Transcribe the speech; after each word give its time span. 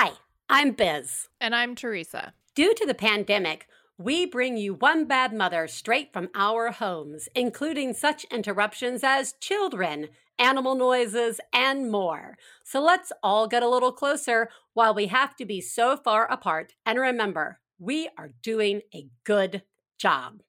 Hi, 0.00 0.12
I'm 0.48 0.74
Biz. 0.74 1.26
And 1.40 1.56
I'm 1.56 1.74
Teresa. 1.74 2.32
Due 2.54 2.72
to 2.72 2.86
the 2.86 2.94
pandemic, 2.94 3.66
we 3.98 4.26
bring 4.26 4.56
you 4.56 4.74
One 4.74 5.06
Bad 5.06 5.32
Mother 5.32 5.66
straight 5.66 6.12
from 6.12 6.28
our 6.36 6.70
homes, 6.70 7.28
including 7.34 7.94
such 7.94 8.22
interruptions 8.30 9.02
as 9.02 9.32
children, 9.40 10.10
animal 10.38 10.76
noises, 10.76 11.40
and 11.52 11.90
more. 11.90 12.38
So 12.62 12.80
let's 12.80 13.10
all 13.24 13.48
get 13.48 13.64
a 13.64 13.68
little 13.68 13.90
closer 13.90 14.50
while 14.72 14.94
we 14.94 15.08
have 15.08 15.34
to 15.34 15.44
be 15.44 15.60
so 15.60 15.96
far 15.96 16.30
apart. 16.30 16.74
And 16.86 17.00
remember, 17.00 17.58
we 17.80 18.08
are 18.16 18.30
doing 18.40 18.82
a 18.94 19.08
good 19.24 19.62
job. 19.98 20.42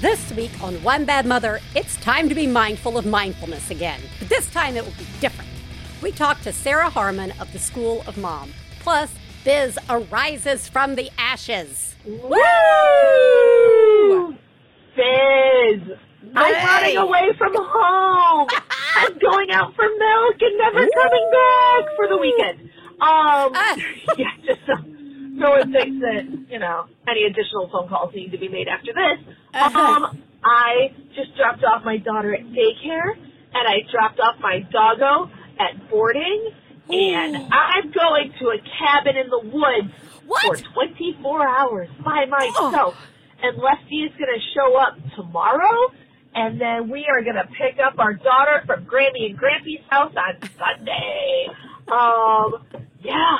This 0.00 0.32
week 0.32 0.50
on 0.62 0.82
One 0.82 1.04
Bad 1.04 1.26
Mother, 1.26 1.60
it's 1.76 1.96
time 1.96 2.30
to 2.30 2.34
be 2.34 2.46
mindful 2.46 2.96
of 2.96 3.04
mindfulness 3.04 3.70
again, 3.70 4.00
but 4.18 4.30
this 4.30 4.50
time 4.50 4.74
it 4.78 4.82
will 4.82 4.92
be 4.92 5.06
different. 5.20 5.50
We 6.02 6.10
talk 6.10 6.40
to 6.40 6.54
Sarah 6.54 6.88
Harmon 6.88 7.34
of 7.38 7.52
the 7.52 7.58
School 7.58 8.02
of 8.06 8.16
Mom. 8.16 8.50
Plus, 8.78 9.12
Biz 9.44 9.78
arises 9.90 10.66
from 10.68 10.94
the 10.94 11.10
ashes. 11.18 11.96
Woo! 12.06 12.18
Biz! 14.96 15.82
I'm 16.34 16.66
running 16.66 16.96
away 16.96 17.32
from 17.36 17.52
home. 17.54 18.48
I'm 18.96 19.18
going 19.18 19.50
out 19.50 19.74
for 19.74 19.84
milk 19.84 20.36
and 20.40 20.56
never 20.56 20.88
coming 20.94 21.30
back 21.30 21.84
for 21.96 22.08
the 22.08 22.16
weekend. 22.16 22.70
Um, 23.02 23.52
yeah, 24.16 24.32
just 24.46 24.60
so 24.66 24.76
no 24.82 25.50
one 25.50 25.70
thinks 25.70 26.00
that, 26.00 26.24
you 26.48 26.58
know, 26.58 26.86
any 27.06 27.24
additional 27.24 27.68
phone 27.70 27.86
calls 27.86 28.14
need 28.14 28.30
to 28.32 28.38
be 28.38 28.48
made 28.48 28.66
after 28.66 28.94
this. 28.94 29.36
Um, 29.54 30.22
I 30.44 30.94
just 31.14 31.36
dropped 31.36 31.64
off 31.64 31.84
my 31.84 31.98
daughter 31.98 32.34
at 32.34 32.40
daycare 32.40 33.12
and 33.12 33.68
I 33.68 33.80
dropped 33.90 34.20
off 34.20 34.36
my 34.40 34.60
doggo 34.70 35.30
at 35.58 35.90
boarding 35.90 36.50
and 36.88 37.36
I'm 37.36 37.92
going 37.92 38.32
to 38.40 38.46
a 38.48 38.58
cabin 38.78 39.16
in 39.16 39.28
the 39.28 39.38
woods 39.38 39.92
What? 40.26 40.58
for 40.58 40.72
24 40.74 41.46
hours 41.46 41.88
by 42.04 42.24
myself. 42.26 42.96
And 43.42 43.56
Lefty 43.58 43.96
is 44.02 44.12
going 44.18 44.32
to 44.34 44.40
show 44.54 44.76
up 44.76 44.96
tomorrow 45.16 45.92
and 46.34 46.60
then 46.60 46.88
we 46.90 47.06
are 47.08 47.22
going 47.22 47.36
to 47.36 47.48
pick 47.48 47.78
up 47.84 47.98
our 47.98 48.14
daughter 48.14 48.62
from 48.66 48.86
Grammy 48.86 49.30
and 49.30 49.38
Grampy's 49.38 49.84
house 49.90 50.14
on 50.16 50.48
Sunday. 50.58 51.48
Um, 51.90 52.64
yeah. 53.02 53.36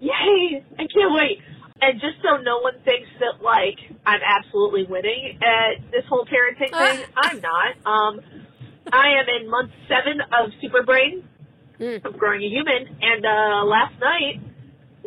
Yay! 0.00 0.64
I 0.78 0.86
can't 0.86 1.12
wait. 1.12 1.40
And 1.80 2.00
just 2.00 2.16
so 2.22 2.36
no 2.42 2.58
one 2.60 2.74
thinks 2.84 3.08
that 3.20 3.42
like 3.42 3.78
I'm 4.04 4.20
absolutely 4.24 4.84
winning 4.84 5.38
at 5.42 5.90
this 5.92 6.04
whole 6.08 6.26
parenting 6.26 6.70
thing, 6.70 7.06
I'm 7.16 7.40
not. 7.40 7.76
Um, 7.86 8.20
I 8.92 9.08
am 9.20 9.26
in 9.40 9.48
month 9.50 9.70
seven 9.88 10.20
of 10.20 10.50
Super 10.60 10.82
Brain 10.82 11.22
of 12.04 12.18
growing 12.18 12.42
a 12.42 12.48
human, 12.48 12.96
and 13.00 13.24
uh, 13.24 13.64
last 13.64 13.94
night 14.00 14.40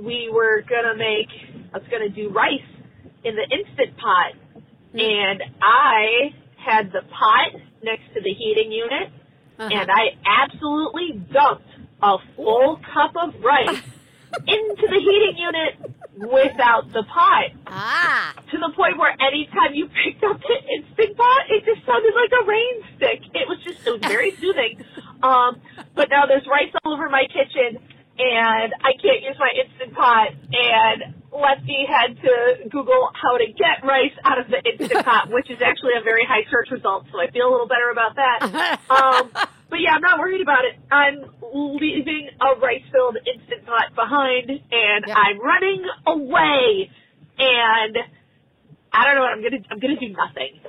we 0.02 0.30
were 0.32 0.62
gonna 0.70 0.96
make. 0.96 1.28
I 1.74 1.78
was 1.80 1.88
gonna 1.92 2.10
do 2.10 2.30
rice 2.30 2.60
in 3.24 3.36
the 3.36 3.44
instant 3.44 3.98
pot, 3.98 4.34
and 4.94 5.44
I 5.62 6.34
had 6.58 6.92
the 6.92 7.02
pot 7.02 7.60
next 7.84 8.04
to 8.14 8.22
the 8.22 8.34
heating 8.34 8.72
unit, 8.72 9.10
and 9.74 9.90
I 9.92 10.16
absolutely 10.26 11.22
dumped 11.34 11.68
a 12.02 12.18
full 12.36 12.80
cup 12.94 13.12
of 13.16 13.34
rice 13.44 13.82
into 14.48 14.86
the 14.88 15.00
heating 15.00 15.36
unit 15.38 15.74
without 16.18 16.92
the 16.94 17.04
pot 17.04 17.50
Ah, 17.68 18.34
to 18.52 18.58
the 18.58 18.72
point 18.76 18.98
where 18.98 19.12
anytime 19.22 19.74
you 19.74 19.88
picked 19.88 20.24
up 20.24 20.40
the 20.40 20.58
instant 20.78 21.18
pot, 21.18 21.42
it 21.50 21.64
just 21.66 21.86
sounded 21.86 22.14
like 22.14 22.32
a 22.32 22.46
rain 22.46 22.76
stick. 22.98 23.20
It 23.34 23.48
was 23.48 23.58
just 23.64 23.86
it 23.88 23.92
was 23.92 24.02
very 24.02 24.32
soothing. 24.42 24.84
Um, 25.24 25.62
but 25.96 26.10
now 26.10 26.26
there's 26.28 26.46
rice 26.48 26.72
all 26.84 26.94
over 26.94 27.10
my 27.10 27.24
kitchen, 27.32 27.80
and 28.20 28.70
I 28.84 28.92
can't 29.02 29.22
use 29.24 29.38
my 29.40 29.50
instant 29.56 29.94
pot. 29.96 30.30
And 30.52 31.16
Lefty 31.32 31.88
had 31.88 32.20
to 32.22 32.70
Google 32.70 33.10
how 33.16 33.38
to 33.38 33.48
get 33.48 33.88
rice 33.88 34.14
out 34.26 34.38
of 34.40 34.48
the 34.52 34.60
instant 34.68 35.06
pot, 35.10 35.30
which 35.32 35.50
is 35.50 35.62
actually 35.64 35.96
a 35.98 36.04
very 36.04 36.26
high 36.28 36.44
search 36.52 36.70
result. 36.72 37.06
So 37.12 37.20
I 37.22 37.32
feel 37.32 37.48
a 37.48 37.52
little 37.52 37.68
better 37.72 37.90
about 37.90 38.16
that. 38.16 38.80
Um, 38.92 39.32
but 39.72 39.80
yeah, 39.80 39.96
I'm 39.96 40.02
not 40.02 40.20
worried 40.20 40.42
about 40.42 40.66
it. 40.66 40.76
I'm 40.92 41.24
leaving 41.54 42.30
a 42.40 42.60
rice-filled 42.60 43.18
instant 43.26 43.66
pot 43.66 43.94
behind, 43.96 44.50
and 44.50 45.06
Yeah. 45.08 45.16
I'm 45.18 45.40
running 45.40 45.84
away. 46.08 46.90
And 47.40 47.98
I 48.94 49.06
don't 49.06 49.16
know 49.16 49.22
what 49.22 49.32
I'm 49.32 49.42
gonna. 49.44 49.64
I'm 49.72 49.80
gonna 49.80 50.00
do 50.00 50.10
nothing. 50.10 50.60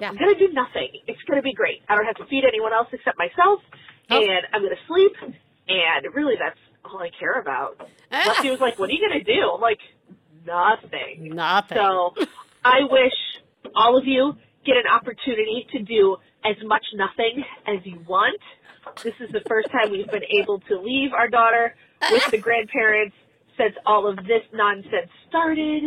yeah. 0.00 0.08
I'm 0.10 0.16
gonna 0.16 0.34
do 0.38 0.48
nothing. 0.52 0.88
It's 1.06 1.22
gonna 1.22 1.42
be 1.42 1.52
great. 1.54 1.82
I 1.88 1.94
don't 1.96 2.04
have 2.06 2.16
to 2.16 2.26
feed 2.26 2.44
anyone 2.44 2.72
else 2.72 2.88
except 2.92 3.18
myself, 3.18 3.60
Oh. 4.10 4.20
and 4.22 4.46
I'm 4.52 4.62
gonna 4.62 4.76
sleep. 4.86 5.12
And 5.66 6.14
really, 6.14 6.36
that's 6.38 6.58
all 6.84 6.98
I 7.00 7.10
care 7.18 7.40
about. 7.40 7.80
Ah. 8.12 8.24
Lefty 8.28 8.50
was 8.50 8.60
like, 8.60 8.78
"What 8.78 8.90
are 8.90 8.92
you 8.92 9.00
gonna 9.08 9.24
do?" 9.24 9.50
I'm 9.54 9.60
like, 9.60 9.80
"Nothing." 10.46 11.34
Nothing. 11.34 11.78
So 11.78 12.14
I 12.64 12.84
wish 12.84 13.14
all 13.74 13.96
of 13.96 14.06
you 14.06 14.36
get 14.64 14.76
an 14.76 14.86
opportunity 14.92 15.66
to 15.72 15.78
do 15.80 16.16
as 16.44 16.56
much 16.64 16.84
nothing 16.94 17.44
as 17.66 17.84
you 17.86 17.98
want. 18.06 18.40
This 19.02 19.14
is 19.20 19.30
the 19.32 19.40
first 19.48 19.70
time 19.70 19.90
we've 19.90 20.10
been 20.10 20.24
able 20.40 20.60
to 20.60 20.80
leave 20.80 21.12
our 21.12 21.28
daughter 21.28 21.74
with 22.10 22.30
the 22.30 22.38
grandparents 22.38 23.14
since 23.56 23.74
all 23.86 24.08
of 24.08 24.16
this 24.16 24.42
nonsense 24.52 25.10
started. 25.28 25.84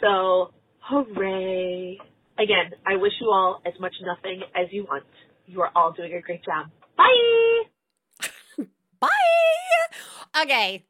So, 0.00 0.52
hooray. 0.80 1.98
Again, 2.38 2.72
I 2.86 2.96
wish 2.96 3.12
you 3.20 3.28
all 3.30 3.60
as 3.66 3.74
much 3.80 3.94
nothing 4.02 4.42
as 4.54 4.68
you 4.70 4.84
want. 4.84 5.04
You 5.46 5.62
are 5.62 5.70
all 5.76 5.92
doing 5.92 6.14
a 6.14 6.20
great 6.20 6.42
job. 6.44 6.66
Bye! 6.96 8.64
Bye. 9.00 10.42
Okay, 10.42 10.86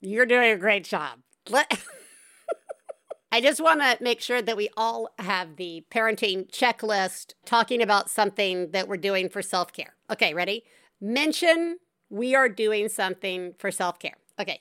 you're 0.00 0.26
doing 0.26 0.50
a 0.50 0.56
great 0.56 0.84
job. 0.84 1.20
Let- 1.48 1.82
I 3.32 3.40
just 3.40 3.62
want 3.62 3.80
to 3.80 3.96
make 4.02 4.20
sure 4.20 4.42
that 4.42 4.58
we 4.58 4.68
all 4.76 5.08
have 5.18 5.56
the 5.56 5.84
parenting 5.90 6.50
checklist 6.50 7.32
talking 7.46 7.80
about 7.80 8.10
something 8.10 8.72
that 8.72 8.88
we're 8.88 8.98
doing 8.98 9.30
for 9.30 9.40
self 9.40 9.72
care. 9.72 9.94
Okay, 10.10 10.34
ready? 10.34 10.64
Mention 11.02 11.78
we 12.10 12.36
are 12.36 12.48
doing 12.48 12.88
something 12.88 13.54
for 13.58 13.72
self 13.72 13.98
care. 13.98 14.14
Okay, 14.38 14.60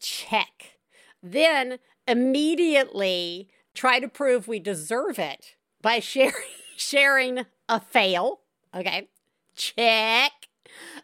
check. 0.00 0.78
Then 1.22 1.78
immediately 2.08 3.50
try 3.74 4.00
to 4.00 4.08
prove 4.08 4.48
we 4.48 4.58
deserve 4.58 5.18
it 5.18 5.54
by 5.82 5.98
sharing 6.00 6.32
sharing 6.76 7.44
a 7.68 7.78
fail. 7.78 8.40
Okay, 8.74 9.08
check. 9.54 10.32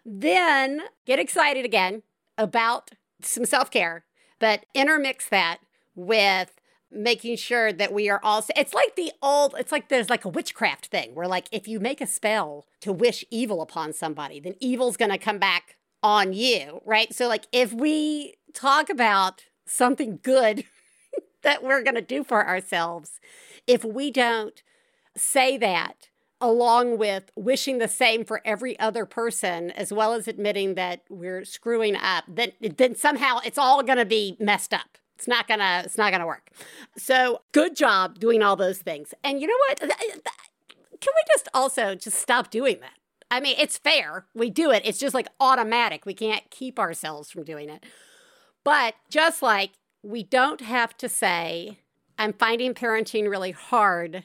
Then 0.07 0.81
get 1.05 1.19
excited 1.19 1.67
again 1.67 2.03
about 2.39 2.93
some 3.21 3.45
self 3.45 3.71
care, 3.71 4.07
but 4.39 4.65
intermix 4.75 5.29
that 5.29 5.59
with 5.95 6.58
making 6.91 7.37
sure 7.37 7.73
that 7.73 7.93
we 7.93 8.09
are 8.09 8.21
all 8.23 8.45
it's 8.57 8.73
like 8.73 8.97
the 8.97 9.13
old 9.23 9.55
it's 9.59 9.73
like 9.73 9.89
there's 9.89 10.09
like 10.09 10.25
a 10.25 10.29
witchcraft 10.29 10.87
thing 10.87 11.15
where 11.15 11.29
like 11.29 11.47
if 11.53 11.69
you 11.69 11.79
make 11.79 12.01
a 12.01 12.07
spell 12.07 12.67
to 12.81 12.93
wish 12.93 13.25
evil 13.31 13.61
upon 13.61 13.93
somebody 13.93 14.41
then 14.41 14.55
evil's 14.61 14.97
going 14.97 15.11
to 15.11 15.19
come 15.19 15.39
back 15.39 15.77
on 16.03 16.33
you 16.33 16.81
right? 16.85 17.15
So 17.15 17.29
like 17.29 17.47
if 17.53 17.73
we 17.73 18.35
talk 18.55 18.89
about 18.89 19.45
something 19.67 20.19
good 20.23 20.65
that 21.43 21.63
we're 21.63 21.83
going 21.83 21.95
to 21.95 22.03
do 22.03 22.25
for 22.25 22.47
ourselves 22.47 23.21
if 23.67 23.85
we 23.85 24.11
don't 24.11 24.63
say 25.17 25.59
that 25.59 26.09
along 26.41 26.99
with 26.99 27.31
wishing 27.37 27.79
the 27.79 27.89
same 27.89 28.25
for 28.25 28.41
every 28.45 28.79
other 28.79 29.05
person 29.05 29.71
as 29.73 29.93
well 29.93 30.15
as 30.15 30.29
admitting 30.29 30.75
that 30.75 31.03
we're 31.11 31.45
screwing 31.45 31.97
up 31.97 32.25
then 32.29 32.53
then 32.61 32.95
somehow 32.95 33.39
it's 33.45 33.59
all 33.59 33.83
going 33.83 33.99
to 33.99 34.07
be 34.07 34.37
messed 34.39 34.73
up 34.73 34.99
it's 35.19 35.27
not 35.27 35.49
to 35.49 35.83
it's 35.85 35.99
not 35.99 36.11
to 36.11 36.27
work. 36.27 36.51
So 36.97 37.43
good 37.53 37.75
job 37.75 38.19
doing 38.21 38.43
all 38.43 38.55
those 38.55 38.79
things. 38.79 39.13
And 39.25 39.41
you 39.41 39.49
know 39.49 39.55
what? 39.69 39.81
Can 39.81 41.13
we 41.15 41.23
just 41.35 41.49
also 41.53 41.95
just 41.95 42.19
stop 42.19 42.51
doing 42.51 42.79
that? 42.81 42.95
I 43.31 43.41
mean 43.41 43.57
it's 43.59 43.77
fair. 43.77 44.27
We 44.33 44.49
do 44.49 44.71
it. 44.71 44.83
It's 44.85 44.99
just 44.99 45.15
like 45.15 45.29
automatic. 45.41 46.07
We 46.07 46.15
can't 46.15 46.49
keep 46.51 46.79
ourselves 46.79 47.31
from 47.31 47.43
doing 47.43 47.69
it. 47.69 47.85
But 48.63 48.95
just 49.11 49.43
like 49.43 49.73
we 50.03 50.23
don't 50.23 50.61
have 50.61 50.97
to 50.97 51.09
say 51.09 51.81
i'm 52.17 52.33
finding 52.33 52.73
parenting 52.73 53.29
really 53.29 53.51
hard 53.51 54.23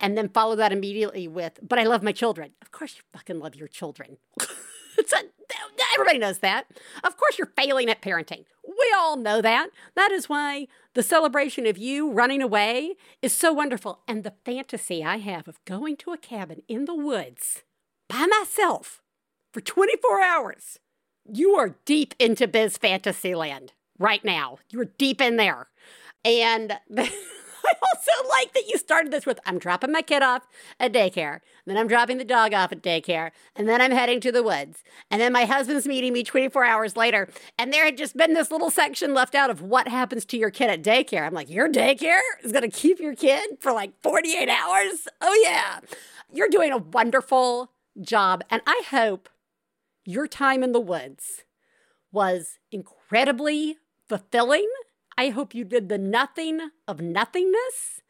and 0.00 0.16
then 0.16 0.28
follow 0.30 0.56
that 0.56 0.72
immediately 0.72 1.28
with, 1.28 1.60
but 1.62 1.78
I 1.78 1.84
love 1.84 2.02
my 2.02 2.12
children. 2.12 2.52
Of 2.62 2.72
course, 2.72 2.96
you 2.96 3.02
fucking 3.12 3.38
love 3.38 3.54
your 3.54 3.68
children. 3.68 4.16
a, 4.98 5.24
everybody 5.94 6.18
knows 6.18 6.38
that. 6.38 6.66
Of 7.04 7.16
course, 7.16 7.38
you're 7.38 7.52
failing 7.56 7.88
at 7.88 8.02
parenting. 8.02 8.44
We 8.66 8.94
all 8.96 9.16
know 9.16 9.40
that. 9.40 9.70
That 9.96 10.12
is 10.12 10.28
why 10.28 10.68
the 10.94 11.02
celebration 11.02 11.66
of 11.66 11.78
you 11.78 12.10
running 12.10 12.42
away 12.42 12.94
is 13.22 13.32
so 13.32 13.52
wonderful. 13.52 14.00
And 14.06 14.22
the 14.22 14.34
fantasy 14.44 15.04
I 15.04 15.18
have 15.18 15.48
of 15.48 15.64
going 15.64 15.96
to 15.98 16.12
a 16.12 16.18
cabin 16.18 16.62
in 16.68 16.84
the 16.84 16.94
woods 16.94 17.62
by 18.08 18.26
myself 18.26 19.00
for 19.52 19.60
24 19.60 20.22
hours. 20.22 20.78
You 21.32 21.54
are 21.56 21.76
deep 21.84 22.14
into 22.18 22.48
biz 22.48 22.76
fantasy 22.76 23.34
land 23.34 23.72
right 23.98 24.24
now. 24.24 24.58
You're 24.70 24.86
deep 24.86 25.20
in 25.20 25.36
there. 25.36 25.68
And 26.24 26.78
I 27.64 27.72
also 27.82 28.28
like 28.28 28.52
that 28.54 28.68
you 28.68 28.78
started 28.78 29.12
this 29.12 29.26
with 29.26 29.40
I'm 29.44 29.58
dropping 29.58 29.92
my 29.92 30.02
kid 30.02 30.22
off 30.22 30.46
at 30.78 30.92
daycare, 30.92 31.40
then 31.66 31.76
I'm 31.76 31.88
dropping 31.88 32.18
the 32.18 32.24
dog 32.24 32.52
off 32.54 32.72
at 32.72 32.82
daycare, 32.82 33.30
and 33.54 33.68
then 33.68 33.80
I'm 33.80 33.90
heading 33.90 34.20
to 34.20 34.32
the 34.32 34.42
woods. 34.42 34.82
And 35.10 35.20
then 35.20 35.32
my 35.32 35.44
husband's 35.44 35.86
meeting 35.86 36.12
me 36.12 36.22
24 36.22 36.64
hours 36.64 36.96
later, 36.96 37.28
and 37.58 37.72
there 37.72 37.84
had 37.84 37.96
just 37.96 38.16
been 38.16 38.34
this 38.34 38.50
little 38.50 38.70
section 38.70 39.14
left 39.14 39.34
out 39.34 39.50
of 39.50 39.62
what 39.62 39.88
happens 39.88 40.24
to 40.26 40.36
your 40.36 40.50
kid 40.50 40.70
at 40.70 40.82
daycare. 40.82 41.26
I'm 41.26 41.34
like, 41.34 41.50
Your 41.50 41.68
daycare 41.70 42.20
is 42.42 42.52
going 42.52 42.68
to 42.68 42.76
keep 42.76 43.00
your 43.00 43.14
kid 43.14 43.58
for 43.60 43.72
like 43.72 43.92
48 44.02 44.48
hours? 44.48 45.08
Oh, 45.20 45.40
yeah. 45.44 45.80
You're 46.32 46.48
doing 46.48 46.72
a 46.72 46.78
wonderful 46.78 47.72
job, 48.00 48.42
and 48.50 48.62
I 48.66 48.82
hope 48.90 49.28
your 50.04 50.26
time 50.26 50.62
in 50.62 50.72
the 50.72 50.80
woods 50.80 51.44
was 52.12 52.58
incredibly 52.72 53.76
fulfilling. 54.08 54.68
I 55.20 55.28
hope 55.28 55.54
you 55.54 55.64
did 55.66 55.90
the 55.90 55.98
nothing 55.98 56.70
of 56.88 57.02
nothingness. 57.02 58.00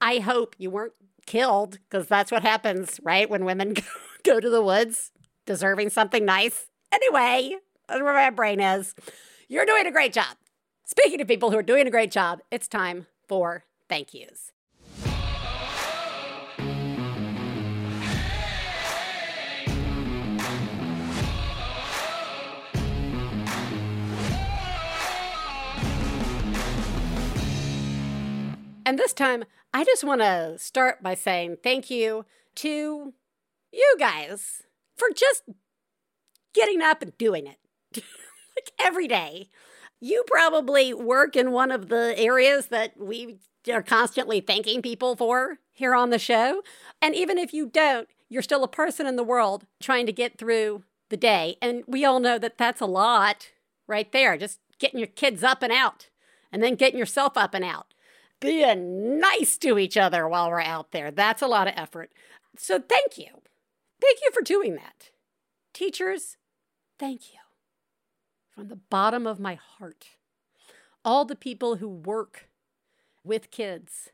I 0.00 0.18
hope 0.18 0.56
you 0.58 0.68
weren't 0.68 0.94
killed 1.24 1.78
because 1.88 2.08
that's 2.08 2.32
what 2.32 2.42
happens, 2.42 2.98
right? 3.04 3.30
When 3.30 3.44
women 3.44 3.76
go 4.24 4.40
to 4.40 4.50
the 4.50 4.60
woods 4.60 5.12
deserving 5.44 5.90
something 5.90 6.24
nice. 6.24 6.66
Anyway, 6.90 7.54
that's 7.86 8.02
where 8.02 8.12
my 8.12 8.30
brain 8.30 8.58
is. 8.58 8.96
You're 9.48 9.64
doing 9.64 9.86
a 9.86 9.92
great 9.92 10.12
job. 10.12 10.38
Speaking 10.84 11.20
of 11.20 11.28
people 11.28 11.52
who 11.52 11.56
are 11.56 11.62
doing 11.62 11.86
a 11.86 11.90
great 11.92 12.10
job, 12.10 12.40
it's 12.50 12.66
time 12.66 13.06
for 13.28 13.62
thank 13.88 14.12
yous. 14.12 14.50
And 28.86 29.00
this 29.00 29.12
time, 29.12 29.44
I 29.74 29.82
just 29.82 30.04
want 30.04 30.20
to 30.20 30.54
start 30.58 31.02
by 31.02 31.14
saying 31.14 31.56
thank 31.64 31.90
you 31.90 32.24
to 32.54 33.12
you 33.72 33.96
guys 33.98 34.62
for 34.96 35.08
just 35.10 35.42
getting 36.54 36.80
up 36.80 37.02
and 37.02 37.18
doing 37.18 37.48
it 37.48 37.58
like 38.56 38.70
every 38.78 39.08
day. 39.08 39.48
You 40.00 40.22
probably 40.28 40.94
work 40.94 41.34
in 41.34 41.50
one 41.50 41.72
of 41.72 41.88
the 41.88 42.14
areas 42.16 42.66
that 42.66 42.92
we 42.96 43.40
are 43.68 43.82
constantly 43.82 44.38
thanking 44.38 44.82
people 44.82 45.16
for 45.16 45.58
here 45.72 45.96
on 45.96 46.10
the 46.10 46.18
show. 46.18 46.62
And 47.02 47.16
even 47.16 47.38
if 47.38 47.52
you 47.52 47.66
don't, 47.66 48.08
you're 48.28 48.40
still 48.40 48.62
a 48.62 48.68
person 48.68 49.04
in 49.04 49.16
the 49.16 49.24
world 49.24 49.66
trying 49.80 50.06
to 50.06 50.12
get 50.12 50.38
through 50.38 50.84
the 51.08 51.16
day. 51.16 51.56
And 51.60 51.82
we 51.88 52.04
all 52.04 52.20
know 52.20 52.38
that 52.38 52.56
that's 52.56 52.80
a 52.80 52.86
lot 52.86 53.50
right 53.88 54.10
there, 54.12 54.36
just 54.36 54.60
getting 54.78 55.00
your 55.00 55.08
kids 55.08 55.42
up 55.42 55.64
and 55.64 55.72
out 55.72 56.08
and 56.52 56.62
then 56.62 56.76
getting 56.76 57.00
yourself 57.00 57.36
up 57.36 57.52
and 57.52 57.64
out 57.64 57.92
being 58.40 59.18
nice 59.18 59.56
to 59.58 59.78
each 59.78 59.96
other 59.96 60.28
while 60.28 60.50
we're 60.50 60.60
out 60.60 60.92
there. 60.92 61.10
That's 61.10 61.42
a 61.42 61.46
lot 61.46 61.68
of 61.68 61.74
effort. 61.76 62.12
So 62.56 62.80
thank 62.80 63.18
you. 63.18 63.28
Thank 64.00 64.18
you 64.22 64.30
for 64.32 64.42
doing 64.42 64.74
that. 64.74 65.10
Teachers, 65.72 66.36
thank 66.98 67.32
you. 67.32 67.40
From 68.54 68.68
the 68.68 68.76
bottom 68.76 69.26
of 69.26 69.40
my 69.40 69.54
heart. 69.54 70.06
All 71.04 71.24
the 71.24 71.36
people 71.36 71.76
who 71.76 71.88
work 71.88 72.48
with 73.22 73.50
kids, 73.50 74.10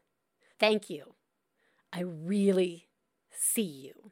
thank 0.59 0.91
you. 0.91 1.15
I 1.93 2.01
really 2.01 2.89
see 3.31 3.63
you. 3.63 4.11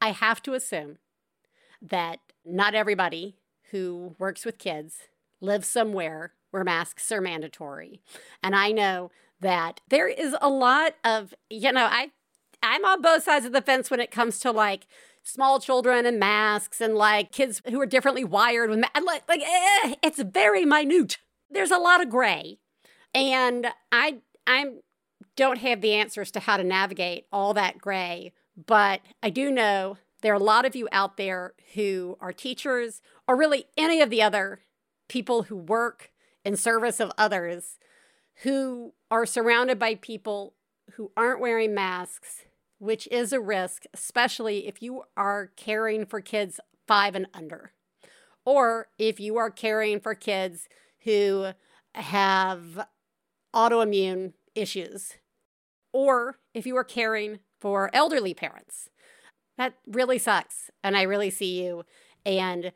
I 0.00 0.10
have 0.10 0.42
to 0.42 0.54
assume 0.54 0.98
that 1.80 2.20
not 2.44 2.74
everybody 2.74 3.36
who 3.70 4.14
works 4.18 4.44
with 4.44 4.58
kids 4.58 5.08
lives 5.40 5.68
somewhere 5.68 6.32
where 6.50 6.64
masks 6.64 7.10
are 7.10 7.20
mandatory. 7.20 8.00
And 8.42 8.54
I 8.54 8.72
know 8.72 9.10
that 9.42 9.80
there 9.88 10.08
is 10.08 10.34
a 10.40 10.48
lot 10.48 10.94
of, 11.04 11.34
you 11.50 11.72
know, 11.72 11.86
I 11.90 12.10
I'm 12.62 12.84
on 12.84 13.02
both 13.02 13.24
sides 13.24 13.44
of 13.44 13.52
the 13.52 13.60
fence 13.60 13.90
when 13.90 14.00
it 14.00 14.10
comes 14.10 14.38
to 14.40 14.52
like 14.52 14.86
small 15.22 15.60
children 15.60 16.06
and 16.06 16.18
masks 16.18 16.80
and 16.80 16.94
like 16.94 17.32
kids 17.32 17.60
who 17.68 17.80
are 17.80 17.86
differently 17.86 18.24
wired 18.24 18.70
with 18.70 18.78
ma- 18.78 19.00
like 19.04 19.28
like 19.28 19.42
eh, 19.42 19.94
it's 20.02 20.22
very 20.22 20.64
minute. 20.64 21.18
There's 21.50 21.70
a 21.70 21.78
lot 21.78 22.00
of 22.00 22.08
gray. 22.08 22.58
And 23.14 23.68
I 23.90 24.18
I 24.46 24.66
don't 25.36 25.58
have 25.58 25.80
the 25.80 25.94
answers 25.94 26.30
to 26.32 26.40
how 26.40 26.56
to 26.56 26.64
navigate 26.64 27.26
all 27.32 27.54
that 27.54 27.78
gray, 27.78 28.32
but 28.56 29.00
I 29.22 29.30
do 29.30 29.50
know 29.50 29.98
there 30.22 30.32
are 30.32 30.36
a 30.36 30.42
lot 30.42 30.64
of 30.64 30.76
you 30.76 30.88
out 30.92 31.16
there 31.16 31.54
who 31.74 32.16
are 32.20 32.32
teachers 32.32 33.02
or 33.26 33.36
really 33.36 33.66
any 33.76 34.00
of 34.00 34.10
the 34.10 34.22
other 34.22 34.60
people 35.08 35.44
who 35.44 35.56
work 35.56 36.12
in 36.44 36.56
service 36.56 37.00
of 37.00 37.10
others 37.18 37.78
who 38.42 38.92
are 39.10 39.26
surrounded 39.26 39.78
by 39.78 39.94
people 39.94 40.54
who 40.92 41.12
aren't 41.16 41.40
wearing 41.40 41.74
masks, 41.74 42.44
which 42.78 43.06
is 43.10 43.32
a 43.32 43.40
risk, 43.40 43.84
especially 43.94 44.66
if 44.66 44.82
you 44.82 45.02
are 45.16 45.52
caring 45.56 46.04
for 46.04 46.20
kids 46.20 46.58
five 46.86 47.14
and 47.14 47.26
under, 47.32 47.72
or 48.44 48.88
if 48.98 49.20
you 49.20 49.36
are 49.36 49.50
caring 49.50 50.00
for 50.00 50.14
kids 50.14 50.68
who 51.04 51.52
have 51.94 52.86
autoimmune 53.54 54.32
issues, 54.54 55.14
or 55.92 56.38
if 56.54 56.66
you 56.66 56.76
are 56.76 56.84
caring 56.84 57.38
for 57.60 57.90
elderly 57.92 58.34
parents. 58.34 58.88
That 59.58 59.74
really 59.86 60.18
sucks. 60.18 60.70
And 60.82 60.96
I 60.96 61.02
really 61.02 61.30
see 61.30 61.62
you. 61.62 61.84
And 62.24 62.72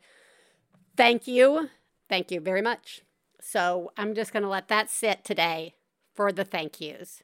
thank 0.95 1.27
you. 1.27 1.69
Thank 2.07 2.31
you 2.31 2.39
very 2.39 2.61
much. 2.61 3.01
So 3.49 3.93
I'm 3.95 4.13
just 4.13 4.33
going 4.33 4.43
to 4.43 4.49
let 4.49 4.67
that 4.67 4.89
sit 4.89 5.23
today 5.23 5.75
for 6.13 6.33
the 6.33 6.43
thank 6.43 6.81
yous. 6.81 7.23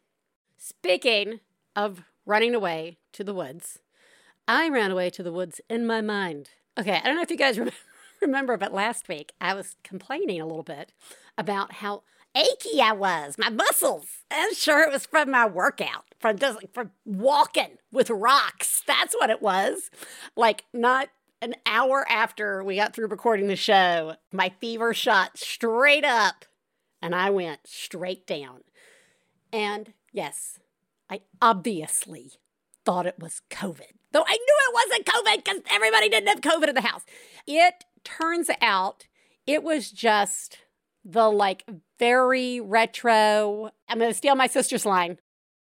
Speaking 0.58 1.42
of 1.76 2.04
running 2.26 2.56
away 2.56 2.98
to 3.12 3.26
the 3.26 3.34
woods, 3.34 3.80
I 4.48 4.70
ran 4.70 4.90
away 4.90 5.10
to 5.10 5.22
the 5.22 5.34
woods 5.34 5.60
in 5.70 5.86
my 5.86 6.00
mind. 6.00 6.52
Okay, 6.80 6.98
I 7.04 7.06
don't 7.06 7.18
know 7.18 7.24
if 7.24 7.30
you 7.30 7.36
guys 7.36 7.60
remember, 8.22 8.56
but 8.56 8.74
last 8.74 9.10
week 9.10 9.34
I 9.42 9.54
was 9.54 9.76
complaining 9.84 10.40
a 10.40 10.46
little 10.46 10.64
bit 10.64 10.94
about 11.38 11.74
how 11.74 12.04
achy 12.34 12.80
I 12.82 12.94
was, 12.94 13.38
my 13.38 13.50
muscles. 13.50 14.06
I'm 14.32 14.54
sure 14.54 14.82
it 14.82 14.94
was 14.94 15.06
from 15.06 15.30
my 15.30 15.46
workout, 15.46 16.06
from 16.22 16.40
just 16.40 16.60
from 16.74 16.92
walking 17.04 17.80
with 17.92 18.10
rocks. 18.10 18.82
That's 18.88 19.14
what 19.16 19.30
it 19.30 19.42
was. 19.42 19.92
Like 20.38 20.64
not 20.72 21.10
an 21.44 21.56
hour 21.66 22.06
after 22.10 22.64
we 22.64 22.78
got 22.78 22.96
through 22.96 23.08
recording 23.08 23.48
the 23.48 23.58
show, 23.58 24.16
my 24.32 24.54
fever 24.62 24.94
shot 24.94 25.38
straight 25.38 26.06
up 26.06 26.46
and 27.02 27.14
I 27.14 27.32
went 27.32 27.60
straight 27.66 28.26
down. 28.26 28.62
And 29.52 29.94
yes, 30.14 30.60
I 31.10 31.20
obviously 31.42 32.32
thought 32.86 33.06
it 33.06 33.20
was 33.20 33.42
COVID, 33.50 33.92
though 34.14 34.24
I 34.26 34.38
knew 34.38 34.58
it 34.70 34.74
wasn't 34.74 35.06
COVID 35.06 35.44
because 35.44 35.62
everybody 35.70 36.08
didn't 36.08 36.30
have 36.30 36.40
COVID 36.40 36.70
in 36.70 36.76
the 36.76 36.82
house. 36.82 37.04
It 37.46 37.84
turns 38.06 38.50
out 38.62 39.08
it 39.46 39.64
was 39.64 39.92
just 39.92 40.60
the 41.04 41.30
like 41.30 41.66
very 42.00 42.62
retro. 42.62 43.72
I'm 43.90 44.00
going 44.00 44.10
to 44.10 44.18
steal 44.18 44.36
my 44.36 44.48
sister's 44.48 44.86
line. 44.86 45.20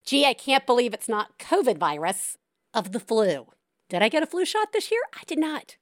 Gee, 0.07 0.25
I 0.25 0.35
can't 0.35 0.67
believe 0.67 0.95
it's 0.95 1.09
not 1.09 1.37
COVID 1.41 1.79
virus 1.79 2.39
of 2.73 2.93
the 2.93 3.01
flu. 3.01 3.49
Did 3.95 4.03
I 4.03 4.09
get 4.09 4.25
a 4.25 4.27
flu 4.27 4.45
shot 4.45 4.73
this 4.73 4.91
year? 4.91 5.03
I 5.15 5.21
did 5.25 5.39
not. 5.39 5.77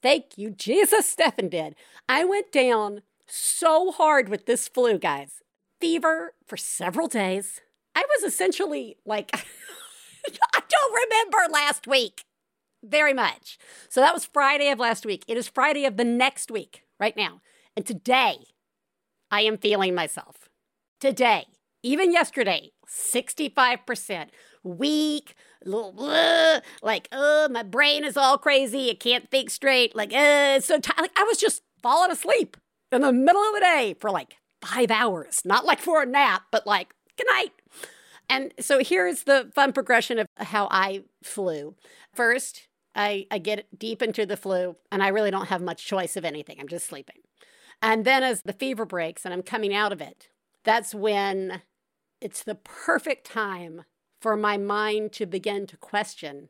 Thank 0.00 0.38
you, 0.38 0.50
Jesus. 0.50 1.08
Stefan 1.10 1.48
did. 1.48 1.74
I 2.08 2.24
went 2.24 2.52
down 2.52 3.02
so 3.26 3.90
hard 3.90 4.28
with 4.28 4.46
this 4.46 4.68
flu, 4.68 4.96
guys. 4.96 5.42
Fever 5.80 6.34
for 6.46 6.56
several 6.56 7.08
days. 7.08 7.60
I 7.96 8.04
was 8.08 8.32
essentially 8.32 8.96
like, 9.04 9.34
I 10.54 10.60
don't 10.68 11.10
remember 11.10 11.52
last 11.52 11.88
week 11.88 12.22
very 12.84 13.12
much. 13.12 13.58
So 13.88 14.00
that 14.02 14.14
was 14.14 14.24
Friday 14.24 14.70
of 14.70 14.78
last 14.78 15.04
week. 15.04 15.24
It 15.26 15.36
is 15.36 15.48
Friday 15.48 15.84
of 15.84 15.96
the 15.96 16.04
next 16.04 16.52
week 16.52 16.84
right 17.00 17.16
now. 17.16 17.40
And 17.76 17.84
today, 17.84 18.36
I 19.32 19.40
am 19.40 19.58
feeling 19.58 19.96
myself. 19.96 20.48
Today, 21.00 21.46
even 21.82 22.12
yesterday, 22.12 22.72
65% 22.88 24.28
weak, 24.62 25.34
like, 25.64 27.08
oh, 27.12 27.48
my 27.50 27.62
brain 27.62 28.04
is 28.04 28.16
all 28.16 28.38
crazy. 28.38 28.90
I 28.90 28.94
can't 28.94 29.30
think 29.30 29.50
straight. 29.50 29.94
Like, 29.94 30.12
uh, 30.12 30.60
so 30.60 30.78
tired. 30.78 31.00
Like, 31.00 31.18
I 31.18 31.24
was 31.24 31.38
just 31.38 31.62
falling 31.82 32.10
asleep 32.10 32.56
in 32.92 33.02
the 33.02 33.12
middle 33.12 33.42
of 33.42 33.54
the 33.54 33.60
day 33.60 33.96
for 33.98 34.10
like 34.10 34.36
five 34.62 34.90
hours. 34.90 35.40
Not 35.44 35.64
like 35.64 35.80
for 35.80 36.02
a 36.02 36.06
nap, 36.06 36.42
but 36.50 36.66
like, 36.66 36.94
good 37.16 37.26
night. 37.30 37.52
And 38.28 38.52
so 38.60 38.80
here's 38.82 39.24
the 39.24 39.50
fun 39.54 39.72
progression 39.72 40.18
of 40.18 40.26
how 40.36 40.68
I 40.70 41.04
flew. 41.22 41.74
First, 42.14 42.68
I, 42.94 43.26
I 43.30 43.38
get 43.38 43.66
deep 43.78 44.02
into 44.02 44.26
the 44.26 44.36
flu 44.36 44.76
and 44.92 45.02
I 45.02 45.08
really 45.08 45.30
don't 45.30 45.48
have 45.48 45.62
much 45.62 45.86
choice 45.86 46.16
of 46.16 46.24
anything. 46.24 46.56
I'm 46.60 46.68
just 46.68 46.86
sleeping. 46.86 47.16
And 47.80 48.04
then 48.04 48.22
as 48.22 48.42
the 48.42 48.52
fever 48.52 48.84
breaks 48.84 49.24
and 49.24 49.32
I'm 49.32 49.42
coming 49.42 49.74
out 49.74 49.92
of 49.92 50.00
it, 50.00 50.28
that's 50.64 50.94
when 50.94 51.62
it's 52.20 52.42
the 52.42 52.54
perfect 52.54 53.26
time 53.26 53.84
for 54.20 54.36
my 54.36 54.56
mind 54.56 55.12
to 55.12 55.26
begin 55.26 55.66
to 55.66 55.76
question 55.76 56.48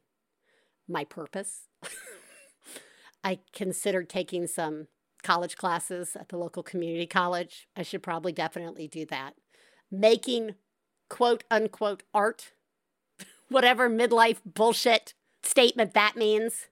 my 0.88 1.04
purpose. 1.04 1.68
I 3.24 3.40
considered 3.52 4.08
taking 4.08 4.46
some 4.46 4.86
college 5.22 5.56
classes 5.56 6.16
at 6.16 6.28
the 6.28 6.38
local 6.38 6.62
community 6.62 7.06
college. 7.06 7.68
I 7.76 7.82
should 7.82 8.02
probably 8.02 8.32
definitely 8.32 8.88
do 8.88 9.04
that. 9.06 9.34
Making 9.90 10.54
quote 11.08 11.44
unquote 11.50 12.04
art, 12.14 12.52
whatever 13.48 13.90
midlife 13.90 14.38
bullshit 14.44 15.14
statement 15.42 15.94
that 15.94 16.16
means, 16.16 16.68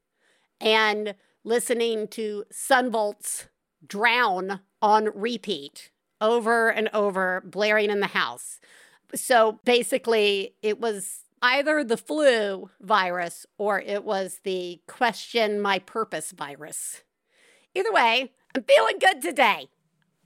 and 0.61 1.15
listening 1.45 2.09
to 2.09 2.45
Son 2.51 2.91
Volt's 2.91 3.49
drown 3.87 4.61
on 4.81 5.11
repeat 5.15 5.91
over 6.21 6.71
and 6.71 6.89
over, 6.93 7.43
blaring 7.45 7.91
in 7.91 8.01
the 8.01 8.09
house. 8.09 8.59
So 9.15 9.61
basically, 9.65 10.55
it 10.63 10.81
was 10.81 11.21
either 11.43 11.85
the 11.85 11.97
flu 11.97 12.71
virus 12.81 13.47
or 13.59 13.81
it 13.81 14.05
was 14.05 14.41
the 14.43 14.81
question 14.87 15.61
my 15.61 15.79
purpose 15.79 16.33
virus. 16.33 17.03
Either 17.75 17.93
way, 17.93 18.33
I'm 18.55 18.63
feeling 18.63 18.99
good 18.99 19.21
today. 19.21 19.69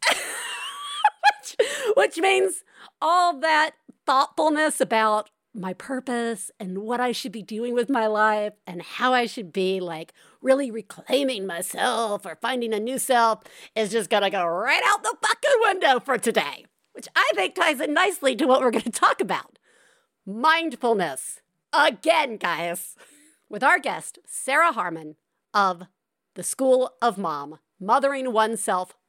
which, 0.08 1.56
which 1.96 2.18
means 2.18 2.64
all 3.02 3.38
that 3.40 3.72
thoughtfulness 4.06 4.80
about 4.80 5.30
my 5.52 5.72
purpose 5.72 6.50
and 6.60 6.78
what 6.78 7.00
I 7.00 7.12
should 7.12 7.32
be 7.32 7.42
doing 7.42 7.74
with 7.74 7.90
my 7.90 8.06
life 8.06 8.52
and 8.66 8.82
how 8.82 9.12
I 9.12 9.26
should 9.26 9.52
be 9.52 9.80
like 9.80 10.12
really 10.40 10.70
reclaiming 10.70 11.46
myself 11.46 12.24
or 12.24 12.38
finding 12.40 12.72
a 12.72 12.80
new 12.80 12.98
self 12.98 13.42
is 13.74 13.90
just 13.90 14.10
gonna 14.10 14.30
go 14.30 14.44
right 14.44 14.82
out 14.86 15.02
the 15.02 15.16
fucking 15.20 15.60
window 15.60 16.00
for 16.00 16.18
today, 16.18 16.66
which 17.00 17.08
I 17.16 17.30
think 17.34 17.54
ties 17.54 17.80
in 17.80 17.94
nicely 17.94 18.36
to 18.36 18.44
what 18.46 18.60
we're 18.60 18.70
gonna 18.70 18.90
talk 18.90 19.22
about 19.22 19.58
mindfulness. 20.26 21.40
Again, 21.72 22.36
guys, 22.36 22.94
with 23.48 23.64
our 23.64 23.78
guest, 23.78 24.18
Sarah 24.26 24.72
Harmon 24.72 25.16
of 25.54 25.84
the 26.34 26.42
School 26.42 26.92
of 27.00 27.16
Mom, 27.16 27.58
Mothering 27.80 28.34
Oneself 28.34 28.92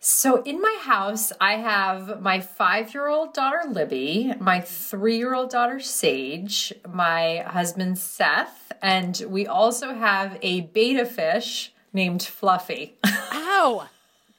So, 0.03 0.43
in 0.45 0.63
my 0.63 0.79
house, 0.81 1.31
I 1.43 1.57
have 1.57 2.23
my 2.23 2.41
five 2.41 2.95
year 2.95 3.09
old 3.09 3.35
daughter, 3.35 3.63
Libby, 3.69 4.33
my 4.41 4.61
three 4.61 5.19
year 5.19 5.35
old 5.35 5.51
daughter, 5.51 5.79
Sage, 5.79 6.73
my 6.89 7.45
husband, 7.47 7.99
Seth, 7.99 8.73
and 8.81 9.23
we 9.29 9.47
also 9.47 9.93
have 9.93 10.39
a 10.41 10.63
betta 10.63 11.05
fish 11.05 11.73
named 11.93 12.23
Fluffy. 12.23 12.97
Oh, 13.63 13.89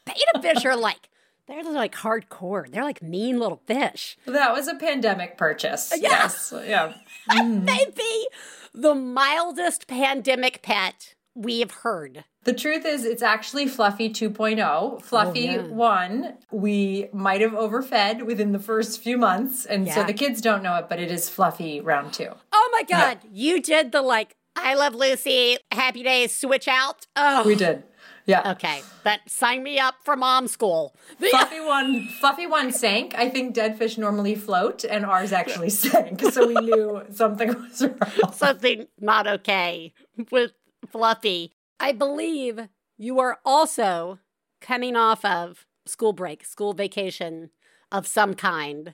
betta 0.05 0.41
fish 0.41 0.65
are 0.65 0.75
like 0.75 1.10
they're 1.51 1.71
like 1.73 1.95
hardcore. 1.95 2.69
They're 2.69 2.83
like 2.83 3.01
mean 3.01 3.39
little 3.39 3.61
fish. 3.65 4.17
That 4.25 4.53
was 4.53 4.67
a 4.67 4.75
pandemic 4.75 5.37
purchase. 5.37 5.93
Yeah. 6.01 6.09
Yes. 6.09 6.53
Yeah. 6.65 6.93
Mm. 7.29 7.63
Maybe 7.63 8.27
the 8.73 8.95
mildest 8.95 9.87
pandemic 9.87 10.63
pet 10.63 11.13
we've 11.35 11.69
heard. 11.69 12.23
The 12.43 12.53
truth 12.53 12.85
is, 12.85 13.05
it's 13.05 13.21
actually 13.21 13.67
Fluffy 13.67 14.09
2.0. 14.09 15.01
Fluffy 15.03 15.49
oh, 15.49 15.51
yeah. 15.51 15.61
1, 15.61 16.37
we 16.51 17.07
might 17.13 17.41
have 17.41 17.53
overfed 17.53 18.23
within 18.25 18.51
the 18.51 18.59
first 18.59 19.03
few 19.03 19.17
months. 19.17 19.65
And 19.65 19.85
yeah. 19.85 19.93
so 19.93 20.03
the 20.03 20.13
kids 20.13 20.41
don't 20.41 20.63
know 20.63 20.75
it, 20.77 20.89
but 20.89 20.99
it 20.99 21.11
is 21.11 21.29
Fluffy 21.29 21.79
round 21.79 22.13
two. 22.13 22.29
Oh 22.51 22.69
my 22.71 22.83
God. 22.83 23.19
Yeah. 23.23 23.29
You 23.31 23.61
did 23.61 23.91
the 23.91 24.01
like, 24.01 24.35
I 24.55 24.73
love 24.73 24.95
Lucy, 24.95 25.57
happy 25.71 26.01
days 26.01 26.35
switch 26.35 26.67
out. 26.67 27.05
Oh, 27.15 27.43
we 27.43 27.55
did. 27.55 27.83
Yeah. 28.25 28.51
Okay. 28.51 28.81
But 29.03 29.21
sign 29.27 29.63
me 29.63 29.79
up 29.79 29.95
for 30.03 30.15
mom 30.15 30.47
school. 30.47 30.95
Fluffy 31.17 31.59
one 31.59 32.07
Fluffy 32.07 32.47
one 32.47 32.71
sank. 32.71 33.15
I 33.15 33.29
think 33.29 33.53
dead 33.53 33.77
fish 33.77 33.97
normally 33.97 34.35
float 34.35 34.83
and 34.83 35.05
ours 35.05 35.31
actually 35.31 35.69
sank. 35.83 36.21
So 36.21 36.47
we 36.47 36.55
knew 36.55 37.03
something 37.11 37.47
was 37.61 37.81
wrong. 37.81 38.31
Something 38.33 38.87
not 38.99 39.27
okay 39.27 39.93
with 40.31 40.51
Fluffy. 40.91 41.53
I 41.79 41.91
believe 41.91 42.67
you 42.97 43.19
are 43.19 43.39
also 43.43 44.19
coming 44.59 44.95
off 44.95 45.25
of 45.25 45.65
school 45.85 46.13
break, 46.13 46.45
school 46.45 46.73
vacation 46.73 47.49
of 47.91 48.07
some 48.07 48.35
kind. 48.35 48.93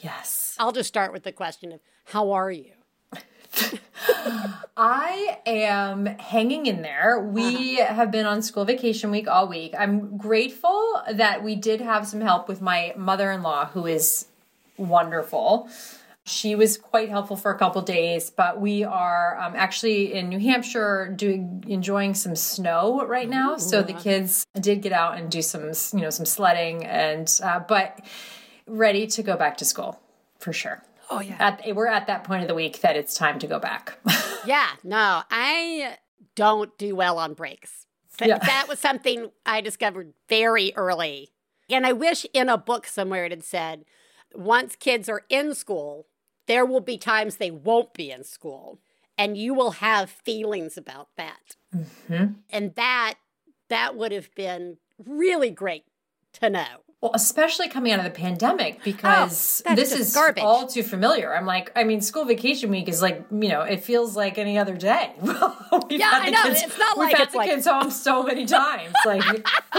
Yes. 0.00 0.54
I'll 0.58 0.72
just 0.72 0.88
start 0.88 1.12
with 1.12 1.24
the 1.24 1.32
question 1.32 1.72
of 1.72 1.80
how 2.06 2.30
are 2.30 2.50
you? 2.50 2.72
I 4.76 5.38
am 5.44 6.06
hanging 6.06 6.66
in 6.66 6.82
there. 6.82 7.20
We 7.20 7.80
uh-huh. 7.80 7.94
have 7.94 8.10
been 8.10 8.26
on 8.26 8.42
school 8.42 8.64
vacation 8.64 9.10
week 9.10 9.26
all 9.26 9.48
week. 9.48 9.74
I'm 9.76 10.16
grateful 10.16 11.02
that 11.12 11.42
we 11.42 11.56
did 11.56 11.80
have 11.80 12.06
some 12.06 12.20
help 12.20 12.48
with 12.48 12.60
my 12.60 12.94
mother 12.96 13.32
in 13.32 13.42
law, 13.42 13.66
who 13.66 13.86
is 13.86 14.26
wonderful. 14.76 15.68
She 16.24 16.54
was 16.54 16.76
quite 16.76 17.08
helpful 17.08 17.36
for 17.36 17.50
a 17.50 17.58
couple 17.58 17.80
days, 17.82 18.30
but 18.30 18.60
we 18.60 18.84
are 18.84 19.38
um, 19.40 19.54
actually 19.56 20.12
in 20.12 20.28
New 20.28 20.38
Hampshire 20.38 21.12
doing 21.16 21.64
enjoying 21.66 22.14
some 22.14 22.36
snow 22.36 23.04
right 23.06 23.28
now. 23.28 23.54
Ooh. 23.54 23.58
So 23.58 23.82
the 23.82 23.94
kids 23.94 24.46
did 24.60 24.82
get 24.82 24.92
out 24.92 25.16
and 25.16 25.30
do 25.30 25.40
some, 25.40 25.72
you 25.94 26.04
know, 26.04 26.10
some 26.10 26.26
sledding, 26.26 26.84
and 26.84 27.28
uh, 27.42 27.60
but 27.60 28.04
ready 28.66 29.06
to 29.06 29.22
go 29.22 29.36
back 29.36 29.56
to 29.56 29.64
school 29.64 29.98
for 30.38 30.52
sure. 30.52 30.82
Oh 31.10 31.20
yeah. 31.20 31.36
At, 31.38 31.74
we're 31.74 31.86
at 31.86 32.06
that 32.06 32.24
point 32.24 32.42
of 32.42 32.48
the 32.48 32.54
week 32.54 32.80
that 32.80 32.96
it's 32.96 33.14
time 33.14 33.38
to 33.38 33.46
go 33.46 33.58
back. 33.58 33.98
yeah. 34.46 34.68
No, 34.84 35.22
I 35.30 35.96
don't 36.34 36.76
do 36.78 36.94
well 36.94 37.18
on 37.18 37.34
breaks. 37.34 37.86
Yeah. 38.20 38.38
That 38.38 38.66
was 38.68 38.78
something 38.78 39.30
I 39.46 39.60
discovered 39.60 40.12
very 40.28 40.72
early. 40.74 41.30
And 41.70 41.86
I 41.86 41.92
wish 41.92 42.26
in 42.32 42.48
a 42.48 42.58
book 42.58 42.86
somewhere 42.86 43.24
it 43.24 43.32
had 43.32 43.44
said, 43.44 43.84
once 44.34 44.74
kids 44.74 45.08
are 45.08 45.22
in 45.28 45.54
school, 45.54 46.06
there 46.46 46.66
will 46.66 46.80
be 46.80 46.98
times 46.98 47.36
they 47.36 47.50
won't 47.50 47.94
be 47.94 48.10
in 48.10 48.24
school. 48.24 48.80
And 49.16 49.36
you 49.36 49.54
will 49.54 49.72
have 49.72 50.10
feelings 50.10 50.76
about 50.76 51.08
that. 51.16 51.56
Mm-hmm. 51.74 52.32
And 52.50 52.74
that 52.74 53.14
that 53.68 53.96
would 53.96 54.12
have 54.12 54.34
been 54.34 54.78
really 55.04 55.50
great 55.50 55.84
to 56.34 56.50
know. 56.50 56.82
Well, 57.00 57.12
especially 57.14 57.68
coming 57.68 57.92
out 57.92 58.00
of 58.00 58.04
the 58.04 58.10
pandemic 58.10 58.76
oh, 58.78 58.80
because 58.82 59.62
oh, 59.64 59.76
this 59.76 59.92
is 59.92 60.12
garbage. 60.12 60.42
all 60.42 60.66
too 60.66 60.82
familiar. 60.82 61.32
I'm 61.32 61.46
like, 61.46 61.70
I 61.76 61.84
mean, 61.84 62.00
school 62.00 62.24
vacation 62.24 62.70
week 62.70 62.88
is 62.88 63.00
like, 63.00 63.24
you 63.30 63.48
know, 63.48 63.62
it 63.62 63.84
feels 63.84 64.16
like 64.16 64.36
any 64.36 64.58
other 64.58 64.76
day. 64.76 65.12
we've 65.22 65.32
yeah, 65.90 66.10
I 66.12 66.30
know. 66.30 66.42
Kids, 66.42 66.62
it's 66.64 66.78
not 66.78 66.98
we've 66.98 67.10
like 67.10 67.16
had 67.16 67.30
the 67.30 67.36
like... 67.36 67.50
kids 67.50 67.68
home 67.68 67.92
so 67.92 68.24
many 68.24 68.46
times. 68.46 68.92
Like, 69.06 69.24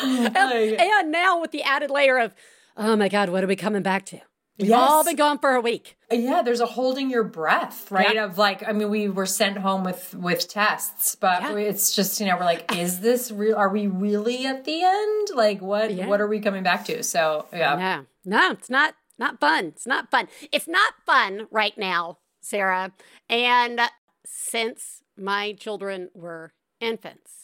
and, 0.00 0.34
like, 0.34 0.80
and 0.80 1.10
now 1.10 1.40
with 1.40 1.50
the 1.50 1.64
added 1.64 1.90
layer 1.90 2.18
of, 2.18 2.32
oh 2.76 2.94
my 2.94 3.08
God, 3.08 3.30
what 3.30 3.42
are 3.42 3.48
we 3.48 3.56
coming 3.56 3.82
back 3.82 4.04
to? 4.06 4.20
We've 4.58 4.68
yes. 4.68 4.90
all 4.90 5.02
been 5.02 5.16
gone 5.16 5.38
for 5.38 5.54
a 5.54 5.60
week. 5.60 5.96
Yeah, 6.10 6.42
there's 6.42 6.60
a 6.60 6.66
holding 6.66 7.10
your 7.10 7.24
breath, 7.24 7.90
right? 7.90 8.18
Of 8.18 8.36
like, 8.36 8.66
I 8.68 8.72
mean, 8.72 8.90
we 8.90 9.08
were 9.08 9.24
sent 9.24 9.56
home 9.56 9.82
with 9.82 10.14
with 10.14 10.46
tests, 10.46 11.14
but 11.14 11.42
yeah. 11.42 11.56
it's 11.56 11.96
just 11.96 12.20
you 12.20 12.26
know 12.26 12.36
we're 12.36 12.44
like, 12.44 12.76
is 12.76 13.00
this 13.00 13.30
real? 13.30 13.56
Are 13.56 13.70
we 13.70 13.86
really 13.86 14.46
at 14.46 14.64
the 14.64 14.82
end? 14.82 15.28
Like, 15.34 15.62
what 15.62 15.92
yeah. 15.94 16.06
what 16.06 16.20
are 16.20 16.26
we 16.26 16.40
coming 16.40 16.62
back 16.62 16.84
to? 16.86 17.02
So 17.02 17.46
yeah, 17.52 18.04
no, 18.24 18.38
no, 18.38 18.50
it's 18.52 18.68
not 18.68 18.94
not 19.18 19.40
fun. 19.40 19.66
It's 19.66 19.86
not 19.86 20.10
fun. 20.10 20.28
It's 20.52 20.68
not 20.68 20.94
fun 21.06 21.46
right 21.50 21.76
now, 21.78 22.18
Sarah. 22.40 22.92
And 23.30 23.80
since 24.26 25.02
my 25.16 25.54
children 25.54 26.10
were 26.14 26.52
infants, 26.78 27.41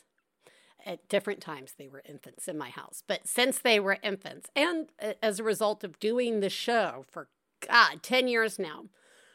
at 0.89 1.07
different 1.09 1.41
times 1.41 1.75
they 1.77 1.87
were 1.87 2.03
infants 2.09 2.49
in 2.49 2.57
my 2.57 2.71
house. 2.71 3.03
But 3.07 3.29
since 3.29 3.59
they 3.59 3.79
were 3.79 3.99
infants, 4.03 4.49
and 4.57 4.89
uh, 5.01 5.13
as 5.23 5.39
a 5.39 5.45
result 5.45 5.85
of 5.85 6.01
doing 6.01 6.41
the 6.41 6.49
show 6.49 7.05
for 7.11 7.29
God, 7.69 8.03
10 8.03 8.27
years 8.27 8.59
now, 8.59 8.87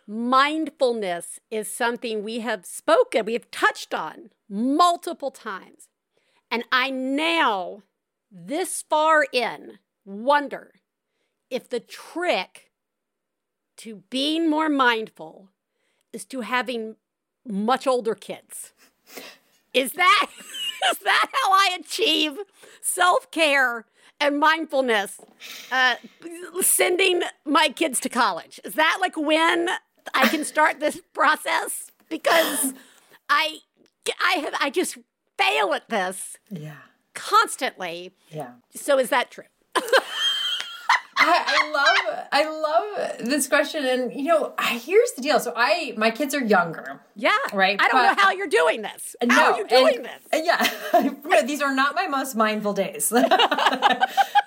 mindfulness 0.08 1.40
is 1.52 1.72
something 1.72 2.24
we 2.24 2.40
have 2.40 2.66
spoken, 2.66 3.26
we 3.26 3.34
have 3.34 3.52
touched 3.52 3.94
on 3.94 4.32
multiple 4.50 5.32
times. 5.32 5.88
And 6.50 6.64
I 6.72 6.90
now, 6.90 7.84
this 8.32 8.84
far 8.90 9.26
in, 9.32 9.80
wonder 10.06 10.74
if 11.50 11.70
the 11.70 11.80
trick 11.80 12.72
to 13.78 14.04
being 14.10 14.50
more 14.50 14.70
mindful 14.70 15.50
is 16.12 16.26
to 16.26 16.42
having 16.42 16.96
much 17.48 17.86
older 17.86 18.16
kids. 18.16 18.74
Is 19.74 19.94
that 19.94 20.28
is 20.92 20.98
that 21.00 21.28
how 21.32 21.52
I 21.52 21.78
achieve 21.80 22.38
self-care 22.82 23.86
and 24.20 24.40
mindfulness? 24.40 25.20
Uh, 25.72 25.96
sending 26.62 27.24
my 27.46 27.70
kids 27.70 28.00
to 28.02 28.10
college. 28.10 28.60
Is 28.64 28.74
that 28.76 29.00
like 29.02 29.18
when 29.18 29.70
I 30.14 30.28
can 30.28 30.44
start 30.46 30.80
this 30.80 31.00
process? 31.14 31.90
Because 32.10 32.74
I 33.30 33.60
I 34.24 34.34
have 34.34 34.54
I 34.60 34.70
just 34.70 34.98
fail 35.38 35.74
at 35.74 35.90
this 35.90 36.38
Yeah. 36.52 36.76
constantly. 37.16 38.12
Yeah. 38.30 38.52
So 38.76 39.00
is 39.00 39.10
that 39.10 39.32
true? 39.32 39.46
I, 41.26 41.44
I 41.48 41.72
love 41.72 42.26
I 42.32 42.50
love 43.20 43.28
this 43.28 43.48
question. 43.48 43.86
And 43.86 44.14
you 44.14 44.24
know 44.24 44.54
here's 44.60 45.12
the 45.14 45.22
deal. 45.22 45.40
So 45.40 45.54
I 45.56 45.94
my 45.98 46.12
kids 46.12 46.34
are 46.36 46.44
younger. 46.44 47.02
Yeah. 47.16 47.32
Right, 47.54 47.80
I 47.80 47.88
don't 47.88 48.04
know 48.18 48.24
how 48.24 48.32
you're 48.32 48.48
doing 48.48 48.82
this. 48.82 49.16
How 49.22 49.28
no 49.28 49.54
are 49.54 49.58
you 49.60 49.68
doing 49.68 49.96
and- 49.98 50.06
this? 50.06 50.28
and 50.32 50.46
yeah. 50.46 51.42
These 51.46 51.62
are 51.62 51.74
not 51.74 51.96
my 51.96 52.08
most 52.08 52.36
mindful 52.36 52.74
days. 52.74 53.12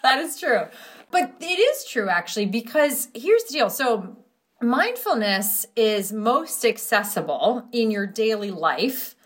That 0.07 0.21
is 0.21 0.39
true. 0.39 0.67
But 1.11 1.35
it 1.41 1.45
is 1.59 1.85
true 1.85 2.09
actually 2.09 2.47
because 2.47 3.09
here's 3.13 3.43
the 3.45 3.55
deal. 3.55 3.71
So 3.71 4.17
mindfulness 4.63 5.67
is 5.75 6.13
most 6.13 6.65
accessible 6.65 7.65
in 7.73 7.91
your 7.91 8.07
daily 8.07 8.53
life 8.53 9.17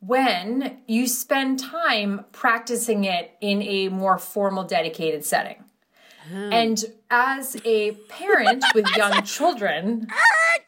when 0.00 0.78
you 0.86 1.06
spend 1.06 1.58
time 1.58 2.24
practicing 2.30 3.04
it 3.04 3.32
in 3.40 3.62
a 3.62 3.88
more 3.88 4.18
formal 4.18 4.64
dedicated 4.64 5.24
setting 5.24 5.64
and 6.32 6.84
as 7.10 7.56
a 7.64 7.92
parent 8.08 8.64
with 8.74 8.86
young 8.96 9.22
children 9.22 10.08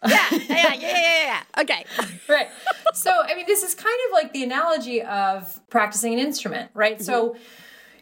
yeah, 0.07 0.27
yeah, 0.33 0.47
yeah, 0.49 0.75
yeah, 0.75 1.25
yeah. 1.25 1.43
Okay. 1.61 1.85
right. 2.29 2.49
So, 2.95 3.13
I 3.13 3.35
mean, 3.35 3.47
this 3.47 3.63
is 3.63 3.75
kind 3.75 3.99
of 4.07 4.13
like 4.13 4.33
the 4.33 4.43
analogy 4.43 5.03
of 5.03 5.61
practicing 5.69 6.13
an 6.15 6.19
instrument, 6.19 6.71
right? 6.75 7.01
So, 7.01 7.37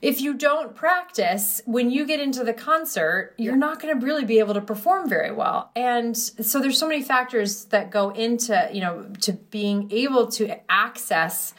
if 0.00 0.20
you 0.20 0.34
don't 0.34 0.76
practice, 0.76 1.60
when 1.66 1.90
you 1.90 2.06
get 2.06 2.20
into 2.20 2.44
the 2.44 2.52
concert, 2.52 3.34
you're 3.36 3.56
not 3.56 3.82
going 3.82 3.98
to 3.98 4.06
really 4.06 4.24
be 4.24 4.38
able 4.38 4.54
to 4.54 4.60
perform 4.60 5.08
very 5.08 5.32
well. 5.32 5.72
And 5.74 6.16
so 6.16 6.60
there's 6.60 6.78
so 6.78 6.86
many 6.86 7.02
factors 7.02 7.64
that 7.66 7.90
go 7.90 8.10
into, 8.10 8.70
you 8.72 8.80
know, 8.80 9.06
to 9.22 9.32
being 9.32 9.90
able 9.90 10.28
to 10.32 10.56
access 10.70 11.52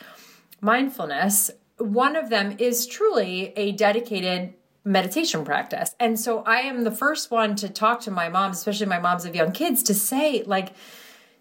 mindfulness. 0.61 1.51
One 1.79 2.15
of 2.15 2.29
them 2.29 2.55
is 2.59 2.87
truly 2.87 3.51
a 3.57 3.73
dedicated 3.73 4.53
meditation 4.83 5.43
practice. 5.45 5.95
And 5.99 6.19
so 6.19 6.43
I 6.43 6.57
am 6.61 6.83
the 6.83 6.91
first 6.91 7.31
one 7.31 7.55
to 7.57 7.69
talk 7.69 8.01
to 8.01 8.11
my 8.11 8.29
moms, 8.29 8.57
especially 8.57 8.87
my 8.87 8.99
moms 8.99 9.25
of 9.25 9.35
young 9.35 9.51
kids, 9.51 9.83
to 9.83 9.93
say, 9.93 10.43
like, 10.45 10.73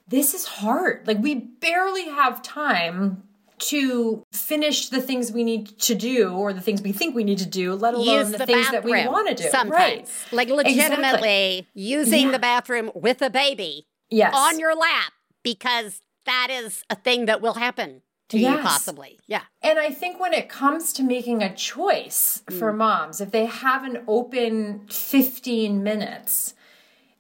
this 0.07 0.35
is 0.35 0.47
hard. 0.47 1.07
Like, 1.07 1.19
we 1.19 1.35
barely 1.35 2.07
have 2.07 2.43
time 2.43 3.23
to 3.59 4.23
finish 4.33 4.89
the 4.89 5.01
things 5.01 5.33
we 5.33 5.43
need 5.43 5.79
to 5.81 5.95
do 5.95 6.31
or 6.33 6.53
the 6.53 6.61
things 6.61 6.81
we 6.81 6.93
think 6.93 7.15
we 7.15 7.25
need 7.25 7.39
to 7.39 7.47
do, 7.47 7.75
let 7.75 7.95
alone 7.95 8.21
Use 8.21 8.31
the, 8.31 8.39
the, 8.39 8.47
things 8.47 8.71
that 8.71 8.85
we 8.85 8.93
want 9.07 9.29
to 9.29 9.35
do. 9.43 9.49
Sometimes. 9.51 9.71
Right. 9.73 10.09
Like 10.33 10.49
legitimately 10.49 11.67
using 11.75 12.27
Yeah. 12.27 12.33
the 12.33 12.39
bathroom 12.39 12.91
with 12.95 13.21
a 13.21 13.31
baby 13.31 13.87
Yes. 14.11 14.33
on 14.35 14.59
your 14.59 14.75
lap 14.77 15.13
because 15.43 16.01
that 16.25 16.49
is 16.51 16.85
a 16.89 16.95
thing 16.95 17.27
that 17.27 17.41
will 17.41 17.55
happen 17.55 18.03
to 18.29 18.39
you 18.39 18.45
Yes. 18.45 18.63
possibly. 18.63 19.19
Yeah. 19.27 19.43
And 19.63 19.79
I 19.79 19.91
think 19.91 20.21
when 20.21 20.33
it 20.33 20.49
comes 20.49 20.93
to 20.95 21.03
making 21.03 21.43
a 21.43 21.55
choice 21.55 22.43
for 22.51 22.73
mm. 22.73 22.77
moms, 22.77 23.21
if 23.21 23.31
they 23.31 23.47
have 23.47 23.85
an 23.85 24.05
open 24.07 24.87
15 24.89 25.83
minutes, 25.83 26.55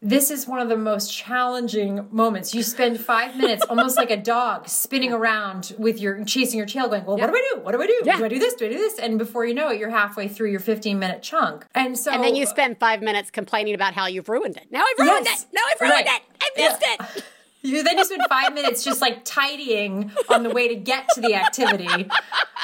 this 0.00 0.30
is 0.30 0.46
one 0.46 0.60
of 0.60 0.68
the 0.68 0.76
most 0.76 1.12
challenging 1.12 2.06
moments. 2.12 2.54
You 2.54 2.62
spend 2.62 3.00
five 3.00 3.36
minutes 3.36 3.64
almost 3.68 3.96
like 3.96 4.10
a 4.10 4.16
dog 4.16 4.68
spinning 4.68 5.12
around 5.12 5.74
with 5.78 5.98
your 6.00 6.22
chasing 6.24 6.56
your 6.58 6.66
tail, 6.66 6.88
going, 6.88 7.04
Well, 7.04 7.16
what 7.16 7.26
do 7.26 7.34
I 7.34 7.50
do? 7.54 7.60
What 7.62 7.72
do 7.72 7.82
I 7.82 7.86
do? 7.86 8.00
Yeah. 8.04 8.18
Do 8.18 8.24
I 8.24 8.28
do 8.28 8.38
this? 8.38 8.54
Do 8.54 8.66
I 8.66 8.68
do 8.68 8.78
this? 8.78 8.98
And 8.98 9.18
before 9.18 9.44
you 9.44 9.54
know 9.54 9.70
it, 9.70 9.78
you're 9.80 9.90
halfway 9.90 10.28
through 10.28 10.50
your 10.50 10.60
15 10.60 10.98
minute 10.98 11.22
chunk. 11.22 11.66
And 11.74 11.98
so 11.98 12.12
And 12.12 12.22
then 12.22 12.36
you 12.36 12.46
spend 12.46 12.78
five 12.78 13.02
minutes 13.02 13.30
complaining 13.30 13.74
about 13.74 13.94
how 13.94 14.06
you've 14.06 14.28
ruined 14.28 14.56
it. 14.56 14.68
Now 14.70 14.84
I've 14.84 15.04
ruined 15.04 15.26
Yes. 15.26 15.42
it. 15.42 15.48
Now 15.52 15.62
I've 15.72 15.80
ruined 15.80 16.06
Right. 16.06 16.06
it. 16.06 16.22
I 16.42 16.50
missed 16.56 16.82
it. 17.16 17.24
You 17.62 17.82
then 17.84 17.98
you 17.98 18.04
spend 18.04 18.22
five 18.28 18.54
minutes 18.54 18.84
just 18.84 19.00
like 19.00 19.24
tidying 19.24 20.12
on 20.28 20.42
the 20.42 20.50
way 20.50 20.68
to 20.68 20.74
get 20.76 21.08
to 21.14 21.20
the 21.20 21.34
activity, 21.34 22.08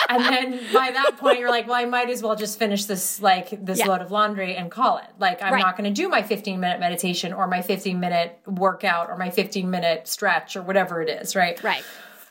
and 0.08 0.24
then 0.24 0.52
by 0.72 0.90
that 0.92 1.16
point 1.18 1.38
you're 1.40 1.50
like, 1.50 1.66
well, 1.66 1.76
I 1.76 1.84
might 1.84 2.10
as 2.10 2.22
well 2.22 2.36
just 2.36 2.58
finish 2.58 2.84
this 2.84 3.20
like 3.20 3.64
this 3.64 3.78
Yeah. 3.80 3.88
load 3.88 4.00
of 4.02 4.10
laundry 4.10 4.54
and 4.56 4.70
call 4.70 4.98
it. 4.98 5.06
Like 5.18 5.42
I'm 5.42 5.54
Right. 5.54 5.60
not 5.60 5.76
going 5.76 5.92
to 5.92 6.02
do 6.02 6.08
my 6.08 6.22
15 6.22 6.60
minute 6.60 6.78
meditation 6.80 7.32
or 7.32 7.46
my 7.46 7.62
15 7.62 7.98
minute 7.98 8.38
workout 8.46 9.10
or 9.10 9.16
my 9.16 9.30
15 9.30 9.68
minute 9.70 10.06
stretch 10.08 10.56
or 10.56 10.62
whatever 10.62 11.00
it 11.02 11.08
is, 11.08 11.34
right? 11.34 11.60
Right. 11.62 11.84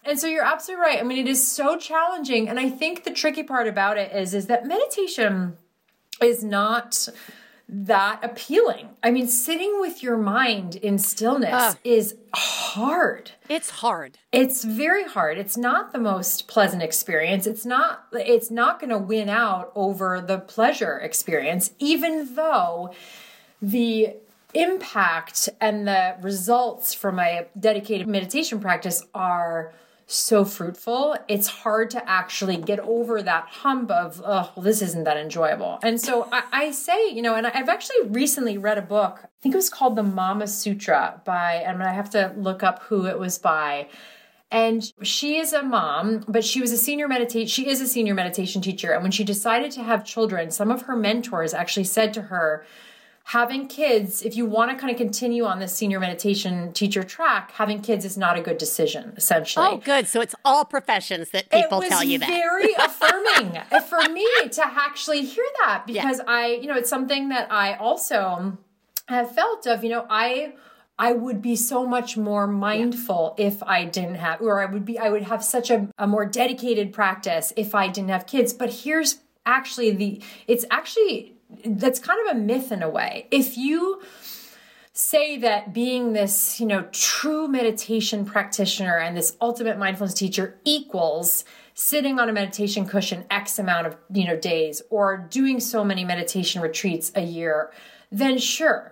And 0.05 0.19
so 0.19 0.27
you're 0.27 0.43
absolutely 0.43 0.85
right. 0.85 0.99
I 0.99 1.03
mean, 1.03 1.17
it 1.17 1.29
is 1.29 1.45
so 1.47 1.77
challenging, 1.77 2.49
and 2.49 2.59
I 2.59 2.69
think 2.69 3.03
the 3.05 3.11
tricky 3.11 3.43
part 3.43 3.67
about 3.67 3.97
it 3.97 4.11
is 4.13 4.33
is 4.33 4.47
that 4.47 4.65
meditation 4.65 5.57
is 6.21 6.43
not 6.43 7.07
that 7.69 8.19
appealing. 8.23 8.89
I 9.01 9.11
mean, 9.11 9.27
sitting 9.27 9.79
with 9.79 10.03
your 10.03 10.17
mind 10.17 10.75
in 10.75 10.97
stillness 10.99 11.53
Ugh. 11.53 11.77
is 11.83 12.15
hard. 12.35 13.31
It's 13.49 13.69
hard. 13.69 14.17
It's 14.31 14.63
very 14.63 15.05
hard. 15.05 15.37
It's 15.37 15.57
not 15.57 15.91
the 15.91 15.99
most 15.99 16.47
pleasant 16.47 16.83
experience. 16.83 17.47
It's 17.47 17.65
not 17.65 18.07
it's 18.11 18.51
not 18.51 18.79
going 18.79 18.89
to 18.89 18.97
win 18.97 19.29
out 19.29 19.71
over 19.75 20.21
the 20.21 20.39
pleasure 20.39 20.97
experience 20.97 21.71
even 21.79 22.35
though 22.35 22.93
the 23.61 24.15
impact 24.53 25.49
and 25.59 25.87
the 25.87 26.15
results 26.21 26.93
from 26.93 27.19
a 27.19 27.47
dedicated 27.59 28.07
meditation 28.07 28.59
practice 28.59 29.03
are 29.13 29.73
so 30.07 30.45
fruitful, 30.45 31.15
it's 31.27 31.47
hard 31.47 31.89
to 31.91 32.09
actually 32.09 32.57
get 32.57 32.79
over 32.79 33.21
that 33.21 33.45
hump 33.49 33.91
of, 33.91 34.21
oh, 34.25 34.51
well, 34.55 34.63
this 34.63 34.81
isn't 34.81 35.03
that 35.03 35.17
enjoyable. 35.17 35.79
And 35.83 35.99
so 35.99 36.27
I, 36.31 36.43
I 36.51 36.71
say, 36.71 37.09
you 37.09 37.21
know, 37.21 37.35
and 37.35 37.47
I've 37.47 37.69
actually 37.69 38.07
recently 38.07 38.57
read 38.57 38.77
a 38.77 38.81
book, 38.81 39.19
I 39.23 39.27
think 39.41 39.55
it 39.55 39.57
was 39.57 39.69
called 39.69 39.95
The 39.95 40.03
Mama 40.03 40.47
Sutra 40.47 41.21
by, 41.25 41.33
I 41.33 41.71
and 41.71 41.83
I 41.83 41.93
have 41.93 42.09
to 42.11 42.33
look 42.37 42.63
up 42.63 42.83
who 42.83 43.05
it 43.05 43.19
was 43.19 43.37
by. 43.37 43.87
And 44.51 44.93
she 45.01 45.37
is 45.37 45.51
a 45.51 45.63
mom, 45.63 46.23
but 46.27 46.45
she 46.45 46.61
was 46.61 46.71
a 46.71 46.77
senior 46.77 47.07
meditation, 47.07 47.47
She 47.47 47.67
is 47.67 47.81
a 47.81 47.87
senior 47.87 48.13
meditation 48.13 48.61
teacher. 48.61 48.91
And 48.91 49.01
when 49.01 49.11
she 49.11 49.23
decided 49.23 49.71
to 49.71 49.83
have 49.83 50.05
children, 50.05 50.51
some 50.51 50.69
of 50.69 50.83
her 50.83 50.95
mentors 50.95 51.55
actually 51.55 51.85
said 51.85 52.13
to 52.13 52.23
her, 52.23 52.65
having 53.23 53.67
kids, 53.67 54.21
if 54.21 54.35
you 54.35 54.45
want 54.45 54.69
to 54.71 54.77
kind 54.77 54.91
of 54.91 54.97
continue 54.97 55.45
on 55.45 55.59
this 55.59 55.73
senior 55.73 55.99
meditation 55.99 56.73
teacher 56.73 57.03
track, 57.03 57.51
having 57.51 57.81
kids 57.81 58.05
is 58.05 58.17
not 58.17 58.37
a 58.37 58.41
good 58.41 58.57
decision, 58.57 59.13
essentially. 59.15 59.65
Oh, 59.65 59.77
good. 59.77 60.07
So 60.07 60.21
it's 60.21 60.35
all 60.43 60.65
professions 60.65 61.29
that 61.31 61.49
people 61.49 61.81
tell 61.81 62.03
you 62.03 62.19
that. 62.19 62.27
very 62.27 62.73
affirming 62.77 63.61
for 63.87 64.09
me 64.11 64.27
to 64.51 64.65
actually 64.65 65.21
hear 65.21 65.45
that 65.63 65.83
because 65.87 66.19
I, 66.27 66.47
you 66.47 66.67
know, 66.67 66.75
it's 66.75 66.89
something 66.89 67.29
that 67.29 67.51
I 67.51 67.75
also 67.75 68.57
have 69.07 69.33
felt 69.33 69.65
of, 69.67 69.83
you 69.83 69.89
know, 69.89 70.05
I 70.09 70.53
I 70.99 71.13
would 71.13 71.41
be 71.41 71.55
so 71.55 71.87
much 71.87 72.17
more 72.17 72.45
mindful 72.45 73.33
if 73.39 73.63
I 73.63 73.83
didn't 73.85 74.15
have 74.15 74.41
or 74.41 74.61
I 74.61 74.71
would 74.71 74.85
be 74.85 74.99
I 74.99 75.09
would 75.09 75.23
have 75.23 75.43
such 75.43 75.71
a, 75.71 75.89
a 75.97 76.05
more 76.05 76.25
dedicated 76.25 76.93
practice 76.93 77.51
if 77.55 77.73
I 77.73 77.87
didn't 77.87 78.09
have 78.09 78.27
kids. 78.27 78.53
But 78.53 78.69
here's 78.69 79.19
actually 79.45 79.91
the 79.91 80.21
it's 80.47 80.65
actually 80.69 81.33
that's 81.65 81.99
kind 81.99 82.19
of 82.27 82.35
a 82.35 82.39
myth 82.39 82.71
in 82.71 82.83
a 82.83 82.89
way. 82.89 83.27
If 83.31 83.57
you 83.57 84.01
say 84.93 85.37
that 85.37 85.73
being 85.73 86.13
this, 86.13 86.59
you 86.59 86.67
know, 86.67 86.83
true 86.91 87.47
meditation 87.47 88.25
practitioner 88.25 88.97
and 88.97 89.17
this 89.17 89.35
ultimate 89.41 89.77
mindfulness 89.77 90.13
teacher 90.13 90.59
equals 90.63 91.45
sitting 91.73 92.19
on 92.19 92.29
a 92.29 92.33
meditation 92.33 92.85
cushion 92.85 93.25
X 93.31 93.57
amount 93.57 93.87
of, 93.87 93.97
you 94.11 94.27
know, 94.27 94.37
days 94.37 94.83
or 94.91 95.17
doing 95.31 95.59
so 95.59 95.83
many 95.83 96.05
meditation 96.05 96.61
retreats 96.61 97.11
a 97.15 97.21
year, 97.21 97.71
then 98.11 98.37
sure. 98.37 98.91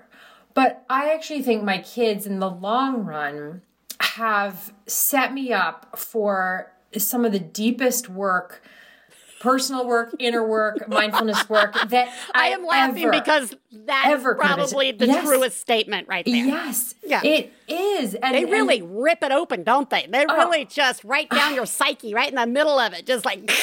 But 0.53 0.83
I 0.89 1.13
actually 1.13 1.43
think 1.43 1.63
my 1.63 1.77
kids 1.77 2.25
in 2.25 2.39
the 2.39 2.49
long 2.49 3.05
run 3.05 3.61
have 3.99 4.73
set 4.87 5.33
me 5.33 5.53
up 5.53 5.97
for 5.97 6.71
some 6.97 7.23
of 7.23 7.31
the 7.31 7.39
deepest 7.39 8.09
work 8.09 8.63
personal 9.41 9.85
work, 9.87 10.15
inner 10.19 10.45
work, 10.45 10.87
mindfulness 10.87 11.49
work 11.49 11.73
that 11.89 12.09
I 12.33 12.45
I, 12.45 12.47
am 12.49 12.65
laughing 12.65 13.03
ever- 13.03 13.11
because 13.11 13.53
that's 13.71 14.07
ever 14.07 14.35
probably 14.35 14.91
the 14.91 15.07
Yes. 15.07 15.25
truest 15.25 15.59
statement 15.59 16.07
right 16.07 16.25
there. 16.25 16.35
Yes. 16.35 16.95
Yeah. 17.03 17.21
It 17.23 17.51
is. 17.67 18.13
And 18.15 18.35
They 18.35 18.43
and- 18.43 18.51
really 18.51 18.81
rip 18.81 19.23
it 19.23 19.31
open, 19.31 19.63
don't 19.63 19.89
they? 19.89 20.05
They 20.09 20.25
Oh. 20.29 20.35
really 20.37 20.65
just 20.65 21.03
right 21.03 21.29
down 21.29 21.55
your 21.55 21.65
psyche, 21.77 22.13
right 22.13 22.29
in 22.29 22.35
the 22.35 22.47
middle 22.47 22.79
of 22.79 22.93
it, 22.93 23.05
just 23.05 23.25
like. 23.25 23.49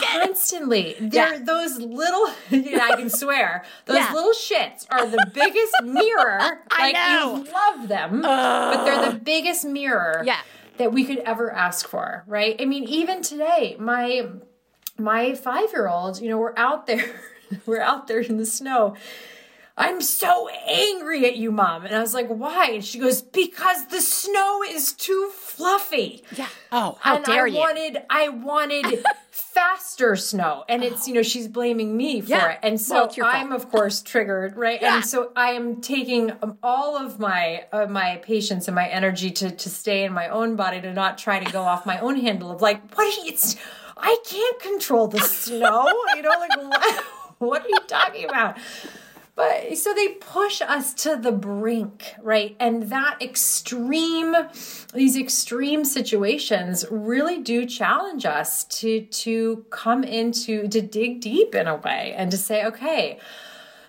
constantly. 0.00 0.96
They're 1.00 1.34
Yeah. 1.34 1.40
those 1.44 1.78
little. 1.78 2.28
You 2.50 2.76
know, 2.76 2.82
I 2.82 2.96
can 2.96 3.10
swear 3.10 3.64
those 3.84 3.96
Yeah. 3.98 4.12
little 4.12 4.32
shits 4.32 4.86
are 4.90 5.06
the 5.06 5.24
biggest 5.34 5.74
mirror. 5.84 6.60
I 6.70 6.82
like 6.82 6.94
know. 6.94 7.36
you 7.44 7.52
love 7.52 7.88
them, 7.88 8.22
but 8.22 8.84
they're 8.84 9.10
the 9.12 9.18
biggest 9.18 9.64
mirror. 9.64 10.22
Yeah. 10.24 10.38
That 10.78 10.92
we 10.92 11.04
could 11.04 11.18
ever 11.18 11.52
ask 11.52 11.88
for, 11.88 12.24
right? 12.26 12.56
I 12.60 12.64
mean, 12.64 12.84
even 12.84 13.22
today, 13.22 13.76
my 13.78 14.28
my 14.96 15.34
five 15.34 15.72
year 15.72 15.88
old, 15.88 16.20
you 16.20 16.28
know, 16.28 16.38
we're 16.38 16.56
out 16.56 16.86
there, 16.86 17.20
we're 17.66 17.80
out 17.80 18.08
there 18.08 18.20
in 18.20 18.36
the 18.36 18.46
snow. 18.46 18.96
I'm 19.80 20.00
so 20.02 20.48
angry 20.48 21.24
at 21.26 21.36
you, 21.36 21.52
mom. 21.52 21.84
And 21.86 21.94
I 21.94 22.00
was 22.00 22.12
like, 22.12 22.26
why? 22.28 22.70
And 22.72 22.84
she 22.84 22.98
goes, 22.98 23.22
because 23.22 23.86
the 23.86 24.00
snow 24.00 24.60
is 24.68 24.92
too 24.92 25.30
fluffy. 25.34 26.24
Yeah. 26.36 26.48
Oh, 26.72 26.98
how 27.00 27.16
and 27.16 27.24
dare 27.24 27.44
I 27.44 27.46
you? 27.46 27.56
wanted, 27.58 27.98
I 28.10 28.28
wanted 28.28 29.04
faster 29.30 30.16
snow. 30.16 30.64
And 30.68 30.82
it's, 30.82 31.06
you 31.06 31.14
know, 31.14 31.22
she's 31.22 31.46
blaming 31.46 31.96
me 31.96 32.20
for 32.20 32.28
Yeah. 32.28 32.50
it. 32.52 32.58
And 32.64 32.80
so 32.80 33.08
Well, 33.16 33.26
I'm, 33.26 33.48
fault. 33.50 33.62
of 33.62 33.70
course, 33.70 34.02
triggered, 34.02 34.56
right? 34.56 34.82
Yeah. 34.82 34.96
And 34.96 35.04
so 35.04 35.30
I 35.36 35.50
am 35.52 35.80
taking 35.80 36.32
um, 36.42 36.58
all 36.62 36.96
of 36.96 37.20
my, 37.20 37.64
uh, 37.72 37.86
my 37.86 38.16
patience 38.22 38.66
and 38.66 38.74
my 38.74 38.88
energy 38.88 39.30
to, 39.30 39.50
to 39.50 39.70
stay 39.70 40.02
in 40.04 40.12
my 40.12 40.28
own 40.28 40.56
body, 40.56 40.80
to 40.80 40.92
not 40.92 41.18
try 41.18 41.38
to 41.42 41.52
go 41.52 41.62
off 41.62 41.86
my 41.86 42.00
own 42.00 42.16
handle 42.16 42.50
of 42.50 42.60
like, 42.60 42.82
what 42.96 43.06
are 43.06 43.24
you, 43.24 43.30
it's, 43.32 43.54
I 43.96 44.16
can't 44.28 44.60
control 44.60 45.06
the 45.06 45.20
snow. 45.20 45.86
you 46.16 46.22
know, 46.22 46.30
like, 46.30 46.56
what, 46.56 47.04
what 47.38 47.64
are 47.64 47.68
you 47.68 47.80
talking 47.86 48.24
about? 48.24 48.56
But 49.38 49.78
so 49.78 49.94
they 49.94 50.08
push 50.08 50.60
us 50.60 50.92
to 50.94 51.14
the 51.14 51.30
brink, 51.30 52.16
right? 52.20 52.56
And 52.58 52.90
that 52.90 53.22
extreme, 53.22 54.34
these 54.92 55.16
extreme 55.16 55.84
situations 55.84 56.84
really 56.90 57.40
do 57.40 57.64
challenge 57.64 58.26
us 58.26 58.64
to 58.64 59.02
to 59.02 59.64
come 59.70 60.02
into 60.02 60.66
to 60.66 60.80
dig 60.80 61.20
deep 61.20 61.54
in 61.54 61.68
a 61.68 61.76
way 61.76 62.14
and 62.16 62.32
to 62.32 62.36
say, 62.36 62.64
okay, 62.64 63.20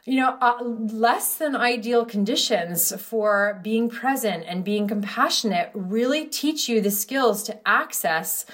you 0.06 0.18
know, 0.18 0.38
uh, 0.40 0.62
less 0.64 1.38
than 1.38 1.56
ideal 1.56 2.06
conditions 2.06 2.94
for 3.02 3.60
being 3.64 3.90
present 3.90 4.44
and 4.48 4.64
being 4.64 4.88
compassionate 4.88 5.72
really 5.74 6.26
teach 6.28 6.70
you 6.70 6.80
the 6.80 6.92
skills 6.92 7.42
to 7.42 7.58
access 7.68 8.46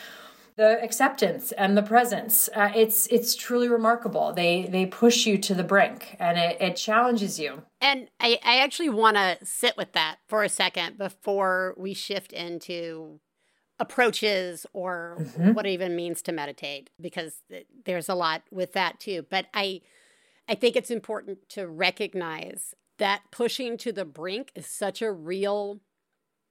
the 0.57 0.81
acceptance 0.81 1.51
and 1.51 1.77
the 1.77 1.81
presence. 1.83 2.49
Uh, 2.55 2.71
it's 2.73 3.07
it's 3.07 3.35
truly 3.35 3.67
remarkable. 3.67 4.33
They 4.33 4.67
they 4.71 4.85
push 4.85 5.25
you 5.25 5.37
to 5.39 5.53
the 5.53 5.63
brink 5.63 6.15
and 6.19 6.37
it, 6.37 6.61
it 6.61 6.75
challenges 6.75 7.39
you. 7.39 7.63
And 7.81 8.09
I, 8.19 8.39
I 8.43 8.57
actually 8.57 8.89
want 8.89 9.17
to 9.17 9.37
sit 9.43 9.75
with 9.77 9.91
that 9.93 10.17
for 10.27 10.43
a 10.43 10.49
second 10.49 10.97
before 10.97 11.75
we 11.77 11.93
shift 11.93 12.31
into 12.31 13.19
approaches 13.77 14.65
or 14.71 15.17
what 15.53 15.65
it 15.65 15.71
even 15.71 15.95
means 15.95 16.21
to 16.21 16.31
meditate, 16.31 16.89
because 16.99 17.41
th- 17.49 17.67
there's 17.83 18.07
a 18.07 18.15
lot 18.15 18.43
with 18.49 18.71
that 18.71 19.01
too. 19.01 19.25
But 19.29 19.47
I, 19.53 19.81
I 20.47 20.55
think 20.55 20.77
it's 20.77 20.89
important 20.89 21.49
to 21.49 21.67
recognize 21.67 22.73
that 22.97 23.23
pushing 23.31 23.75
to 23.79 23.91
the 23.91 24.05
brink 24.05 24.53
is 24.55 24.65
such 24.65 25.01
a 25.01 25.11
real 25.11 25.81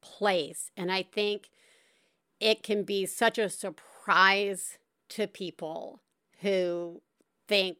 place. 0.03 0.71
And 0.77 0.93
I 0.93 1.03
think 1.03 1.49
it 2.39 2.63
can 2.63 2.83
be 2.83 3.07
such 3.07 3.39
a 3.39 3.49
surprise 3.49 3.94
to 5.11 5.27
people 5.27 6.01
who 6.41 7.01
think, 7.49 7.79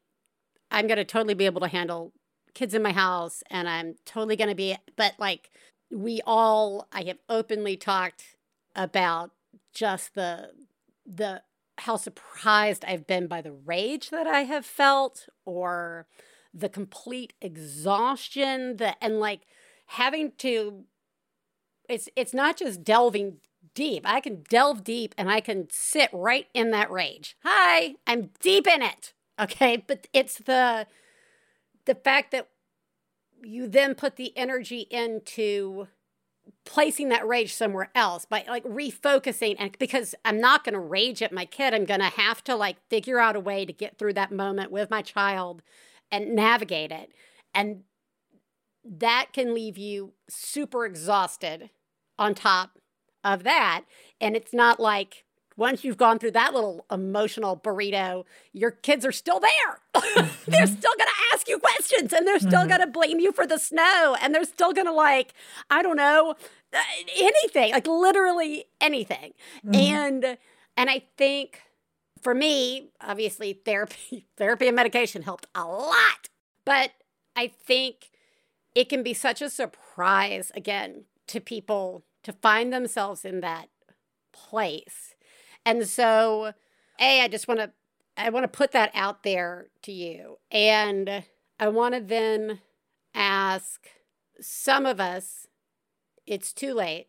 I'm 0.71 0.87
going 0.87 0.97
to 0.97 1.05
totally 1.05 1.35
be 1.35 1.47
able 1.47 1.61
to 1.61 1.69
handle 1.69 2.13
kids 2.55 2.75
in 2.75 2.83
my 2.83 2.93
house 2.93 3.43
and 3.51 3.69
I'm 3.69 3.97
totally 4.07 4.37
going 4.37 4.49
to 4.49 4.55
be, 4.55 4.77
but 4.97 5.15
like 5.19 5.51
we 5.91 6.21
all, 6.27 6.89
I 6.93 7.03
have 7.03 7.19
openly 7.29 7.77
talked 7.77 8.37
about 8.75 9.33
just 9.73 10.15
the, 10.15 10.51
the, 11.05 11.43
how 11.79 11.97
surprised 11.97 12.85
I've 12.87 13.07
been 13.07 13.27
by 13.27 13.43
the 13.43 13.53
rage 13.53 14.11
that 14.11 14.27
I 14.27 14.41
have 14.43 14.65
felt 14.65 15.29
or 15.45 16.07
the 16.53 16.69
complete 16.69 17.33
exhaustion 17.41 18.77
that, 18.77 18.97
and 19.01 19.19
like 19.19 19.43
having 19.87 20.33
to, 20.39 20.85
it's, 21.89 22.09
it's 22.17 22.33
not 22.33 22.57
just 22.57 22.85
delving 22.85 23.39
deep. 23.75 24.03
I 24.07 24.21
can 24.21 24.45
delve 24.49 24.85
deep 24.85 25.15
and 25.19 25.31
I 25.31 25.41
can 25.41 25.69
sit 25.71 26.11
right 26.13 26.47
in 26.55 26.71
that 26.71 26.91
rage. 26.91 27.37
Hi, 27.45 27.97
I'm 28.07 28.31
deep 28.41 28.67
in 28.67 28.83
it. 28.83 29.13
Okay. 29.41 29.77
But 29.87 30.07
it's 30.13 30.39
the, 30.39 30.87
the 31.85 31.95
fact 31.95 32.31
that 32.31 32.49
you 33.43 33.69
then 33.69 33.95
put 33.95 34.17
the 34.17 34.37
energy 34.37 34.87
into 34.91 35.89
placing 36.65 37.09
that 37.11 37.27
rage 37.27 37.53
somewhere 37.53 37.91
else 37.95 38.25
by 38.25 38.45
like 38.49 38.65
refocusing 38.65 39.57
and 39.59 39.77
because 39.79 40.15
I'm 40.25 40.41
not 40.41 40.65
going 40.65 40.75
to 40.75 40.81
rage 40.81 41.23
at 41.23 41.33
my 41.33 41.45
kid 41.45 41.75
I'm 41.75 41.85
going 41.85 42.01
to 42.01 42.07
have 42.07 42.45
to 42.45 42.55
like 42.55 42.77
figure 42.89 43.19
out 43.19 43.37
a 43.37 43.41
way 43.41 43.65
to 43.65 43.73
get 43.73 43.99
through 43.99 44.15
that 44.15 44.33
moment 44.33 44.71
with 44.71 44.91
my 44.91 45.03
child 45.03 45.63
and 46.11 46.35
navigate 46.35 46.93
it 46.93 47.13
and 47.55 47.85
that 48.85 49.29
can 49.33 49.55
leave 49.55 49.79
you 49.79 50.13
super 50.29 50.85
exhausted 50.85 51.71
on 52.19 52.35
top 52.35 52.79
of 53.25 53.43
that 53.43 53.85
and 54.21 54.37
it's 54.37 54.53
not 54.53 54.79
like 54.79 55.25
once 55.57 55.85
you've 55.85 55.97
gone 55.97 56.19
through 56.19 56.33
that 56.33 56.53
little 56.53 56.85
emotional 56.91 57.57
burrito, 57.57 58.25
your 58.53 58.71
kids 58.71 59.07
are 59.07 59.13
still 59.13 59.39
there. 59.39 59.79
they're 59.93 60.03
mm-hmm. 60.25 60.65
still 60.67 60.93
going 60.99 61.09
to 61.09 61.23
ask 61.33 61.49
you 61.49 61.59
questions 61.59 62.13
and 62.13 62.27
they're 62.27 62.41
still 62.41 62.61
mm-hmm. 62.61 62.69
going 62.69 62.81
to 62.81 62.87
blame 62.89 63.21
you 63.21 63.31
for 63.31 63.47
the 63.47 63.59
snow 63.59 64.17
and 64.21 64.35
they're 64.35 64.45
still 64.45 64.73
going 64.73 64.87
to, 64.87 64.93
like, 64.93 65.33
I 65.71 65.83
don't 65.83 65.97
know, 65.97 66.35
uh, 66.73 66.79
anything, 67.17 67.73
like 67.73 67.87
literally 67.87 68.65
anything. 68.81 69.33
Mm-hmm. 69.65 69.75
And, 69.75 70.39
and 70.77 70.91
I 70.91 71.05
think 71.17 71.61
for 72.21 72.35
me, 72.35 72.91
obviously, 73.01 73.53
therapy, 73.53 74.27
therapy 74.37 74.67
and 74.67 74.75
medication 74.75 75.23
helped 75.23 75.47
a 75.55 75.65
lot. 75.65 76.29
But 76.65 76.93
I 77.37 77.47
think 77.47 78.11
it 78.75 78.89
can 78.89 79.05
be 79.05 79.15
such 79.15 79.41
a 79.41 79.49
surprise, 79.49 80.51
again, 80.57 81.05
to 81.29 81.41
people 81.41 82.03
to 82.25 82.33
find 82.33 82.73
themselves 82.73 83.25
in 83.25 83.41
that 83.41 83.69
place. 84.33 85.15
And 85.65 85.87
so, 85.87 86.53
A, 87.01 87.23
I 87.23 87.29
just 87.29 87.49
want 87.49 87.61
to 87.61 87.71
I 88.17 88.31
want 88.31 88.45
to 88.45 88.57
put 88.57 88.73
that 88.73 88.91
out 88.95 89.23
there 89.23 89.67
to 89.83 89.93
you. 89.93 90.39
And 90.51 91.25
I 91.59 91.69
want 91.69 91.95
to 91.95 92.01
then 92.01 92.61
ask 93.15 93.89
some 94.41 94.87
of 94.87 95.01
us 95.01 95.47
it's 96.27 96.53
too 96.53 96.73
late. 96.75 97.09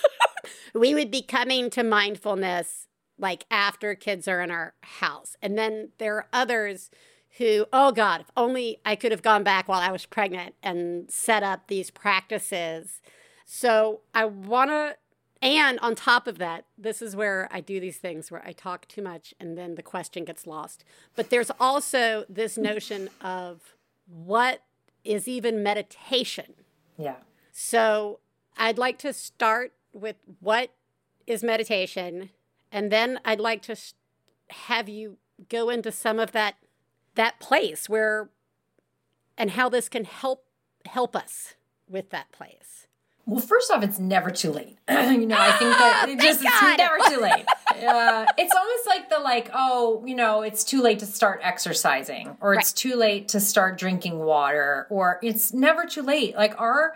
we 0.74 0.94
would 0.94 1.10
be 1.10 1.22
coming 1.22 1.70
to 1.70 1.82
mindfulness 1.82 2.88
like 3.18 3.46
after 3.50 3.94
kids 3.94 4.28
are 4.28 4.40
in 4.40 4.50
our 4.50 4.74
house. 4.82 5.36
And 5.40 5.56
then 5.56 5.90
there 5.98 6.16
are 6.16 6.26
others 6.32 6.90
who, 7.38 7.66
oh 7.72 7.90
God, 7.90 8.20
if 8.20 8.30
only 8.36 8.78
I 8.84 8.96
could 8.96 9.12
have 9.12 9.22
gone 9.22 9.44
back 9.44 9.66
while 9.66 9.80
I 9.80 9.92
was 9.92 10.06
pregnant 10.06 10.54
and 10.62 11.10
set 11.10 11.42
up 11.42 11.68
these 11.68 11.90
practices. 11.90 13.00
So 13.44 14.00
I 14.14 14.24
want 14.24 14.70
to 14.70 14.96
and 15.42 15.78
on 15.80 15.94
top 15.94 16.26
of 16.26 16.38
that, 16.38 16.64
this 16.78 17.02
is 17.02 17.14
where 17.14 17.48
I 17.52 17.60
do 17.60 17.78
these 17.78 17.98
things 17.98 18.30
where 18.30 18.42
I 18.46 18.52
talk 18.52 18.88
too 18.88 19.02
much 19.02 19.34
and 19.38 19.58
then 19.58 19.74
the 19.74 19.82
question 19.82 20.24
gets 20.24 20.46
lost. 20.46 20.84
But 21.14 21.28
there's 21.28 21.50
also 21.60 22.24
this 22.30 22.56
notion 22.56 23.10
of 23.20 23.74
what 24.06 24.62
is 25.04 25.28
even 25.28 25.62
meditation. 25.62 26.54
Yeah. 26.96 27.16
So 27.52 28.20
I'd 28.56 28.78
like 28.78 28.98
to 29.00 29.12
start 29.12 29.74
with 29.92 30.16
what 30.40 30.70
is 31.26 31.42
meditation, 31.42 32.30
and 32.72 32.90
then 32.90 33.20
I'd 33.24 33.40
like 33.40 33.62
to 33.62 33.72
s- 33.72 33.94
have 34.50 34.88
you 34.88 35.18
go 35.48 35.68
into 35.68 35.92
some 35.92 36.18
of 36.18 36.32
that 36.32 36.56
that 37.14 37.38
place 37.38 37.88
where 37.88 38.30
and 39.38 39.52
how 39.52 39.68
this 39.68 39.88
can 39.88 40.04
help 40.04 40.46
help 40.86 41.14
us 41.14 41.54
with 41.88 42.10
that 42.10 42.32
place. 42.32 42.86
Well, 43.26 43.40
first 43.40 43.70
off, 43.70 43.82
it's 43.82 43.98
never 43.98 44.30
too 44.30 44.50
late. 44.50 44.76
you 44.88 45.26
know, 45.26 45.38
I 45.38 45.52
think 45.52 45.70
that 45.70 46.06
it 46.08 46.20
just 46.20 46.40
it's 46.42 46.78
never 46.78 46.98
too 47.08 47.20
late. 47.20 47.46
Uh, 47.74 48.24
it's 48.38 48.54
almost 48.54 48.86
like 48.86 49.10
the 49.10 49.18
like, 49.18 49.50
oh, 49.52 50.02
you 50.06 50.14
know, 50.14 50.42
it's 50.42 50.62
too 50.62 50.80
late 50.80 51.00
to 51.00 51.06
start 51.06 51.40
exercising, 51.42 52.36
or 52.40 52.54
it's 52.54 52.72
too 52.72 52.94
late 52.94 53.26
to 53.28 53.40
start 53.40 53.76
drinking 53.76 54.20
water, 54.20 54.86
or 54.90 55.18
it's 55.22 55.52
never 55.52 55.84
too 55.84 56.00
late. 56.00 56.36
Like 56.36 56.58
our 56.60 56.94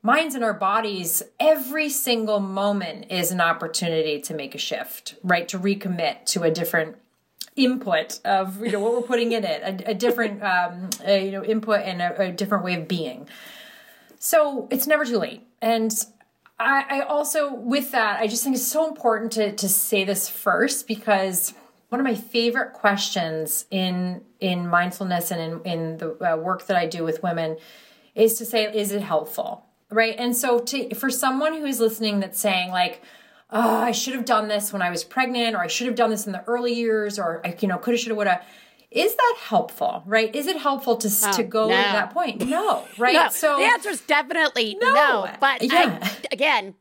minds 0.00 0.36
and 0.36 0.44
our 0.44 0.54
bodies, 0.54 1.24
every 1.40 1.88
single 1.88 2.38
moment 2.38 3.10
is 3.10 3.32
an 3.32 3.40
opportunity 3.40 4.20
to 4.20 4.32
make 4.32 4.54
a 4.54 4.58
shift, 4.58 5.16
right? 5.24 5.48
To 5.48 5.58
recommit 5.58 6.24
to 6.26 6.44
a 6.44 6.50
different 6.52 6.96
input 7.56 8.18
of 8.24 8.64
you 8.64 8.72
know 8.72 8.80
what 8.80 8.92
we're 8.92 9.02
putting 9.02 9.32
in 9.32 9.44
it, 9.44 9.62
a, 9.62 9.90
a 9.90 9.94
different 9.94 10.42
um, 10.42 10.88
uh 11.06 11.12
you 11.12 11.32
know 11.32 11.44
input 11.44 11.80
and 11.80 12.00
a, 12.00 12.28
a 12.28 12.32
different 12.32 12.64
way 12.64 12.74
of 12.74 12.86
being. 12.86 13.28
So 14.24 14.68
it's 14.70 14.86
never 14.86 15.04
too 15.04 15.18
late. 15.18 15.42
And 15.60 15.92
I, 16.56 16.84
I 16.88 17.00
also, 17.00 17.52
with 17.52 17.90
that, 17.90 18.20
I 18.20 18.28
just 18.28 18.44
think 18.44 18.54
it's 18.54 18.64
so 18.64 18.86
important 18.86 19.32
to, 19.32 19.50
to 19.50 19.68
say 19.68 20.04
this 20.04 20.28
first 20.28 20.86
because 20.86 21.54
one 21.88 22.00
of 22.00 22.04
my 22.04 22.14
favorite 22.14 22.72
questions 22.72 23.66
in 23.72 24.22
in 24.38 24.68
mindfulness 24.68 25.32
and 25.32 25.40
in, 25.40 25.72
in 25.72 25.96
the 25.98 26.34
uh, 26.34 26.36
work 26.36 26.68
that 26.68 26.76
I 26.76 26.86
do 26.86 27.02
with 27.02 27.20
women 27.24 27.56
is 28.14 28.34
to 28.34 28.44
say, 28.44 28.72
is 28.72 28.92
it 28.92 29.02
helpful? 29.02 29.66
Right. 29.90 30.14
And 30.16 30.36
so 30.36 30.60
to 30.60 30.94
for 30.94 31.10
someone 31.10 31.54
who 31.54 31.64
is 31.64 31.80
listening 31.80 32.20
that's 32.20 32.38
saying 32.38 32.70
like, 32.70 33.02
oh, 33.50 33.78
I 33.78 33.90
should 33.90 34.14
have 34.14 34.24
done 34.24 34.46
this 34.46 34.72
when 34.72 34.82
I 34.82 34.90
was 34.90 35.02
pregnant, 35.02 35.56
or 35.56 35.58
I 35.58 35.66
should 35.66 35.88
have 35.88 35.96
done 35.96 36.10
this 36.10 36.26
in 36.26 36.32
the 36.32 36.44
early 36.44 36.74
years, 36.74 37.18
or 37.18 37.44
I, 37.44 37.56
you 37.58 37.66
know, 37.66 37.76
coulda, 37.76 37.98
shoulda, 37.98 38.14
woulda. 38.14 38.40
Is 38.94 39.14
that 39.14 39.36
helpful, 39.40 40.02
right? 40.06 40.34
Is 40.34 40.46
it 40.46 40.58
helpful 40.58 40.96
to 40.96 41.08
Oh, 41.24 41.32
to 41.32 41.42
go 41.42 41.68
no. 41.68 41.76
to 41.76 41.82
that 41.82 42.10
point? 42.12 42.46
No, 42.46 42.84
right? 42.98 43.14
No, 43.14 43.28
so 43.30 43.56
the 43.58 43.64
answer 43.64 43.90
is 43.90 44.00
definitely 44.02 44.76
No. 44.80 44.92
no. 44.94 45.30
But 45.40 45.62
Yeah. 45.62 45.98
I, 46.02 46.10
again, 46.30 46.74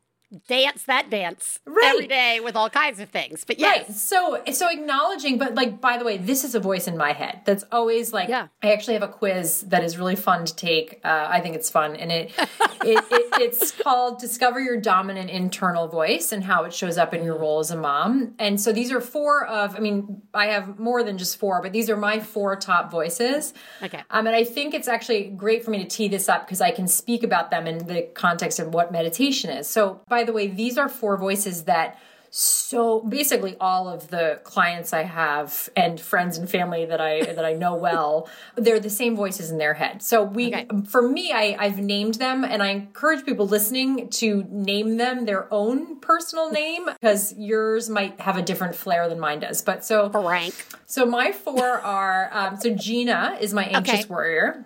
dance 0.47 0.83
that 0.83 1.09
dance 1.09 1.59
Right. 1.65 1.93
every 1.93 2.07
day 2.07 2.39
with 2.39 2.55
all 2.55 2.69
kinds 2.69 2.99
of 2.99 3.09
things. 3.09 3.43
But 3.45 3.59
yes, 3.59 3.87
Right. 3.87 3.95
So 3.95 4.41
so 4.51 4.69
acknowledging, 4.69 5.37
but 5.37 5.55
like 5.55 5.81
by 5.81 5.97
the 5.97 6.05
way, 6.05 6.17
this 6.17 6.43
is 6.43 6.55
a 6.55 6.59
voice 6.59 6.87
in 6.87 6.97
my 6.97 7.13
head 7.13 7.41
that's 7.45 7.63
always 7.71 8.13
like 8.13 8.29
Yeah. 8.29 8.47
I 8.63 8.71
actually 8.73 8.93
have 8.93 9.03
a 9.03 9.07
quiz 9.07 9.61
that 9.67 9.83
is 9.83 9.97
really 9.97 10.15
fun 10.15 10.45
to 10.45 10.55
take. 10.55 10.99
Uh, 11.03 11.27
I 11.29 11.39
think 11.41 11.55
it's 11.55 11.69
fun, 11.69 11.95
and 11.95 12.11
it, 12.11 12.31
it, 12.83 13.03
it 13.11 13.41
it's 13.41 13.71
called 13.71 14.19
"Discover 14.19 14.59
Your 14.59 14.77
Dominant 14.77 15.29
Internal 15.29 15.87
Voice" 15.87 16.31
and 16.31 16.43
how 16.43 16.63
it 16.63 16.73
shows 16.73 16.97
up 16.97 17.13
in 17.13 17.23
your 17.23 17.37
role 17.37 17.59
as 17.59 17.71
a 17.71 17.77
mom. 17.77 18.33
And 18.39 18.59
so 18.59 18.71
these 18.71 18.91
are 18.91 19.01
four 19.01 19.45
of. 19.45 19.75
I 19.75 19.79
mean, 19.79 20.21
I 20.33 20.47
have 20.47 20.79
more 20.79 21.03
than 21.03 21.17
just 21.17 21.37
four, 21.37 21.61
but 21.61 21.71
these 21.73 21.89
are 21.89 21.97
my 21.97 22.19
four 22.19 22.55
top 22.55 22.89
voices. 22.91 23.53
Okay. 23.83 24.01
Um, 24.09 24.27
and 24.27 24.35
I 24.35 24.43
think 24.43 24.73
it's 24.73 24.87
actually 24.87 25.23
great 25.25 25.63
for 25.65 25.71
me 25.71 25.79
to 25.79 25.85
tee 25.89 26.07
this 26.07 26.29
up 26.29 26.45
because 26.45 26.61
I 26.61 26.71
can 26.71 26.87
speak 26.87 27.23
about 27.23 27.51
them 27.51 27.67
in 27.67 27.87
the 27.87 28.03
context 28.13 28.59
of 28.59 28.73
what 28.73 28.91
meditation 28.91 29.49
is. 29.49 29.67
So, 29.67 30.01
by 30.07 30.20
the 30.23 30.33
way, 30.33 30.47
these 30.47 30.77
are 30.77 30.89
four 30.89 31.17
voices 31.17 31.63
that 31.63 31.99
so 32.33 33.01
basically 33.01 33.57
all 33.59 33.89
of 33.89 34.07
the 34.07 34.39
clients 34.45 34.93
I 34.93 35.03
have 35.03 35.69
and 35.75 35.99
friends 35.99 36.37
and 36.37 36.49
family 36.49 36.85
that 36.85 37.01
I 37.01 37.23
that 37.33 37.43
I 37.43 37.51
know 37.51 37.75
well, 37.75 38.29
they're 38.55 38.79
the 38.79 38.89
same 38.89 39.17
voices 39.17 39.51
in 39.51 39.57
their 39.57 39.73
head. 39.73 40.01
So 40.01 40.23
we 40.23 40.47
Okay. 40.47 40.65
for 40.87 41.01
me 41.01 41.33
I 41.33 41.57
I've 41.59 41.79
named 41.79 42.15
them 42.15 42.45
and 42.45 42.63
I 42.63 42.67
encourage 42.69 43.25
people 43.25 43.47
listening 43.47 44.07
to 44.11 44.45
name 44.49 44.95
them 44.95 45.25
their 45.25 45.53
own 45.53 45.99
personal 45.99 46.49
name 46.61 46.85
because 47.01 47.33
yours 47.37 47.89
might 47.89 48.17
have 48.21 48.37
a 48.37 48.41
different 48.41 48.75
flair 48.75 49.09
than 49.09 49.19
mine 49.19 49.41
does. 49.41 49.61
But 49.61 49.83
so 49.83 50.09
Frank. 50.09 50.53
so 50.85 51.05
my 51.05 51.33
four 51.33 51.65
are 51.81 52.29
um, 52.31 52.55
so 52.55 52.73
Gina 52.73 53.37
is 53.41 53.53
my 53.53 53.65
anxious 53.65 54.05
Okay. 54.05 54.09
warrior. 54.09 54.65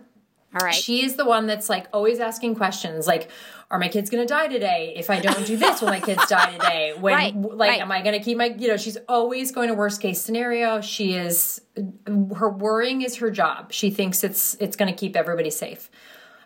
All 0.58 0.64
right. 0.64 0.74
She 0.76 1.04
is 1.04 1.16
the 1.16 1.26
one 1.26 1.48
that's 1.48 1.68
like 1.68 1.88
always 1.92 2.20
asking 2.20 2.56
questions 2.56 3.08
like, 3.08 3.30
are 3.72 3.80
my 3.80 3.88
kids 3.88 4.10
going 4.10 4.26
to 4.26 4.32
die 4.32 4.48
today? 4.48 4.94
If 4.96 5.10
I 5.10 5.20
don't 5.20 5.46
do 5.46 5.58
this, 5.58 5.82
will 5.82 5.90
my 5.90 6.00
kids 6.00 6.26
die 6.28 6.52
today? 6.52 6.94
When, 7.00 7.14
Right, 7.14 7.36
like, 7.36 7.70
right. 7.70 7.82
am 7.82 7.92
I 7.92 8.02
going 8.02 8.18
to 8.18 8.24
keep 8.24 8.38
my, 8.38 8.46
you 8.58 8.68
know, 8.68 8.78
she's 8.78 8.98
always 9.10 9.52
going 9.52 9.70
to 9.70 9.74
worst 9.74 10.02
case 10.02 10.22
scenario. 10.22 10.82
She 10.82 11.14
is, 11.14 11.62
her 12.36 12.50
worrying 12.50 13.02
is 13.02 13.16
her 13.18 13.32
job. 13.32 13.72
She 13.74 13.90
thinks 13.92 14.24
it's, 14.24 14.56
it's 14.60 14.76
going 14.76 14.92
to 14.94 14.98
keep 14.98 15.16
everybody 15.16 15.50
safe. 15.50 15.90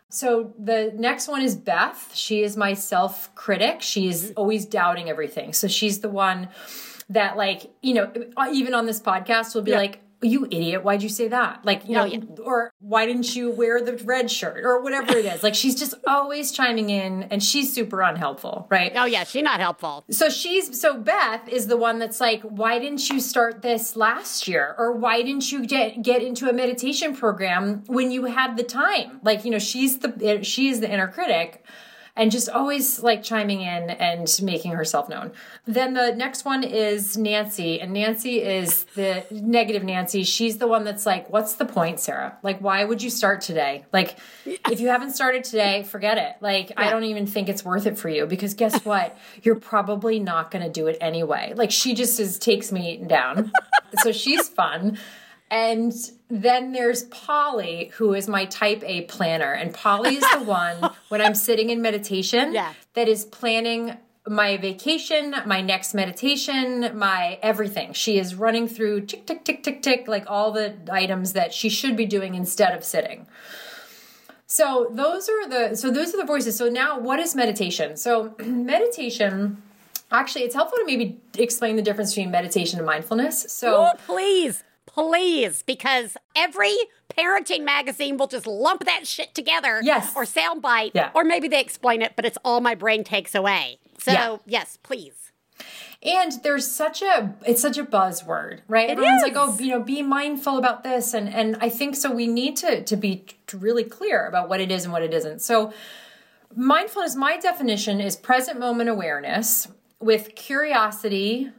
So 0.10 0.53
the 0.58 0.91
next 0.95 1.27
one 1.27 1.41
is 1.41 1.55
Beth. 1.55 2.12
She 2.15 2.41
is 2.41 2.58
my 2.58 2.73
self 2.73 3.34
critic. 3.36 3.82
She 3.82 4.01
Mm-hmm. 4.03 4.10
is 4.10 4.34
always 4.36 4.65
doubting 4.65 5.10
everything. 5.10 5.53
So 5.53 5.67
she's 5.67 5.99
the 5.99 6.10
one 6.10 6.49
that, 7.10 7.38
like, 7.38 7.69
you 7.84 7.93
know, 7.95 8.12
even 8.51 8.73
on 8.73 8.86
this 8.86 8.99
podcast, 9.01 9.53
will 9.55 9.62
be 9.62 9.71
Yeah. 9.71 9.77
like, 9.77 9.99
you 10.21 10.45
idiot, 10.45 10.84
why'd 10.84 11.01
you 11.01 11.10
say 11.10 11.27
that? 11.29 11.63
Like, 11.63 11.88
you 11.88 11.95
know, 11.95 12.03
yeah. 12.03 12.19
or 12.43 12.71
why 12.79 13.05
didn't 13.05 13.36
you 13.36 13.51
wear 13.51 13.82
the 13.82 13.95
red 14.03 14.29
shirt 14.29 14.65
or 14.65 14.82
whatever 14.82 15.17
it 15.17 15.25
is? 15.25 15.43
Like, 15.43 15.55
she's 15.55 15.75
just 15.75 15.93
always 16.08 16.51
chiming 16.51 16.89
in 16.89 17.23
and 17.23 17.41
she's 17.41 17.73
super 17.73 18.01
unhelpful, 18.01 18.67
right? 18.69 18.91
oh 18.95 19.05
yeah, 19.05 19.23
she's 19.23 19.43
not 19.43 19.60
helpful. 19.60 20.03
So 20.10 20.29
she's 20.29 20.79
so 20.79 20.97
Beth 20.97 21.47
is 21.47 21.67
the 21.67 21.77
one 21.77 21.99
that's 21.99 22.19
like, 22.19 22.41
why 22.41 22.79
didn't 22.79 23.10
you 23.10 23.19
start 23.19 23.62
this 23.62 23.95
last 23.95 24.47
year, 24.47 24.75
or 24.77 24.91
why 24.91 25.21
didn't 25.21 25.51
you 25.51 25.65
get 25.65 26.01
get 26.01 26.21
into 26.21 26.49
a 26.49 26.53
meditation 26.53 27.15
program 27.15 27.84
when 27.88 28.12
you 28.12 28.25
had 28.25 28.58
the 28.58 28.63
time? 28.63 29.19
Like, 29.23 29.45
you 29.45 29.51
know, 29.51 29.60
she's 29.60 29.99
the 29.99 30.39
she 30.43 30.69
is 30.69 30.79
the 30.82 30.91
inner 30.91 31.08
critic, 31.08 31.65
and 32.19 32.32
just 32.32 32.49
always 32.49 33.01
like 33.01 33.23
chiming 33.23 33.62
in 33.62 33.89
and 33.91 34.29
making 34.43 34.73
herself 34.73 35.08
known. 35.08 35.32
Then 35.65 35.93
the 35.93 36.13
next 36.13 36.43
one 36.43 36.65
is 36.65 37.17
Nancy, 37.17 37.79
and 37.79 37.93
Nancy 37.93 38.41
is 38.43 38.84
the 38.95 39.23
negative 39.32 39.86
Nancy. 39.86 40.25
She's 40.25 40.58
the 40.58 40.67
one 40.67 40.84
that's 40.84 41.05
like, 41.05 41.29
what's 41.29 41.53
the 41.53 41.63
point, 41.63 42.01
Sarah? 42.01 42.38
Like, 42.43 42.60
why 42.60 42.84
would 42.84 43.01
you 43.01 43.10
start 43.10 43.39
today? 43.39 43.86
Like, 43.93 44.17
if 44.45 44.82
you 44.82 44.89
haven't 44.89 45.12
started 45.12 45.45
today, 45.45 45.84
forget 45.84 46.17
it. 46.17 46.36
Like, 46.41 46.73
I 46.75 46.89
don't 46.89 47.05
even 47.05 47.25
think 47.25 47.47
it's 47.47 47.63
worth 47.63 47.88
it 47.88 47.97
for 47.97 48.10
you 48.10 48.25
because 48.25 48.53
guess 48.53 48.84
what? 48.86 49.17
You're 49.41 49.55
probably 49.55 50.19
not 50.19 50.51
going 50.51 50.65
to 50.65 50.69
do 50.69 50.88
it 50.88 50.97
anyway. 50.99 51.53
Like, 51.55 51.71
she 51.71 51.93
just 51.93 52.19
is 52.19 52.38
takes 52.38 52.69
me 52.69 52.97
down. 52.97 53.53
so 54.03 54.12
she's 54.12 54.49
fun. 54.49 54.97
And 55.51 55.93
then 56.29 56.73
there's 56.73 57.03
Polly, 57.05 57.91
who 57.95 58.13
is 58.13 58.27
my 58.27 58.45
type 58.45 58.83
A 58.85 59.01
planner. 59.01 59.51
And 59.51 59.73
Polly 59.73 60.15
is 60.15 60.25
the 60.33 60.43
one 60.43 60.91
when 61.09 61.21
I'm 61.21 61.35
sitting 61.35 61.69
in 61.69 61.81
meditation 61.81 62.53
Yeah. 62.53 62.73
that 62.93 63.07
is 63.07 63.25
planning 63.25 63.97
my 64.27 64.57
vacation, 64.57 65.33
my 65.47 65.59
next 65.62 65.95
meditation, 65.95 66.91
my 66.95 67.39
everything. 67.41 67.93
She 67.93 68.19
is 68.19 68.35
running 68.35 68.67
through 68.67 69.01
tick, 69.07 69.25
tick, 69.25 69.43
tick, 69.43 69.63
tick, 69.63 69.81
tick, 69.81 70.07
like 70.07 70.25
all 70.27 70.51
the 70.51 70.75
items 70.91 71.33
that 71.33 71.51
she 71.51 71.67
should 71.69 71.95
be 71.97 72.05
doing 72.05 72.35
instead 72.35 72.75
of 72.77 72.83
sitting. 72.83 73.25
So 74.45 74.88
those 74.91 75.29
are 75.29 75.47
the 75.47 75.75
so 75.75 75.89
those 75.91 76.13
are 76.13 76.17
the 76.17 76.25
voices. 76.25 76.57
So 76.57 76.69
now 76.69 76.99
what 76.99 77.19
is 77.19 77.35
meditation? 77.35 77.97
So 77.97 78.35
meditation 78.45 79.62
actually 80.12 80.43
it's 80.43 80.55
helpful 80.55 80.77
to 80.79 80.85
maybe 80.85 81.19
explain 81.38 81.75
the 81.75 81.81
difference 81.81 82.12
between 82.12 82.31
meditation 82.31 82.77
and 82.79 82.85
mindfulness. 82.85 83.45
So 83.49 83.75
Oh, 83.75 83.91
please, 84.05 84.63
please, 84.93 85.62
because 85.63 86.17
every 86.36 86.75
parenting 87.15 87.63
magazine 87.63 88.17
will 88.17 88.28
just 88.28 88.47
lump 88.47 88.86
that 88.86 89.06
shit 89.06 89.34
together. 89.36 89.82
Yes. 89.84 90.13
Or 90.15 90.23
soundbite. 90.23 90.91
Yeah. 90.93 91.12
Or 91.13 91.23
maybe 91.23 91.47
they 91.47 91.62
explain 91.62 92.02
it, 92.02 92.13
but 92.15 92.25
it's 92.25 92.38
all 92.43 92.60
my 92.62 92.75
brain 92.75 93.04
takes 93.04 93.36
away. 93.36 93.80
So 93.99 94.12
Yeah. 94.12 94.38
yes, 94.45 94.78
please. 94.82 95.32
And 96.02 96.32
there's 96.43 96.65
such 96.65 97.02
a 97.02 97.36
it's 97.45 97.62
such 97.62 97.78
a 97.78 97.84
buzzword, 97.84 98.62
right? 98.69 98.89
It 98.89 98.93
Everyone's 98.93 99.21
like, 99.21 99.34
oh, 99.36 99.58
you 99.60 99.71
know, 99.71 99.82
be 99.82 100.02
mindful 100.02 100.58
about 100.58 100.84
this, 100.84 101.13
and 101.13 101.28
and 101.28 101.58
I 101.60 101.67
think 101.69 101.95
so. 101.97 102.10
We 102.10 102.28
need 102.28 102.56
to 102.58 102.82
to 102.84 102.95
be 102.95 103.25
really 103.54 103.84
clear 103.84 104.25
about 104.25 104.47
what 104.47 104.62
it 104.62 104.71
is 104.71 104.86
and 104.86 104.93
what 104.93 105.04
it 105.04 105.13
isn't. 105.13 105.41
So, 105.41 105.73
mindfulness, 106.56 107.15
my 107.17 107.36
definition 107.38 107.99
is 107.99 108.15
present 108.15 108.58
moment 108.60 108.89
awareness 108.89 109.67
with 109.99 110.36
curiosity, 110.36 111.49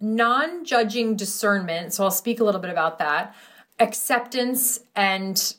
non-judging 0.00 1.16
discernment. 1.16 1.92
So 1.92 2.04
I'll 2.04 2.10
speak 2.10 2.40
a 2.40 2.44
little 2.44 2.60
bit 2.60 2.70
about 2.70 2.98
that, 2.98 3.34
acceptance 3.78 4.80
and 4.96 5.54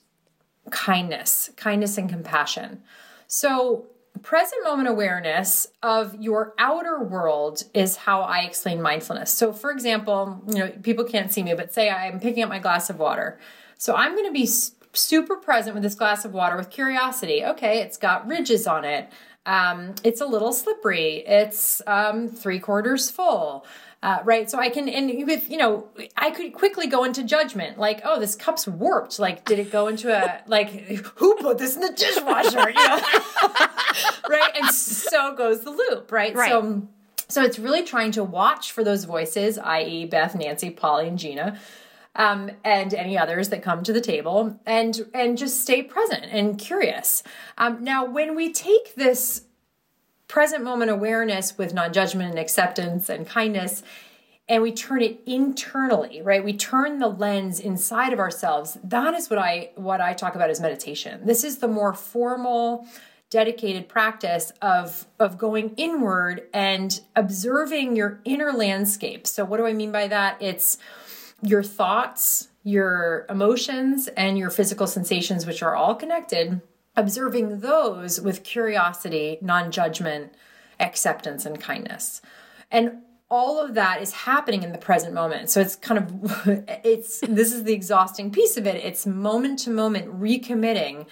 kindness, 0.70 1.52
kindness 1.56 1.98
and 1.98 2.10
compassion. 2.10 2.82
So, 3.28 3.88
present 4.24 4.64
moment 4.64 4.88
awareness 4.88 5.68
of 5.82 6.16
your 6.22 6.54
outer 6.60 7.02
world 7.02 7.64
is 7.74 7.96
how 7.96 8.22
I 8.22 8.42
explain 8.42 8.82
mindfulness. 8.82 9.32
So, 9.32 9.54
for 9.54 9.72
example, 9.72 10.42
you 10.48 10.56
know, 10.56 10.70
people 10.84 11.06
can't 11.06 11.32
see 11.32 11.42
me, 11.44 11.54
but 11.54 11.74
say 11.74 11.90
I'm 11.90 12.20
picking 12.20 12.44
up 12.44 12.50
my 12.50 12.60
glass 12.60 12.90
of 12.90 13.00
water. 13.00 13.40
So, 13.78 13.96
I'm 13.96 14.14
going 14.14 14.28
to 14.28 14.34
be 14.34 14.48
super 14.94 15.38
present 15.38 15.74
with 15.74 15.84
this 15.84 15.96
glass 15.96 16.26
of 16.26 16.34
water 16.34 16.58
with 16.58 16.70
curiosity. 16.70 17.44
Okay, 17.46 17.80
it's 17.80 17.98
got 17.98 18.28
ridges 18.28 18.68
on 18.68 18.84
it. 18.86 19.10
Um, 19.46 19.96
it's 20.04 20.22
a 20.22 20.26
little 20.26 20.54
slippery. 20.54 21.24
It's 21.26 21.82
um, 21.88 22.28
three 22.28 22.60
quarters 22.60 23.10
full. 23.10 23.66
Uh, 24.04 24.20
right. 24.24 24.50
So 24.50 24.58
I 24.58 24.70
can, 24.70 24.90
and 24.90 25.28
with, 25.28 25.50
you 25.50 25.58
know, 25.58 25.88
I 26.18 26.32
could 26.32 26.54
quickly 26.54 26.88
go 26.88 27.04
into 27.04 27.24
judgment 27.24 27.78
like, 27.78 28.02
oh, 28.04 28.20
this 28.20 28.36
cup's 28.36 28.68
warped. 28.68 29.20
Like, 29.20 29.46
did 29.46 29.60
it 29.60 29.72
go 29.72 29.88
into 29.88 30.12
a, 30.12 30.42
like, 30.48 30.72
who 31.18 31.36
put 31.36 31.60
this 31.60 31.76
in 31.76 31.82
the 31.82 31.94
dishwasher? 31.94 32.70
You 32.72 32.88
know? 32.88 33.00
right. 34.30 34.52
And 34.56 34.72
so 34.72 35.36
goes 35.36 35.62
the 35.62 35.70
loop. 35.70 36.12
Right. 36.12 36.34
Right. 36.34 36.50
So, 36.50 36.88
so 37.28 37.44
it's 37.44 37.60
really 37.60 37.84
trying 37.84 38.12
to 38.14 38.24
watch 38.24 38.72
for 38.72 38.84
those 38.84 39.06
voices, 39.06 39.58
i.e., 39.58 40.06
Beth, 40.06 40.36
Nancy, 40.36 40.70
Polly, 40.70 41.08
and 41.08 41.18
Gina, 41.18 41.58
um, 42.16 42.52
and 42.66 42.94
any 42.94 43.18
others 43.18 43.50
that 43.50 43.64
come 43.64 43.84
to 43.84 43.94
the 43.94 44.02
table, 44.02 44.60
and 44.66 45.10
and 45.14 45.38
just 45.38 45.62
stay 45.62 45.82
present 45.82 46.26
and 46.26 46.58
curious. 46.58 47.24
Um, 47.58 47.84
now, 47.86 48.04
when 48.04 48.36
we 48.36 48.52
take 48.52 48.96
this 48.96 49.46
present 50.32 50.64
moment 50.64 50.90
awareness 50.90 51.58
with 51.58 51.74
non-judgment 51.74 52.30
and 52.30 52.40
acceptance 52.40 53.10
and 53.10 53.28
kindness 53.28 53.84
and 54.48 54.64
we 54.64 54.72
turn 54.72 55.02
it 55.02 55.20
internally 55.26 56.22
right? 56.22 56.42
We 56.44 56.54
turn 56.54 57.00
the 57.00 57.10
lens 57.10 57.60
inside 57.60 58.14
of 58.14 58.20
ourselves. 58.20 58.78
That 58.82 59.14
is 59.14 59.30
what 59.30 59.40
i 59.40 59.72
what 59.76 60.00
i 60.00 60.14
talk 60.14 60.36
about 60.36 60.50
as 60.50 60.62
meditation. 60.62 61.26
This 61.26 61.44
is 61.44 61.58
the 61.58 61.68
more 61.68 61.94
formal 61.94 62.88
dedicated 63.30 63.90
practice 63.90 64.54
of 64.62 65.06
of 65.20 65.38
going 65.38 65.74
inward 65.76 66.44
and 66.54 67.02
observing 67.14 67.98
your 67.98 68.22
inner 68.24 68.54
landscape. 68.54 69.28
So 69.28 69.44
what 69.44 69.58
do 69.58 69.66
i 69.66 69.74
mean 69.74 69.92
by 69.92 70.08
that? 70.08 70.38
It's 70.42 70.78
your 71.44 71.62
thoughts 71.62 72.48
your 72.64 73.26
emotions 73.28 74.08
and 74.16 74.38
your 74.38 74.50
physical 74.50 74.86
sensations 74.86 75.46
which 75.46 75.64
are 75.64 75.76
all 75.76 75.96
connected 75.96 76.62
observing 76.96 77.60
those 77.60 78.20
with 78.20 78.44
curiosity, 78.44 79.38
non 79.42 79.72
judgment, 79.72 80.34
acceptance, 80.80 81.46
and 81.46 81.60
kindness. 81.60 82.22
And 82.70 83.04
all 83.30 83.62
of 83.62 83.76
that 83.76 84.02
is 84.02 84.12
happening 84.12 84.64
in 84.64 84.74
the 84.74 84.78
present 84.78 85.14
moment. 85.14 85.50
So 85.50 85.62
it's 85.62 85.76
kind 85.76 85.98
of, 85.98 86.48
it's, 86.84 87.22
this 87.22 87.54
is 87.54 87.64
the 87.64 87.74
exhausting 87.74 88.32
piece 88.32 88.58
of 88.58 88.68
it. 88.68 88.76
It's 88.84 89.06
moment 89.06 89.60
to 89.60 89.70
moment 89.70 90.08
recommitting 90.20 91.08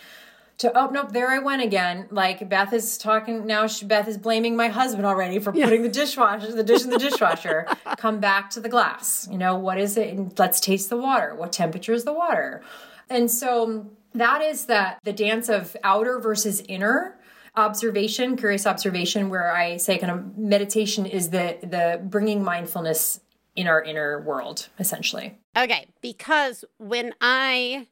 to 0.59 0.77
oh 0.77 0.89
nope 0.89 1.13
there 1.13 1.29
i 1.29 1.39
went 1.39 1.61
again. 1.61 2.07
Like 2.11 2.47
beth 2.47 2.73
is 2.73 2.97
talking 2.97 3.45
now 3.45 3.65
she, 3.65 3.85
beth 3.85 4.07
is 4.07 4.17
blaming 4.17 4.55
my 4.55 4.67
husband 4.67 5.05
already 5.05 5.39
for 5.39 5.51
putting 5.51 5.83
the 5.83 5.89
dishwasher 5.89 6.51
the 6.51 6.63
dish 6.63 6.83
in 6.83 6.89
the 6.89 6.97
dishwasher. 6.97 7.65
Come 7.97 8.19
back 8.19 8.49
to 8.51 8.59
the 8.59 8.69
glass. 8.69 9.27
You 9.31 9.37
know 9.37 9.55
what 9.55 9.79
is 9.79 9.97
it? 9.97 10.09
And 10.09 10.37
let's 10.37 10.59
taste 10.59 10.89
the 10.89 10.97
water. 10.97 11.33
What 11.33 11.53
temperature 11.53 11.93
is 11.93 12.03
the 12.03 12.13
water? 12.13 12.61
And 13.09 13.31
so 13.31 13.89
that 14.13 14.41
is 14.41 14.65
that 14.65 14.99
the 15.03 15.13
dance 15.13 15.49
of 15.49 15.75
outer 15.83 16.19
versus 16.19 16.61
inner 16.67 17.17
observation 17.55 18.35
curious 18.35 18.65
observation 18.65 19.29
where 19.29 19.51
i 19.51 19.77
say 19.77 19.97
kind 19.97 20.11
of 20.11 20.37
meditation 20.37 21.05
is 21.05 21.29
the 21.29 21.57
the 21.61 21.99
bringing 22.03 22.43
mindfulness 22.43 23.19
in 23.55 23.67
our 23.67 23.83
inner 23.83 24.21
world 24.21 24.69
essentially 24.79 25.37
Okay, 25.57 25.87
because 26.01 26.63
when 26.77 27.13
I 27.19 27.87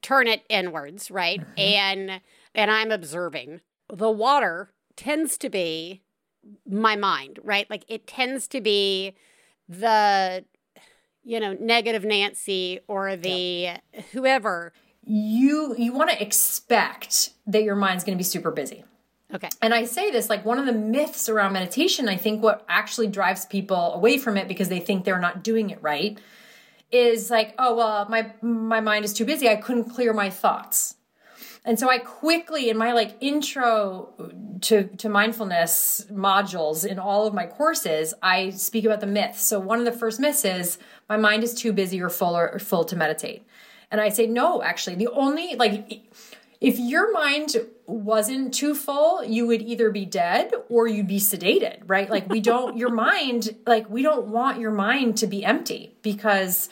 turn 0.00 0.28
it 0.28 0.44
inwards, 0.48 1.10
right? 1.10 1.40
Mm-hmm. 1.40 1.58
And 1.58 2.20
and 2.54 2.70
I'm 2.70 2.90
observing, 2.90 3.60
the 3.92 4.10
water 4.10 4.70
tends 4.96 5.36
to 5.38 5.50
be 5.50 6.02
my 6.66 6.96
mind, 6.96 7.38
right? 7.42 7.68
Like 7.68 7.84
it 7.88 8.06
tends 8.06 8.46
to 8.48 8.60
be 8.60 9.14
the 9.68 10.44
you 11.22 11.40
know, 11.40 11.56
negative 11.60 12.04
Nancy 12.04 12.78
or 12.86 13.16
the 13.16 13.70
whoever. 14.12 14.72
You 15.06 15.74
you 15.78 15.92
want 15.92 16.10
to 16.10 16.20
expect 16.20 17.30
that 17.46 17.62
your 17.62 17.76
mind's 17.76 18.04
going 18.04 18.16
to 18.16 18.20
be 18.20 18.24
super 18.24 18.50
busy. 18.50 18.84
Okay. 19.34 19.48
and 19.60 19.74
i 19.74 19.84
say 19.84 20.12
this 20.12 20.30
like 20.30 20.44
one 20.44 20.56
of 20.56 20.66
the 20.66 20.72
myths 20.72 21.28
around 21.28 21.52
meditation 21.52 22.08
i 22.08 22.16
think 22.16 22.44
what 22.44 22.64
actually 22.68 23.08
drives 23.08 23.44
people 23.44 23.92
away 23.94 24.18
from 24.18 24.36
it 24.36 24.46
because 24.46 24.68
they 24.68 24.78
think 24.78 25.04
they're 25.04 25.18
not 25.18 25.42
doing 25.42 25.70
it 25.70 25.82
right 25.82 26.16
is 26.92 27.30
like 27.30 27.54
oh 27.58 27.74
well 27.74 28.06
my 28.08 28.32
my 28.42 28.80
mind 28.80 29.04
is 29.04 29.12
too 29.12 29.24
busy. 29.24 29.48
I 29.48 29.56
couldn't 29.56 29.90
clear 29.90 30.12
my 30.12 30.30
thoughts. 30.30 30.94
And 31.64 31.80
so 31.80 31.90
i 31.90 31.98
quickly 31.98 32.70
in 32.70 32.76
my 32.76 32.92
like 32.92 33.16
intro 33.20 34.12
to 34.60 34.84
to 34.84 35.08
mindfulness 35.08 36.06
modules 36.10 36.86
in 36.86 37.00
all 37.00 37.26
of 37.26 37.34
my 37.34 37.46
courses 37.46 38.14
i 38.22 38.50
speak 38.50 38.84
about 38.84 39.00
the 39.00 39.06
myths 39.06 39.42
so 39.42 39.58
one 39.58 39.80
of 39.80 39.84
the 39.84 39.90
first 39.90 40.20
myths 40.20 40.44
is 40.44 40.78
my 41.08 41.16
mind 41.16 41.42
is 41.42 41.54
too 41.54 41.72
busy 41.72 42.00
or 42.00 42.08
full 42.08 42.36
or, 42.36 42.52
or 42.52 42.60
full 42.60 42.84
to 42.84 42.94
meditate 42.94 43.44
and 43.90 44.00
i 44.00 44.08
say 44.08 44.26
no 44.26 44.62
actually 44.62 44.96
the 44.96 45.08
only 45.08 45.54
like 45.56 46.02
if 46.60 46.78
your 46.78 47.12
mind 47.12 47.56
wasn't 47.86 48.54
too 48.54 48.74
full, 48.74 49.22
you 49.22 49.46
would 49.46 49.62
either 49.62 49.90
be 49.90 50.04
dead 50.04 50.52
or 50.68 50.88
you'd 50.88 51.06
be 51.06 51.18
sedated, 51.18 51.82
right? 51.86 52.08
Like 52.08 52.28
we 52.28 52.40
don't 52.40 52.76
your 52.76 52.90
mind, 53.06 53.54
like 53.66 53.88
we 53.90 54.02
don't 54.02 54.28
want 54.28 54.58
your 54.58 54.70
mind 54.70 55.18
to 55.18 55.26
be 55.26 55.44
empty 55.44 55.94
because 56.02 56.68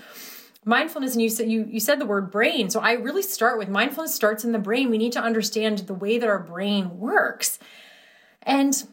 mindfulness 0.65 1.13
and 1.13 1.23
you 1.23 1.29
said 1.29 1.51
you 1.51 1.69
you 1.71 1.81
said 1.81 1.99
the 1.99 2.07
word 2.07 2.31
brain. 2.31 2.71
So 2.71 2.81
I 2.81 2.93
really 2.93 3.23
start 3.23 3.59
with 3.59 3.69
mindfulness 3.69 4.15
starts 4.15 4.45
in 4.45 4.53
the 4.53 4.59
brain. 4.59 4.91
We 4.91 4.99
need 4.99 5.13
to 5.13 5.21
understand 5.21 5.81
the 5.81 5.95
way 5.95 6.19
that 6.19 6.29
our 6.29 6.43
brain 6.43 6.99
works. 6.99 7.59
And 8.43 8.87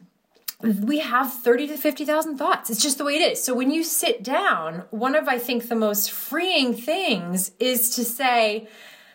we 0.63 0.99
have 0.99 1.33
30 1.33 1.67
to 1.67 1.77
50,000 1.77 2.37
thoughts. 2.37 2.69
It's 2.69 2.81
just 2.81 2.97
the 2.97 3.05
way 3.05 3.15
it 3.15 3.31
is. 3.31 3.43
So 3.43 3.53
when 3.53 3.71
you 3.71 3.83
sit 3.83 4.23
down, 4.23 4.83
one 4.89 5.15
of 5.15 5.27
I 5.27 5.37
think 5.37 5.67
the 5.67 5.75
most 5.75 6.11
freeing 6.11 6.73
things 6.73 7.51
is 7.59 7.95
to 7.95 8.05
say, 8.05 8.67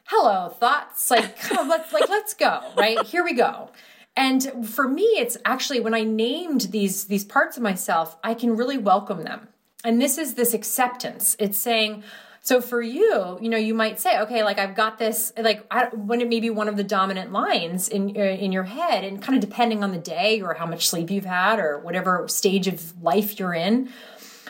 hello 0.08 0.48
thoughts 0.48 1.10
like 1.10 1.36
come, 1.40 1.68
let's 1.68 1.92
like 1.92 2.08
let's 2.08 2.32
go 2.32 2.60
right 2.76 3.04
here 3.06 3.24
we 3.24 3.32
go 3.32 3.68
and 4.16 4.64
for 4.64 4.86
me 4.86 5.02
it's 5.02 5.36
actually 5.44 5.80
when 5.80 5.94
i 5.94 6.04
named 6.04 6.60
these 6.70 7.06
these 7.06 7.24
parts 7.24 7.56
of 7.56 7.62
myself 7.62 8.16
i 8.22 8.32
can 8.32 8.56
really 8.56 8.78
welcome 8.78 9.24
them 9.24 9.48
and 9.82 10.00
this 10.00 10.16
is 10.16 10.34
this 10.34 10.54
acceptance 10.54 11.34
it's 11.40 11.58
saying 11.58 12.04
so 12.46 12.60
for 12.60 12.80
you 12.80 13.38
you 13.40 13.48
know 13.48 13.56
you 13.56 13.74
might 13.74 13.98
say 13.98 14.18
okay 14.20 14.44
like 14.44 14.58
i've 14.58 14.74
got 14.74 14.98
this 14.98 15.32
like 15.36 15.66
I, 15.70 15.86
when 15.86 16.20
it 16.20 16.28
may 16.28 16.40
be 16.40 16.48
one 16.48 16.68
of 16.68 16.76
the 16.76 16.84
dominant 16.84 17.32
lines 17.32 17.88
in 17.88 18.16
uh, 18.16 18.20
in 18.20 18.52
your 18.52 18.64
head 18.64 19.04
and 19.04 19.20
kind 19.20 19.36
of 19.36 19.48
depending 19.48 19.82
on 19.82 19.90
the 19.90 19.98
day 19.98 20.40
or 20.40 20.54
how 20.54 20.66
much 20.66 20.88
sleep 20.88 21.10
you've 21.10 21.24
had 21.24 21.58
or 21.58 21.78
whatever 21.80 22.26
stage 22.28 22.68
of 22.68 23.02
life 23.02 23.38
you're 23.38 23.54
in 23.54 23.90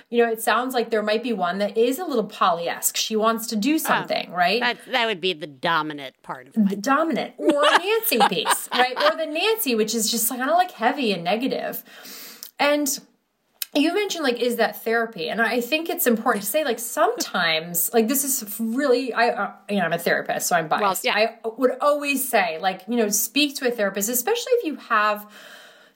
you 0.08 0.24
know, 0.24 0.30
it 0.30 0.40
sounds 0.40 0.72
like 0.72 0.90
there 0.90 1.02
might 1.02 1.24
be 1.24 1.32
one 1.32 1.58
that 1.58 1.76
is 1.76 1.98
a 1.98 2.04
little 2.04 2.24
Polly-esque. 2.24 2.96
She 2.96 3.16
wants 3.16 3.48
to 3.48 3.56
do 3.56 3.76
something, 3.76 4.30
right? 4.30 4.60
That 4.60 4.78
that 4.92 5.06
would 5.06 5.20
be 5.20 5.32
the 5.32 5.48
dominant 5.48 6.14
part 6.22 6.46
of 6.46 6.56
my 6.56 6.70
the 6.70 6.76
dominant 6.76 7.34
or 7.38 7.64
a 7.64 7.78
Nancy 7.78 8.20
piece, 8.28 8.68
right? 8.72 8.94
Or 8.96 9.16
the 9.16 9.26
Nancy, 9.26 9.74
which 9.74 9.96
is 9.96 10.08
just 10.08 10.28
kind 10.28 10.42
of 10.42 10.50
like 10.50 10.70
heavy 10.70 11.12
and 11.12 11.24
negative. 11.24 11.82
And 12.58 13.00
you 13.76 13.94
mentioned 13.94 14.24
like 14.24 14.40
is 14.40 14.56
that 14.56 14.82
therapy? 14.82 15.28
And 15.28 15.40
i 15.40 15.60
think 15.60 15.88
it's 15.88 16.06
important 16.06 16.44
to 16.44 16.50
say 16.50 16.64
like 16.64 16.78
sometimes 16.78 17.90
like 17.94 18.08
this 18.08 18.24
is 18.24 18.58
really 18.58 19.12
i 19.12 19.28
uh, 19.28 19.52
you 19.68 19.76
know 19.76 19.84
i'm 19.84 19.92
a 19.92 19.98
therapist 19.98 20.48
so 20.48 20.56
i'm 20.56 20.68
biased. 20.68 21.04
yeah. 21.04 21.14
i 21.16 21.48
would 21.56 21.72
always 21.80 22.28
say 22.28 22.58
like 22.60 22.82
you 22.88 22.96
know 22.96 23.08
speak 23.08 23.56
to 23.56 23.68
a 23.68 23.70
therapist 23.70 24.08
especially 24.08 24.52
if 24.52 24.64
you 24.64 24.76
have 24.76 25.30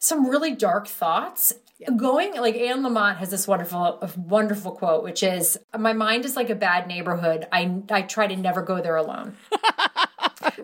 some 0.03 0.31
really 0.31 0.55
dark 0.55 0.87
thoughts. 0.87 1.53
Going 1.97 2.35
like 2.35 2.57
anne 2.57 2.83
lamott 2.83 3.17
has 3.17 3.31
this 3.31 3.49
wonderful 3.49 4.07
wonderful 4.17 4.73
quote 4.73 5.03
which 5.03 5.23
is 5.23 5.59
my 5.79 5.95
mind 5.95 6.27
is 6.27 6.37
like 6.37 6.51
a 6.51 6.55
bad 6.55 6.87
neighborhood. 6.87 7.47
I 7.51 7.83
i 7.91 8.03
try 8.03 8.27
to 8.27 8.37
never 8.37 8.61
go 8.61 8.83
there 8.83 8.97
alone. 8.97 9.37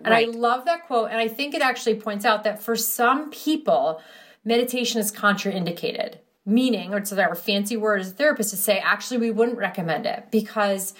And 0.07 0.13
I 0.13 0.23
love 0.23 0.65
that 0.65 0.87
quote. 0.87 1.11
And 1.11 1.19
I 1.19 1.27
think 1.27 1.53
it 1.53 1.61
actually 1.61 1.95
points 1.95 2.25
out 2.25 2.43
that 2.45 2.61
for 2.61 2.75
some 2.75 3.29
people, 3.29 4.01
meditation 4.45 4.99
is 4.99 5.11
contraindicated, 5.11 6.15
meaning, 6.47 6.93
or 6.93 6.97
it's 6.97 7.11
our 7.11 7.35
fancy 7.35 7.77
word 7.77 7.99
as 8.01 8.11
a 8.11 8.13
therapist 8.13 8.51
to 8.51 8.57
say, 8.57 8.79
actually, 8.79 9.17
we 9.17 9.31
wouldn't 9.31 9.57
recommend 9.57 10.05
it 10.05 10.27
because 10.31 10.93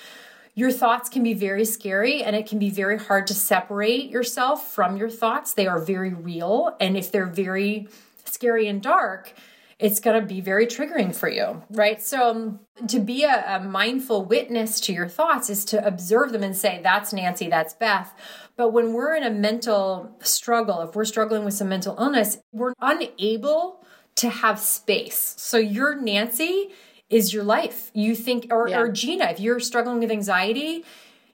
your 0.53 0.71
thoughts 0.71 1.07
can 1.07 1.23
be 1.23 1.33
very 1.33 1.63
scary 1.63 2.21
and 2.23 2.35
it 2.35 2.47
can 2.47 2.59
be 2.59 2.69
very 2.69 2.97
hard 2.97 3.27
to 3.27 3.33
separate 3.33 4.09
yourself 4.09 4.71
from 4.71 4.97
your 4.97 5.09
thoughts. 5.09 5.53
They 5.53 5.67
are 5.67 5.79
very 5.79 6.13
real. 6.13 6.75
And 6.79 6.97
if 6.97 7.11
they're 7.11 7.25
very 7.25 7.87
scary 8.25 8.67
and 8.67 8.81
dark, 8.81 9.33
it's 9.79 9.99
going 9.99 10.19
to 10.19 10.25
be 10.25 10.41
very 10.41 10.65
triggering 10.65 11.15
for 11.15 11.29
you, 11.29 11.61
right? 11.69 12.01
So, 12.01 12.31
um, 12.31 12.59
to 12.87 12.99
be 12.99 13.23
a, 13.23 13.57
a 13.57 13.59
mindful 13.59 14.25
witness 14.25 14.79
to 14.81 14.93
your 14.93 15.07
thoughts 15.07 15.51
is 15.51 15.63
to 15.65 15.85
observe 15.85 16.31
them 16.31 16.41
and 16.41 16.57
say, 16.57 16.79
that's 16.81 17.13
Nancy, 17.13 17.47
that's 17.47 17.75
Beth. 17.75 18.13
But 18.55 18.73
when 18.73 18.93
we're 18.93 19.15
in 19.15 19.23
a 19.23 19.29
mental 19.29 20.17
struggle, 20.21 20.81
if 20.81 20.95
we're 20.95 21.05
struggling 21.05 21.45
with 21.45 21.53
some 21.53 21.69
mental 21.69 21.95
illness, 21.99 22.39
we're 22.51 22.73
unable 22.81 23.85
to 24.17 24.29
have 24.29 24.59
space. 24.59 25.35
So, 25.37 25.57
your 25.57 25.95
Nancy 25.99 26.69
is 27.09 27.33
your 27.33 27.43
life. 27.43 27.89
You 27.93 28.15
think, 28.15 28.47
or, 28.51 28.67
Yeah. 28.67 28.79
or 28.81 28.91
Gina, 28.91 29.25
if 29.25 29.39
you're 29.39 29.59
struggling 29.59 29.99
with 29.99 30.11
anxiety, 30.11 30.83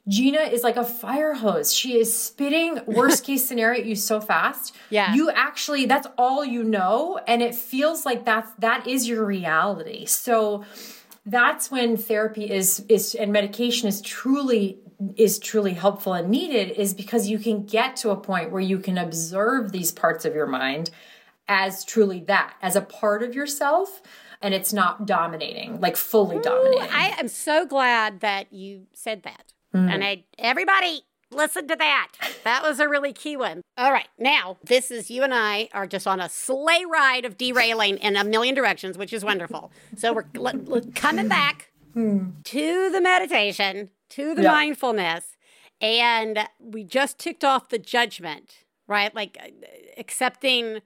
Gina 0.07 0.41
is 0.41 0.63
like 0.63 0.75
a 0.75 0.83
fire 0.83 1.33
hose. 1.33 1.73
She 1.73 1.97
is 1.97 2.15
spitting 2.15 2.79
worst 2.87 3.23
case 3.23 3.45
scenario 3.45 3.79
at 3.79 3.85
you 3.85 3.95
so 3.95 4.19
fast. 4.19 4.75
Yeah. 4.89 5.13
You 5.13 5.29
actually 5.31 5.85
that's 5.85 6.07
all 6.17 6.43
you 6.43 6.63
know 6.63 7.19
and 7.25 7.41
it 7.41 7.55
feels 7.55 8.05
like 8.05 8.25
that's 8.25 8.51
that 8.59 8.85
is 8.85 9.07
your 9.07 9.25
reality. 9.25 10.05
So 10.05 10.65
that's 11.25 11.71
when 11.71 11.95
therapy 11.95 12.51
is 12.51 12.83
is 12.89 13.15
and 13.15 13.31
medication 13.31 13.87
is 13.87 14.01
truly 14.01 14.77
is 15.15 15.39
truly 15.39 15.73
helpful 15.73 16.13
and 16.13 16.29
needed 16.29 16.71
is 16.71 16.93
because 16.93 17.29
you 17.29 17.39
can 17.39 17.65
get 17.65 17.95
to 17.97 18.09
a 18.09 18.17
point 18.17 18.51
where 18.51 18.61
you 18.61 18.79
can 18.79 18.97
observe 18.97 19.71
these 19.71 19.91
parts 19.91 20.25
of 20.25 20.35
your 20.35 20.47
mind 20.47 20.89
as 21.47 21.83
truly 21.85 22.21
that 22.21 22.53
as 22.61 22.75
a 22.75 22.81
part 22.81 23.21
of 23.23 23.35
yourself 23.35 24.01
and 24.41 24.53
it's 24.53 24.71
not 24.73 25.05
dominating 25.05 25.79
like 25.81 25.95
fully 25.97 26.39
dominating 26.39 26.87
I 26.91 27.15
am 27.19 27.27
so 27.27 27.65
glad 27.65 28.21
that 28.21 28.51
you 28.53 28.87
said 28.93 29.23
that. 29.23 29.53
And 29.73 30.03
I 30.03 30.23
everybody 30.37 31.01
listen 31.31 31.67
to 31.67 31.75
that. 31.75 32.09
That 32.43 32.61
was 32.61 32.79
a 32.79 32.87
really 32.87 33.11
key 33.11 33.35
one. 33.35 33.61
All 33.75 33.91
right. 33.91 34.07
Now, 34.19 34.57
this 34.63 34.91
is 34.91 35.09
you 35.09 35.23
and 35.23 35.33
I 35.33 35.67
are 35.73 35.87
just 35.87 36.05
on 36.05 36.19
a 36.19 36.29
sleigh 36.29 36.85
ride 36.85 37.25
of 37.25 37.37
derailing 37.37 37.97
in 37.97 38.15
a 38.15 38.23
million 38.23 38.53
directions, 38.53 38.97
which 38.99 39.11
is 39.11 39.25
wonderful. 39.25 39.71
So 39.97 40.13
we're 40.13 40.25
l- 40.35 40.47
l- 40.49 40.81
coming 40.93 41.27
back 41.27 41.71
to 41.95 42.89
the 42.91 43.01
meditation, 43.01 43.89
to 44.09 44.35
the 44.35 44.43
Yeah. 44.43 44.51
mindfulness, 44.51 45.37
and 45.81 46.47
we 46.59 46.83
just 46.83 47.17
ticked 47.17 47.43
off 47.43 47.69
the 47.69 47.79
judgment, 47.79 48.63
right? 48.87 49.13
Like 49.15 49.37
uh, 49.43 49.47
accepting 49.97 50.81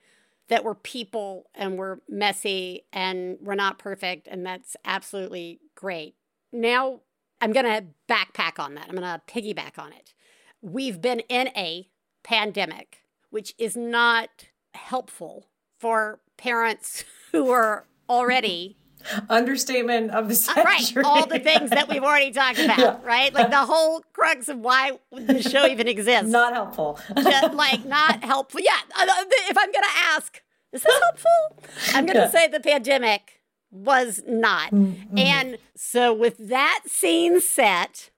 that 0.50 0.64
we're 0.64 0.76
people 0.76 1.46
and 1.56 1.78
we're 1.78 1.98
messy 2.08 2.86
and 2.94 3.38
we're 3.42 3.56
not 3.56 3.80
perfect, 3.80 4.28
and 4.28 4.46
that's 4.46 4.76
absolutely 4.86 5.60
great. 5.76 6.16
Now 6.52 7.02
I'm 7.42 7.52
going 7.54 7.66
to 7.66 7.86
backpack 8.10 8.58
on 8.60 8.76
that. 8.76 8.86
I'm 8.90 8.96
going 8.96 9.02
to 9.04 9.22
piggyback 9.28 9.78
on 9.78 9.94
it. 9.94 10.14
We've 10.62 11.00
been 11.02 11.20
in 11.22 11.50
a 11.50 11.88
pandemic, 12.24 13.00
which 13.30 13.54
is 13.58 13.76
not 13.78 14.30
helpful 14.74 15.48
for 15.80 16.20
parents 16.38 17.04
who 17.32 17.50
are 17.50 17.86
already 18.10 18.78
understatement 19.30 20.10
of 20.12 20.28
the 20.28 20.54
uh, 20.58 20.64
right 20.64 20.98
all 21.06 21.26
the 21.28 21.38
things 21.40 21.70
that 21.70 21.88
we've 21.88 22.04
already 22.04 22.32
talked 22.32 22.58
about 22.58 22.78
Yeah. 22.80 22.98
right 23.04 23.32
like 23.34 23.52
the 23.52 23.58
whole 23.58 24.02
crux 24.12 24.48
of 24.50 24.58
why 24.60 24.98
the 25.12 25.42
show 25.42 25.68
even 25.68 25.88
exists 25.88 26.28
not 26.32 26.54
helpful. 26.54 27.00
Just, 27.16 27.54
like 27.54 27.86
not 27.86 28.24
helpful 28.24 28.60
yeah 28.62 28.78
uh, 28.98 29.04
uh, 29.04 29.24
if 29.50 29.58
i'm 29.58 29.72
gonna 29.72 29.86
ask 30.16 30.42
is 30.78 30.84
this 30.84 31.00
helpful 31.02 31.64
i'm 31.94 32.06
gonna 32.06 32.20
Yeah. 32.20 32.30
say 32.30 32.48
the 32.48 32.60
pandemic 32.60 33.42
was 33.72 34.22
not 34.28 34.72
mm, 34.72 34.96
mm. 35.10 35.20
and 35.20 35.58
so 35.76 36.14
with 36.14 36.38
that 36.38 36.84
scene 36.88 37.42
set 37.42 38.10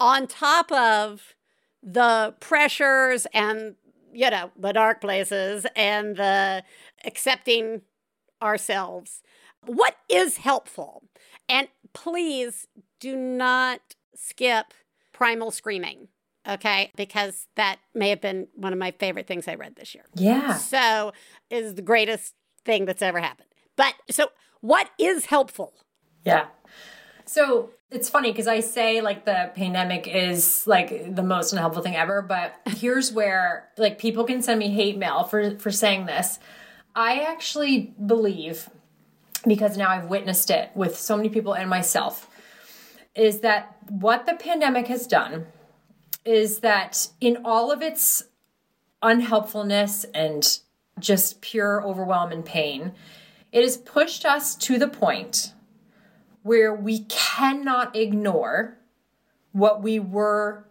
on 0.00 0.26
top 0.26 0.70
of 0.72 1.34
the 1.82 2.34
pressures 2.40 3.26
and 3.32 3.76
you 4.12 4.30
know, 4.30 4.50
the 4.58 4.72
dark 4.72 5.00
places 5.00 5.66
and 5.76 6.16
the 6.16 6.64
accepting 7.04 7.82
ourselves. 8.42 9.22
What 9.66 9.96
is 10.08 10.38
helpful? 10.38 11.04
And 11.48 11.68
please 11.92 12.66
do 13.00 13.16
not 13.16 13.80
skip 14.14 14.72
primal 15.12 15.50
screaming, 15.50 16.08
okay? 16.48 16.90
Because 16.96 17.46
that 17.56 17.76
may 17.94 18.10
have 18.10 18.20
been 18.20 18.48
one 18.54 18.72
of 18.72 18.78
my 18.78 18.92
favorite 18.92 19.26
things 19.26 19.46
I 19.46 19.54
read 19.54 19.76
this 19.76 19.94
year. 19.94 20.04
Yeah. 20.14 20.54
So, 20.54 21.12
is 21.50 21.74
the 21.74 21.82
greatest 21.82 22.34
thing 22.64 22.84
that's 22.84 23.02
ever 23.02 23.20
happened. 23.20 23.48
But 23.76 23.94
so, 24.10 24.28
what 24.60 24.90
is 24.98 25.26
helpful? 25.26 25.74
Yeah. 26.24 26.46
So 27.24 27.70
it's 27.90 28.08
funny 28.08 28.32
because 28.32 28.48
I 28.48 28.60
say 28.60 29.00
like 29.00 29.24
the 29.24 29.50
pandemic 29.54 30.08
is 30.08 30.66
like 30.66 31.14
the 31.14 31.22
most 31.22 31.52
unhelpful 31.52 31.82
thing 31.82 31.94
ever, 31.94 32.22
but 32.22 32.54
here's 32.76 33.12
where 33.12 33.68
like 33.76 33.98
people 33.98 34.24
can 34.24 34.42
send 34.42 34.58
me 34.58 34.70
hate 34.70 34.96
mail 34.96 35.24
for 35.24 35.58
for 35.58 35.70
saying 35.70 36.06
this. 36.06 36.38
I 36.94 37.20
actually 37.20 37.94
believe 38.04 38.70
because 39.46 39.76
now 39.76 39.90
I've 39.90 40.06
witnessed 40.06 40.50
it 40.50 40.70
with 40.74 40.98
so 40.98 41.16
many 41.16 41.28
people 41.28 41.54
and 41.54 41.70
myself 41.70 42.28
is 43.14 43.40
that 43.40 43.76
what 43.88 44.26
the 44.26 44.34
pandemic 44.34 44.86
has 44.88 45.06
done 45.06 45.46
is 46.28 46.58
that 46.58 47.08
in 47.22 47.38
all 47.42 47.72
of 47.72 47.80
its 47.80 48.24
unhelpfulness 49.02 50.04
and 50.12 50.58
just 50.98 51.40
pure 51.40 51.82
overwhelm 51.82 52.30
and 52.30 52.44
pain, 52.44 52.92
it 53.50 53.62
has 53.62 53.78
pushed 53.78 54.26
us 54.26 54.54
to 54.54 54.78
the 54.78 54.88
point 54.88 55.54
where 56.42 56.74
we 56.74 57.00
cannot 57.04 57.96
ignore 57.96 58.76
what 59.52 59.82
we 59.82 59.98
were 59.98 60.66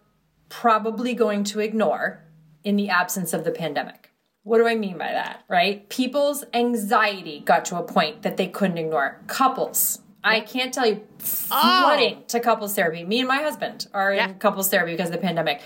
probably 0.48 1.16
going 1.16 1.44
to 1.44 1.60
ignore 1.60 2.24
in 2.64 2.76
the 2.76 2.90
absence 2.90 3.34
of 3.34 3.44
the 3.44 3.52
pandemic. 3.52 4.12
What 4.44 4.60
do 4.60 4.68
I 4.68 4.76
mean 4.76 5.00
by 5.00 5.12
that, 5.12 5.44
right? 5.48 5.90
People's 5.90 6.44
anxiety 6.54 7.40
got 7.40 7.66
to 7.66 7.78
a 7.78 7.84
point 7.84 8.22
that 8.22 8.38
they 8.38 8.48
couldn't 8.48 8.78
ignore. 8.78 9.24
Couples, 9.26 10.02
I 10.28 10.40
can't 10.42 10.74
tell 10.74 10.86
you, 10.88 11.02
flooding 11.20 12.18
oh. 12.20 12.24
to 12.28 12.40
couples 12.40 12.76
therapy. 12.76 13.04
Me 13.04 13.20
and 13.20 13.28
my 13.28 13.38
husband 13.38 13.88
are 13.94 14.14
Yeah. 14.14 14.30
in 14.30 14.36
couples 14.36 14.70
therapy 14.70 14.92
because 14.92 15.10
of 15.10 15.14
the 15.14 15.22
pandemic. 15.22 15.62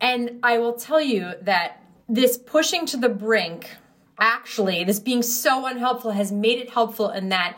And 0.00 0.40
I 0.42 0.58
will 0.58 0.74
tell 0.74 1.00
you 1.00 1.32
that 1.42 1.82
this 2.08 2.36
pushing 2.36 2.86
to 2.86 2.96
the 2.96 3.08
brink, 3.08 3.70
actually, 4.18 4.84
this 4.84 5.00
being 5.00 5.22
so 5.22 5.66
unhelpful 5.66 6.10
has 6.10 6.30
made 6.30 6.58
it 6.58 6.70
helpful 6.70 7.10
in 7.10 7.30
that 7.30 7.56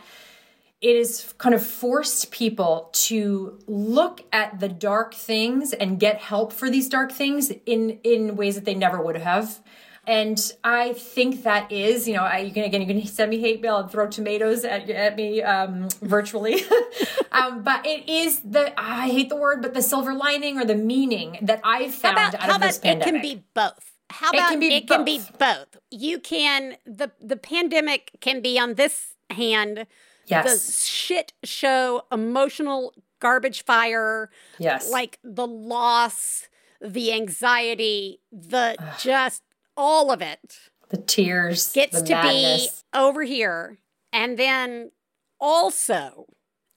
it 0.79 0.95
has 0.97 1.33
kind 1.39 1.55
of 1.55 1.65
forced 1.65 2.31
people 2.31 2.89
to 2.93 3.57
look 3.67 4.21
at 4.31 4.59
the 4.59 4.69
dark 4.69 5.13
things 5.15 5.73
and 5.73 5.99
get 5.99 6.17
help 6.19 6.53
for 6.53 6.69
these 6.69 6.87
dark 6.87 7.11
things 7.11 7.51
in 7.65 7.99
in 8.03 8.35
ways 8.35 8.55
that 8.55 8.65
they 8.65 8.75
never 8.75 9.01
would 9.01 9.17
have. 9.17 9.59
And 10.07 10.39
I 10.63 10.93
think 10.93 11.43
that 11.43 11.69
is, 11.69 12.07
you 12.07 12.13
know, 12.15 12.23
I, 12.23 12.37
you 12.39 12.51
can 12.51 12.63
again, 12.63 12.81
you 12.81 12.87
can 12.87 13.05
send 13.05 13.29
me 13.29 13.39
hate 13.39 13.61
mail 13.61 13.77
and 13.77 13.91
throw 13.91 14.07
tomatoes 14.07 14.63
at, 14.63 14.89
at 14.89 15.17
me 15.17 15.43
um, 15.43 15.89
virtually, 16.01 16.63
um, 17.33 17.61
but 17.61 17.85
it 17.85 18.07
is 18.07 18.39
the 18.39 18.73
I 18.79 19.09
hate 19.09 19.27
the 19.27 19.35
word, 19.35 19.61
but 19.61 19.73
the 19.73 19.81
silver 19.81 20.13
lining 20.13 20.57
or 20.57 20.63
the 20.63 20.75
meaning 20.75 21.37
that 21.41 21.59
I've 21.61 21.93
How 21.93 21.99
found 21.99 22.17
about 22.17 22.35
out 22.35 22.41
how 22.41 22.55
of 22.55 22.61
this 22.61 22.79
How 22.81 22.91
about 22.93 23.01
it 23.01 23.11
can 23.11 23.21
be 23.21 23.43
both? 23.53 23.91
How 24.09 24.31
It 24.31 24.37
about 24.37 24.49
can 24.51 24.59
be 24.61 24.73
it 24.73 24.87
can 24.87 25.03
be 25.03 25.17
both. 25.17 25.37
both? 25.37 25.77
You 25.91 26.19
can 26.19 26.77
the 26.85 27.11
the 27.19 27.35
pandemic 27.35 28.11
can 28.21 28.41
be 28.41 28.57
on 28.57 28.75
this 28.75 29.15
hand 29.29 29.87
yes, 30.25 30.45
the 30.45 30.71
shit 30.85 31.33
show 31.43 32.05
emotional 32.13 32.93
garbage 33.19 33.65
fire 33.65 34.29
yes, 34.57 34.89
like 34.89 35.19
the 35.23 35.45
loss 35.45 36.47
the 36.79 37.11
anxiety 37.11 38.19
the 38.31 38.77
just 38.99 39.43
all 39.77 40.11
of 40.11 40.21
it 40.21 40.57
the 40.89 40.97
tears 40.97 41.71
gets 41.71 42.01
the 42.01 42.05
to 42.07 42.13
madness. 42.13 42.83
be 42.93 42.97
over 42.97 43.23
here 43.23 43.77
and 44.11 44.37
then 44.37 44.91
also 45.39 46.25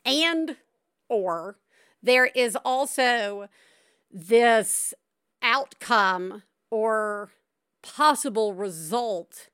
and 0.04 0.56
or 1.08 1.56
there 2.02 2.26
is 2.26 2.56
also 2.64 3.48
this 4.10 4.94
outcome 5.42 6.42
or 6.70 7.30
possible 7.82 8.52
result 8.54 9.48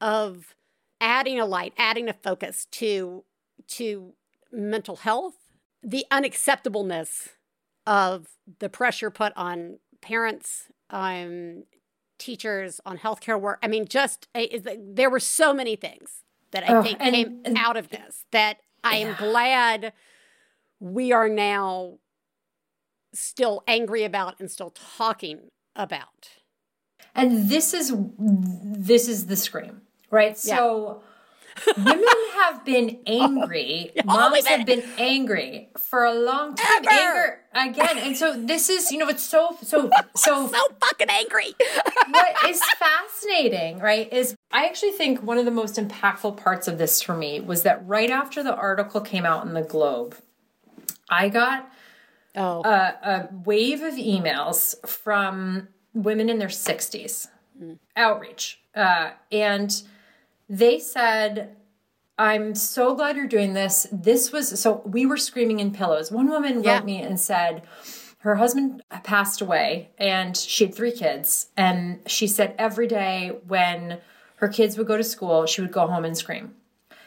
of 0.00 0.54
adding 1.00 1.38
a 1.38 1.46
light 1.46 1.72
adding 1.78 2.08
a 2.08 2.12
focus 2.12 2.66
to 2.70 3.24
to 3.68 4.12
mental 4.50 4.96
health 4.96 5.34
the 5.82 6.04
unacceptableness 6.10 7.28
of 7.86 8.26
the 8.58 8.68
pressure 8.68 9.10
put 9.10 9.32
on 9.36 9.78
parents 10.00 10.64
on 10.90 11.64
teachers 12.18 12.80
on 12.84 12.98
healthcare 12.98 13.40
work 13.40 13.58
i 13.62 13.68
mean 13.68 13.86
just 13.86 14.28
eh, 14.34 14.46
is 14.50 14.62
that- 14.62 14.78
there 14.96 15.08
were 15.10 15.20
so 15.20 15.54
many 15.54 15.76
things 15.76 16.24
that 16.50 16.68
i 16.68 16.74
Oh, 16.74 16.82
think 16.82 16.98
and- 17.00 17.14
came 17.14 17.40
and- 17.44 17.56
out 17.58 17.76
of 17.76 17.88
this 17.90 18.24
that 18.32 18.58
i 18.84 18.96
am 18.96 19.08
Yeah. 19.08 19.16
glad 19.18 19.92
we 20.80 21.12
are 21.12 21.28
now 21.28 21.98
still 23.14 23.62
angry 23.66 24.04
about 24.04 24.38
and 24.38 24.50
still 24.50 24.70
talking 24.70 25.50
about. 25.74 26.28
And 27.14 27.48
this 27.48 27.72
is 27.74 27.92
this 27.96 29.08
is 29.08 29.26
the 29.26 29.36
scream 29.36 29.82
right? 30.10 30.36
So 30.38 31.02
women 31.76 32.04
have 32.34 32.64
been 32.64 32.98
angry. 33.06 33.92
moms 34.04 34.46
have 34.46 34.66
been 34.66 34.82
angry 34.98 35.68
for 35.76 36.04
a 36.04 36.14
long 36.14 36.54
time. 36.54 36.84
Ever. 36.88 36.90
anger 36.90 37.40
again. 37.54 37.98
And 37.98 38.16
so 38.16 38.40
this 38.40 38.68
is 38.68 38.90
you 38.90 38.98
know 38.98 39.08
it's 39.08 39.22
so 39.22 39.56
so 39.62 39.90
so 40.16 40.48
so 40.48 40.64
fucking 40.80 41.10
angry. 41.10 41.54
What 42.10 42.48
is 42.48 42.62
fascinating, 42.78 43.80
right, 43.80 44.10
is 44.10 44.34
I 44.50 44.64
actually 44.64 44.92
think 44.92 45.22
one 45.22 45.36
of 45.36 45.44
the 45.44 45.50
most 45.50 45.76
impactful 45.76 46.38
parts 46.38 46.66
of 46.66 46.78
this 46.78 47.02
for 47.02 47.14
me 47.14 47.38
was 47.38 47.64
that 47.64 47.86
right 47.86 48.08
after 48.08 48.42
the 48.42 48.54
article 48.54 49.02
came 49.02 49.26
out 49.26 49.44
in 49.44 49.52
the 49.52 49.60
Globe, 49.60 50.16
I 51.10 51.28
got 51.28 51.70
oh. 52.34 52.62
a, 52.62 52.96
a 53.02 53.28
wave 53.44 53.82
of 53.82 53.94
emails 53.94 54.74
from 54.88 55.68
women 55.92 56.30
in 56.30 56.38
their 56.38 56.48
60s, 56.48 57.28
outreach. 57.94 58.60
Uh, 58.74 59.10
and 59.30 59.82
they 60.48 60.78
said, 60.78 61.56
I'm 62.18 62.54
so 62.54 62.94
glad 62.94 63.16
you're 63.16 63.26
doing 63.26 63.54
this. 63.54 63.86
This 63.92 64.32
was 64.32 64.60
so 64.60 64.82
we 64.84 65.06
were 65.06 65.16
screaming 65.16 65.60
in 65.60 65.70
pillows. 65.72 66.10
One 66.10 66.28
woman 66.28 66.62
Yeah. 66.62 66.76
wrote 66.76 66.84
me 66.84 67.00
and 67.00 67.18
said, 67.20 67.62
her 68.22 68.34
husband 68.36 68.82
passed 69.04 69.40
away 69.40 69.90
and 69.96 70.36
she 70.36 70.64
had 70.64 70.74
three 70.74 70.90
kids. 70.90 71.50
And 71.56 72.00
she 72.06 72.26
said 72.26 72.54
every 72.58 72.88
day 72.88 73.38
when 73.46 73.98
her 74.36 74.48
kids 74.48 74.76
would 74.76 74.86
go 74.88 74.96
to 74.96 75.04
school, 75.04 75.46
she 75.46 75.60
would 75.60 75.72
go 75.72 75.86
home 75.86 76.04
and 76.04 76.16
scream 76.16 76.54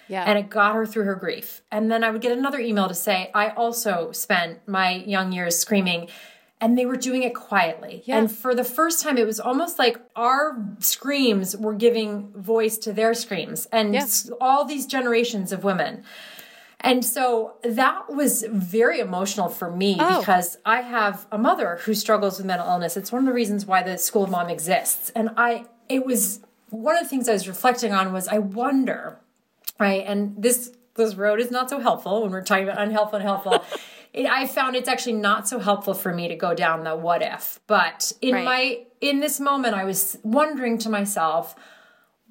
yeah 0.08 0.26
and 0.26 0.38
it 0.38 0.50
got 0.50 0.76
her 0.76 0.86
through 0.86 1.06
her 1.06 1.16
grief. 1.16 1.62
And 1.72 1.89
then 1.92 2.04
I 2.04 2.12
would 2.12 2.22
get 2.22 2.38
another 2.38 2.60
email 2.60 2.88
to 2.89 2.94
say, 2.94 3.32
I 3.34 3.50
also 3.50 4.12
spent 4.12 4.68
my 4.68 4.92
young 4.92 5.32
years 5.32 5.58
screaming. 5.58 6.10
And 6.64 6.78
they 6.78 6.86
were 6.86 6.95
doing 6.95 7.24
it 7.24 7.34
quietly. 7.34 8.03
Yeah. 8.05 8.18
And 8.20 8.32
for 8.32 8.53
the 8.53 8.64
first 8.64 9.01
time, 9.01 9.18
it 9.18 9.26
was 9.26 9.39
almost 9.39 9.80
like 9.80 9.97
our 10.16 10.64
screams 10.80 11.57
were 11.57 11.74
giving 11.74 12.32
voice 12.34 12.78
to 12.80 12.93
their 12.93 13.16
screams 13.16 13.66
and 13.72 13.95
Yeah. 13.95 14.05
all 14.39 14.64
these 14.64 14.86
generations 14.86 15.51
of 15.51 15.64
women. 15.64 16.03
And 16.80 17.03
so 17.03 17.55
that 17.64 18.14
was 18.14 18.43
very 18.49 18.99
emotional 18.99 19.49
for 19.49 19.70
me 19.72 19.97
Oh. 19.99 20.20
because 20.20 20.57
I 20.66 20.82
have 20.82 21.26
a 21.32 21.38
mother 21.38 21.80
who 21.84 21.93
struggles 21.95 22.38
with 22.38 22.45
mental 22.45 22.68
illness. 22.68 22.95
It's 22.95 23.12
one 23.12 23.22
of 23.24 23.26
the 23.26 23.34
reasons 23.34 23.66
why 23.66 23.82
the 23.84 23.97
School 23.97 24.24
of 24.24 24.30
Mom 24.30 24.47
exists. 24.49 25.12
And 25.16 25.32
I, 25.38 25.66
it 25.89 26.05
was 26.05 26.41
one 26.70 26.95
of 26.95 27.01
the 27.03 27.09
things 27.09 27.28
I 27.28 27.34
was 27.34 27.47
reflecting 27.47 27.91
on 27.91 28.14
was 28.14 28.28
I 28.28 28.38
wonder, 28.38 29.18
right? 29.80 30.03
And 30.05 30.36
this 30.38 30.72
this 30.95 31.16
road 31.16 31.39
is 31.39 31.49
not 31.49 31.70
so 31.70 31.80
helpful 31.80 32.22
when 32.24 32.32
we're 32.32 32.43
talking 32.43 32.66
about 32.68 32.78
unhelpful 32.82 33.18
and 33.18 33.28
helpful. 33.28 33.64
it, 34.14 34.26
I 34.26 34.45
found 34.47 34.76
it's 34.76 34.89
actually 34.89 35.14
not 35.14 35.47
so 35.47 35.59
helpful 35.59 35.93
for 35.93 36.14
me 36.14 36.28
to 36.28 36.36
go 36.36 36.53
down 36.53 36.84
the 36.84 36.95
what 36.95 37.22
if. 37.22 37.59
But 37.68 38.12
in 38.22 38.36
Right. 38.36 38.45
my 38.45 38.80
in 38.99 39.20
this 39.20 39.39
moment, 39.39 39.74
I 39.74 39.84
was 39.86 40.18
wondering 40.24 40.78
to 40.80 40.89
myself, 40.89 41.55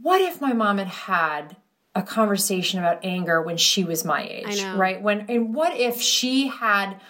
what 0.01 0.21
if 0.21 0.41
my 0.41 0.53
mom 0.53 0.79
had 0.79 0.87
had 0.89 1.57
a 1.95 2.03
conversation 2.03 2.79
about 2.79 3.05
anger 3.05 3.43
when 3.43 3.57
she 3.57 3.83
was 3.83 4.05
my 4.05 4.23
age, 4.23 4.47
I 4.47 4.55
know. 4.73 4.77
right? 4.79 5.03
When 5.03 5.27
and 5.29 5.55
what 5.55 5.77
if 5.77 6.01
she 6.01 6.47
had 6.49 7.01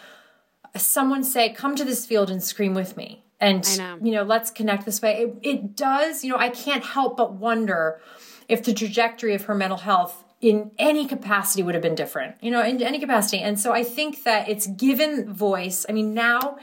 someone 0.77 1.23
say, 1.25 1.51
"Come 1.51 1.75
to 1.77 1.85
this 1.85 2.07
field 2.07 2.31
and 2.31 2.43
scream 2.43 2.75
with 2.75 2.97
me," 2.97 3.25
and 3.41 3.67
I 3.73 3.77
know. 3.77 3.99
you 4.03 4.13
know, 4.13 4.23
let's 4.23 4.51
connect 4.51 4.87
this 4.87 5.03
way. 5.03 5.23
It, 5.23 5.35
it 5.43 5.77
does, 5.77 6.25
you 6.25 6.31
know, 6.33 6.39
I 6.39 6.49
can't 6.49 6.85
help 6.85 7.17
but 7.17 7.33
wonder 7.35 8.01
if 8.49 8.63
the 8.65 8.73
trajectory 8.73 9.35
of 9.35 9.45
her 9.45 9.55
mental 9.55 9.79
health 9.79 10.25
in 10.41 10.71
any 10.79 11.07
capacity 11.07 11.63
would 11.63 11.75
have 11.75 11.83
been 11.83 11.95
different, 11.95 12.37
you 12.41 12.51
know, 12.51 12.63
in 12.63 12.83
any 12.83 12.99
capacity. 12.99 13.39
And 13.39 13.61
so 13.61 13.73
I 13.73 13.85
think 13.85 14.25
that 14.25 14.49
it's 14.49 14.67
given 14.67 15.33
voice. 15.33 15.85
I 15.89 15.93
mean, 15.93 16.15
now 16.15 16.59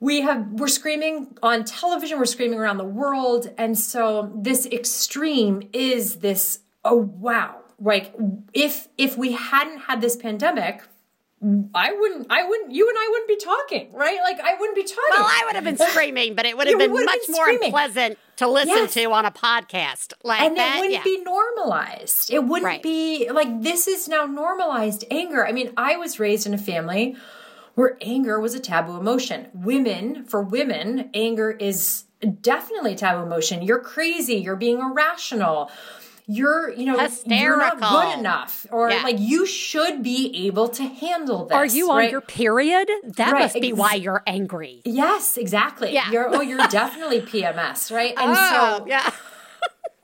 we 0.00 0.22
have 0.22 0.46
we're 0.52 0.68
screaming 0.68 1.36
on 1.42 1.64
television 1.64 2.18
we're 2.18 2.26
screaming 2.26 2.58
around 2.58 2.76
the 2.76 2.84
world 2.84 3.50
and 3.56 3.78
so 3.78 4.30
this 4.34 4.66
extreme 4.66 5.62
is 5.72 6.16
this 6.16 6.60
oh 6.84 6.96
wow 6.96 7.56
like 7.80 8.14
if 8.52 8.88
if 8.98 9.16
we 9.16 9.32
hadn't 9.32 9.78
had 9.78 10.00
this 10.00 10.16
pandemic 10.16 10.82
I 11.42 11.92
wouldn't, 11.92 12.26
I 12.30 12.44
wouldn't, 12.48 12.72
you 12.72 12.88
and 12.88 12.96
I 12.98 13.08
wouldn't 13.10 13.28
be 13.28 13.36
talking, 13.36 13.92
right? 13.92 14.18
Like 14.24 14.40
I 14.40 14.54
wouldn't 14.58 14.74
be 14.74 14.82
talking. 14.84 15.04
Well, 15.10 15.26
I 15.26 15.42
would 15.44 15.54
have 15.54 15.64
been 15.64 15.76
screaming, 15.90 16.34
but 16.34 16.46
it 16.46 16.56
would 16.56 16.66
have 16.66 16.78
been 16.78 16.90
would 16.92 17.00
have 17.00 17.06
much 17.06 17.26
been 17.26 17.34
more 17.34 17.44
screaming. 17.44 17.64
unpleasant 17.66 18.18
to 18.36 18.48
listen 18.48 18.68
Yes. 18.74 18.94
to 18.94 19.04
on 19.12 19.26
a 19.26 19.30
podcast 19.30 20.14
like 20.24 20.40
and 20.40 20.56
that. 20.56 20.76
it 20.76 20.80
wouldn't 20.80 20.94
yeah. 20.94 21.02
be 21.04 21.22
normalized. 21.22 22.30
It 22.32 22.42
wouldn't 22.44 22.64
Right. 22.64 22.82
be 22.82 23.30
like 23.30 23.62
this 23.62 23.86
is 23.86 24.08
now 24.08 24.24
normalized 24.24 25.04
anger. 25.10 25.46
I 25.46 25.52
mean, 25.52 25.72
I 25.76 25.96
was 25.96 26.18
raised 26.18 26.46
in 26.46 26.54
a 26.54 26.58
family 26.58 27.16
where 27.74 27.98
anger 28.00 28.40
was 28.40 28.54
a 28.54 28.60
taboo 28.60 28.96
emotion. 28.96 29.48
Women, 29.52 30.24
for 30.24 30.40
women, 30.42 31.10
anger 31.12 31.50
is 31.50 32.04
definitely 32.40 32.92
a 32.94 32.96
taboo 32.96 33.22
emotion. 33.24 33.60
You're 33.60 33.80
crazy. 33.80 34.36
You're 34.36 34.56
being 34.56 34.80
irrational. 34.80 35.70
You're, 36.28 36.72
you 36.72 36.86
know, 36.86 36.96
you're 37.26 37.56
not 37.56 37.80
good 37.80 38.18
enough, 38.18 38.66
or 38.72 38.90
Yeah. 38.90 39.02
like 39.02 39.20
you 39.20 39.46
should 39.46 40.02
be 40.02 40.46
able 40.46 40.68
to 40.70 40.82
handle 40.82 41.46
this. 41.46 41.54
Are 41.54 41.64
you 41.66 41.90
on 41.90 41.98
right? 41.98 42.10
your 42.10 42.20
period? 42.20 42.90
That 43.04 43.32
Right, 43.32 43.42
must 43.42 43.54
be 43.60 43.68
ex- 43.68 43.78
why 43.78 43.94
you're 43.94 44.24
angry. 44.26 44.82
Yes, 44.84 45.36
exactly. 45.36 45.92
Yeah. 45.92 46.10
You're 46.10 46.34
oh, 46.34 46.40
you're 46.40 46.58
definitely 46.68 47.20
PMS, 47.20 47.94
right? 47.94 48.12
And 48.16 48.32
oh, 48.36 48.78
so 48.80 48.86
yeah. 48.88 49.10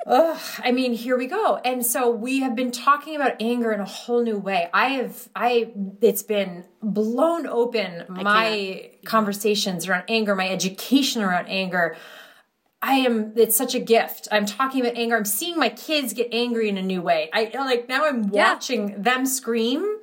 Ugh, 0.07 0.41
I 0.64 0.73
mean, 0.73 0.95
here 0.95 1.16
we 1.16 1.27
go. 1.29 1.61
And 1.64 1.87
so 1.87 2.11
we 2.11 2.41
have 2.41 2.57
been 2.57 2.73
talking 2.73 3.14
about 3.14 3.41
anger 3.41 3.73
in 3.73 3.79
a 3.81 3.85
whole 3.85 4.20
new 4.23 4.37
way. 4.37 4.68
I 4.75 4.89
have, 4.89 5.29
I, 5.37 5.73
it's 6.01 6.25
been 6.25 6.64
blown 6.83 7.47
open 7.47 8.05
my 8.09 8.91
conversations 9.05 9.87
around 9.89 10.03
anger, 10.09 10.35
my 10.35 10.49
education 10.49 11.23
around 11.23 11.47
anger. 11.47 11.97
I 12.85 12.95
am, 12.95 13.33
it's 13.37 13.57
such 13.57 13.74
a 13.76 13.78
gift. 13.78 14.26
I'm 14.33 14.45
talking 14.45 14.80
about 14.80 14.97
anger. 14.97 15.16
I'm 15.16 15.24
seeing 15.24 15.57
my 15.57 15.68
kids 15.68 16.12
get 16.12 16.28
angry 16.33 16.68
in 16.68 16.76
a 16.76 16.83
new 16.83 17.01
way. 17.01 17.30
I 17.33 17.51
like 17.55 17.89
now 17.89 18.05
I'm 18.05 18.24
Yeah. 18.33 18.53
watching 18.55 19.01
them 19.01 19.24
scream. 19.24 19.99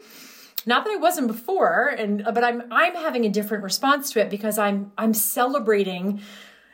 Not 0.66 0.86
that 0.86 0.92
I 0.94 0.98
wasn't 0.98 1.28
before, 1.28 1.88
and 1.98 2.24
but 2.24 2.44
I'm 2.44 2.64
I'm 2.72 2.96
having 2.96 3.26
a 3.26 3.30
different 3.30 3.64
response 3.64 4.12
to 4.12 4.20
it 4.22 4.30
because 4.30 4.58
I'm 4.58 4.92
I'm 4.98 5.14
celebrating 5.14 6.22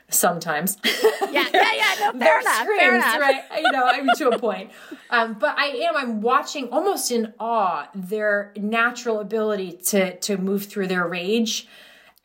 sometimes. 0.09 0.77
Yeah, 1.31 1.45
yeah, 1.53 1.73
yeah. 1.73 2.11
No, 2.13 2.19
fair 2.25 2.39
enough. 2.39 2.53
screams, 2.61 2.79
fair 2.81 2.95
enough. 2.95 3.19
right? 3.19 3.43
You 3.57 3.71
know, 3.71 3.83
I 3.85 4.01
mean, 4.01 4.15
to 4.15 4.29
a 4.29 4.39
point. 4.39 4.71
Um, 5.09 5.33
but 5.39 5.57
I 5.57 5.65
am. 5.87 5.97
I'm 5.97 6.21
watching 6.21 6.69
almost 6.69 7.11
in 7.11 7.33
awe 7.39 7.87
their 7.93 8.53
natural 8.55 9.19
ability 9.19 9.73
to 9.87 10.15
to 10.19 10.37
move 10.37 10.65
through 10.65 10.87
their 10.87 11.05
rage, 11.07 11.67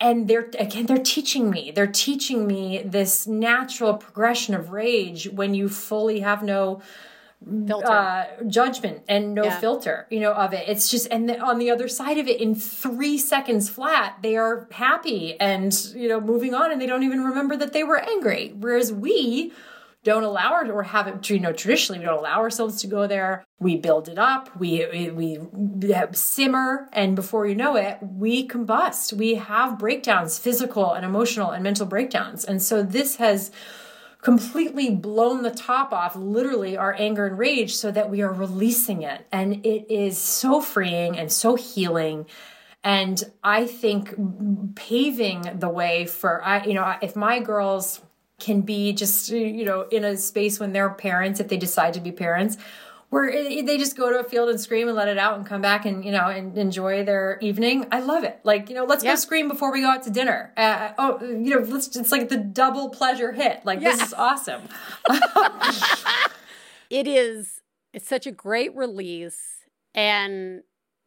and 0.00 0.26
they're 0.28 0.48
again 0.58 0.86
they're 0.86 0.98
teaching 0.98 1.50
me. 1.50 1.70
They're 1.70 1.86
teaching 1.86 2.46
me 2.46 2.82
this 2.84 3.26
natural 3.26 3.94
progression 3.94 4.54
of 4.54 4.70
rage 4.70 5.28
when 5.28 5.54
you 5.54 5.68
fully 5.68 6.20
have 6.20 6.42
no 6.42 6.80
uh, 7.90 8.26
judgment 8.46 9.02
and 9.08 9.34
no 9.34 9.44
Yeah. 9.44 9.60
filter, 9.60 10.06
you 10.10 10.20
know, 10.20 10.32
of 10.32 10.52
it. 10.52 10.68
It's 10.68 10.90
just, 10.90 11.08
and 11.10 11.26
the, 11.26 11.40
on 11.40 11.58
the 11.58 11.70
other 11.70 11.88
side 11.88 12.18
of 12.18 12.28
it, 12.28 12.38
in 12.38 12.54
three 12.54 13.16
seconds 13.16 13.70
flat, 13.70 14.18
they 14.22 14.36
are 14.36 14.68
happy 14.72 15.40
and, 15.40 15.72
you 15.94 16.06
know, 16.06 16.20
moving 16.20 16.52
on 16.54 16.70
and 16.70 16.80
they 16.80 16.86
don't 16.86 17.02
even 17.02 17.24
remember 17.24 17.56
that 17.56 17.72
they 17.72 17.82
were 17.82 17.98
angry. 17.98 18.52
Whereas 18.58 18.92
we 18.92 19.52
don't 20.02 20.22
allow 20.22 20.62
or 20.62 20.82
have 20.82 21.06
it, 21.06 21.28
you 21.28 21.38
know, 21.38 21.52
traditionally, 21.52 21.98
we 21.98 22.06
don't 22.06 22.18
allow 22.18 22.38
ourselves 22.38 22.80
to 22.80 22.86
go 22.86 23.06
there. 23.06 23.44
We 23.58 23.76
build 23.76 24.08
it 24.08 24.18
up, 24.18 24.58
we, 24.58 24.86
we, 25.10 25.38
we 25.38 25.94
simmer, 26.12 26.88
and 26.92 27.14
before 27.14 27.46
you 27.46 27.54
know 27.54 27.76
it, 27.76 27.98
we 28.00 28.48
combust. 28.48 29.12
We 29.12 29.34
have 29.34 29.78
breakdowns, 29.78 30.38
physical 30.38 30.92
and 30.92 31.04
emotional 31.04 31.50
and 31.50 31.62
mental 31.62 31.86
breakdowns. 31.86 32.44
And 32.44 32.62
so 32.62 32.82
this 32.82 33.16
has, 33.16 33.50
completely 34.22 34.90
blown 34.90 35.42
the 35.42 35.50
top 35.50 35.92
off 35.92 36.14
literally 36.14 36.76
our 36.76 36.94
anger 36.98 37.26
and 37.26 37.38
rage 37.38 37.74
so 37.74 37.90
that 37.90 38.10
we 38.10 38.20
are 38.20 38.32
releasing 38.32 39.02
it 39.02 39.26
and 39.32 39.64
it 39.64 39.90
is 39.90 40.18
so 40.18 40.60
freeing 40.60 41.18
and 41.18 41.32
so 41.32 41.54
healing 41.54 42.26
and 42.84 43.24
i 43.42 43.66
think 43.66 44.14
paving 44.74 45.42
the 45.54 45.68
way 45.68 46.04
for 46.04 46.44
i 46.44 46.62
you 46.64 46.74
know 46.74 46.94
if 47.00 47.16
my 47.16 47.38
girls 47.40 48.02
can 48.40 48.62
be 48.62 48.92
just 48.92 49.28
you 49.30 49.64
know 49.64 49.82
in 49.90 50.04
a 50.04 50.16
space 50.16 50.58
when 50.58 50.72
they're 50.72 50.90
parents 50.90 51.38
if 51.40 51.48
they 51.48 51.56
decide 51.56 51.94
to 51.94 52.00
be 52.00 52.10
parents 52.12 52.56
where 53.10 53.30
they 53.32 53.76
just 53.76 53.96
go 53.96 54.08
to 54.08 54.20
a 54.20 54.24
field 54.24 54.48
and 54.48 54.60
scream 54.60 54.86
and 54.86 54.96
let 54.96 55.08
it 55.08 55.18
out 55.18 55.36
and 55.36 55.44
come 55.44 55.60
back 55.60 55.84
and 55.84 56.04
you 56.04 56.12
know 56.12 56.26
and 56.28 56.56
enjoy 56.56 57.04
their 57.04 57.38
evening. 57.40 57.84
I 57.90 57.98
love 57.98 58.22
it. 58.22 58.38
Like 58.44 58.68
you 58.68 58.76
know 58.76 58.84
let's 58.84 59.02
Yeah. 59.02 59.12
go 59.12 59.16
scream 59.16 59.48
before 59.48 59.72
we 59.72 59.80
go 59.80 59.88
out 59.88 60.04
to 60.04 60.10
dinner. 60.10 60.52
Uh, 60.56 60.92
oh 60.96 61.20
you 61.22 61.50
know 61.54 61.58
let's 61.58 61.94
it's 61.96 62.12
like 62.12 62.28
the 62.28 62.36
double 62.36 62.88
pleasure 62.90 63.32
hit. 63.32 63.62
Like 63.64 63.80
this 63.80 64.00
is 64.00 64.14
awesome. 64.26 64.62
It 66.88 67.06
is 67.06 67.62
it's 67.92 68.08
such 68.08 68.26
a 68.26 68.32
great 68.32 68.74
release 68.76 69.64
and 69.94 70.62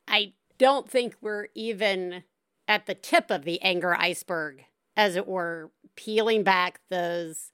i 0.07 0.33
don't 0.57 0.89
think 0.89 1.15
we're 1.21 1.47
even 1.55 2.23
at 2.67 2.85
the 2.85 2.93
tip 2.93 3.29
of 3.29 3.43
the 3.43 3.61
anger 3.61 3.93
iceberg 3.93 4.63
as 4.95 5.15
it 5.15 5.27
were 5.27 5.71
peeling 5.95 6.43
back 6.43 6.79
those 6.89 7.51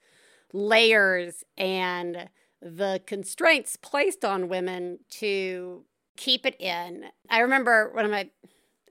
layers 0.52 1.44
and 1.56 2.28
the 2.60 3.00
constraints 3.06 3.76
placed 3.76 4.24
on 4.24 4.48
women 4.48 4.98
to 5.08 5.84
keep 6.16 6.44
it 6.44 6.60
in 6.60 7.04
i 7.30 7.38
remember 7.38 7.90
one 7.94 8.04
of 8.04 8.10
my 8.10 8.28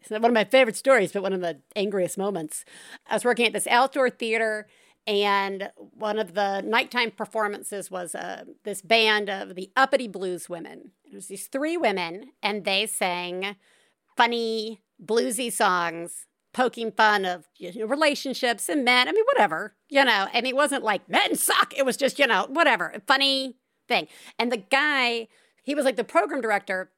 one 0.07 0.25
of 0.25 0.33
my 0.33 0.45
favorite 0.45 0.75
stories 0.75 1.11
but 1.11 1.21
one 1.21 1.33
of 1.33 1.41
the 1.41 1.59
angriest 1.75 2.17
moments 2.17 2.63
i 3.07 3.13
was 3.13 3.25
working 3.25 3.45
at 3.45 3.53
this 3.53 3.67
outdoor 3.67 4.09
theater 4.09 4.65
and 5.09 5.71
one 5.75 6.19
of 6.19 6.35
the 6.35 6.61
nighttime 6.61 7.09
performances 7.09 7.89
was 7.89 8.13
uh, 8.13 8.43
this 8.63 8.83
band 8.83 9.27
of 9.27 9.55
the 9.55 9.71
uppity 9.75 10.07
blues 10.07 10.47
women. 10.47 10.91
It 11.03 11.15
was 11.15 11.25
these 11.27 11.47
three 11.47 11.77
women, 11.77 12.29
and 12.43 12.63
they 12.63 12.85
sang 12.85 13.55
funny 14.15 14.81
bluesy 15.03 15.51
songs, 15.51 16.27
poking 16.53 16.91
fun 16.91 17.25
of 17.25 17.45
you 17.57 17.73
know, 17.73 17.85
relationships 17.85 18.69
and 18.69 18.83
men. 18.83 19.07
I 19.07 19.11
mean, 19.11 19.25
whatever, 19.33 19.75
you 19.89 20.03
know. 20.03 20.27
And 20.33 20.47
it 20.47 20.55
wasn't 20.55 20.83
like 20.83 21.07
men 21.09 21.35
suck. 21.35 21.77
It 21.77 21.85
was 21.85 21.97
just 21.97 22.19
you 22.19 22.27
know 22.27 22.47
whatever, 22.49 22.93
funny 23.07 23.57
thing. 23.87 24.07
And 24.37 24.51
the 24.51 24.57
guy, 24.57 25.27
he 25.63 25.75
was 25.75 25.85
like 25.85 25.95
the 25.95 26.03
program 26.03 26.41
director, 26.41 26.91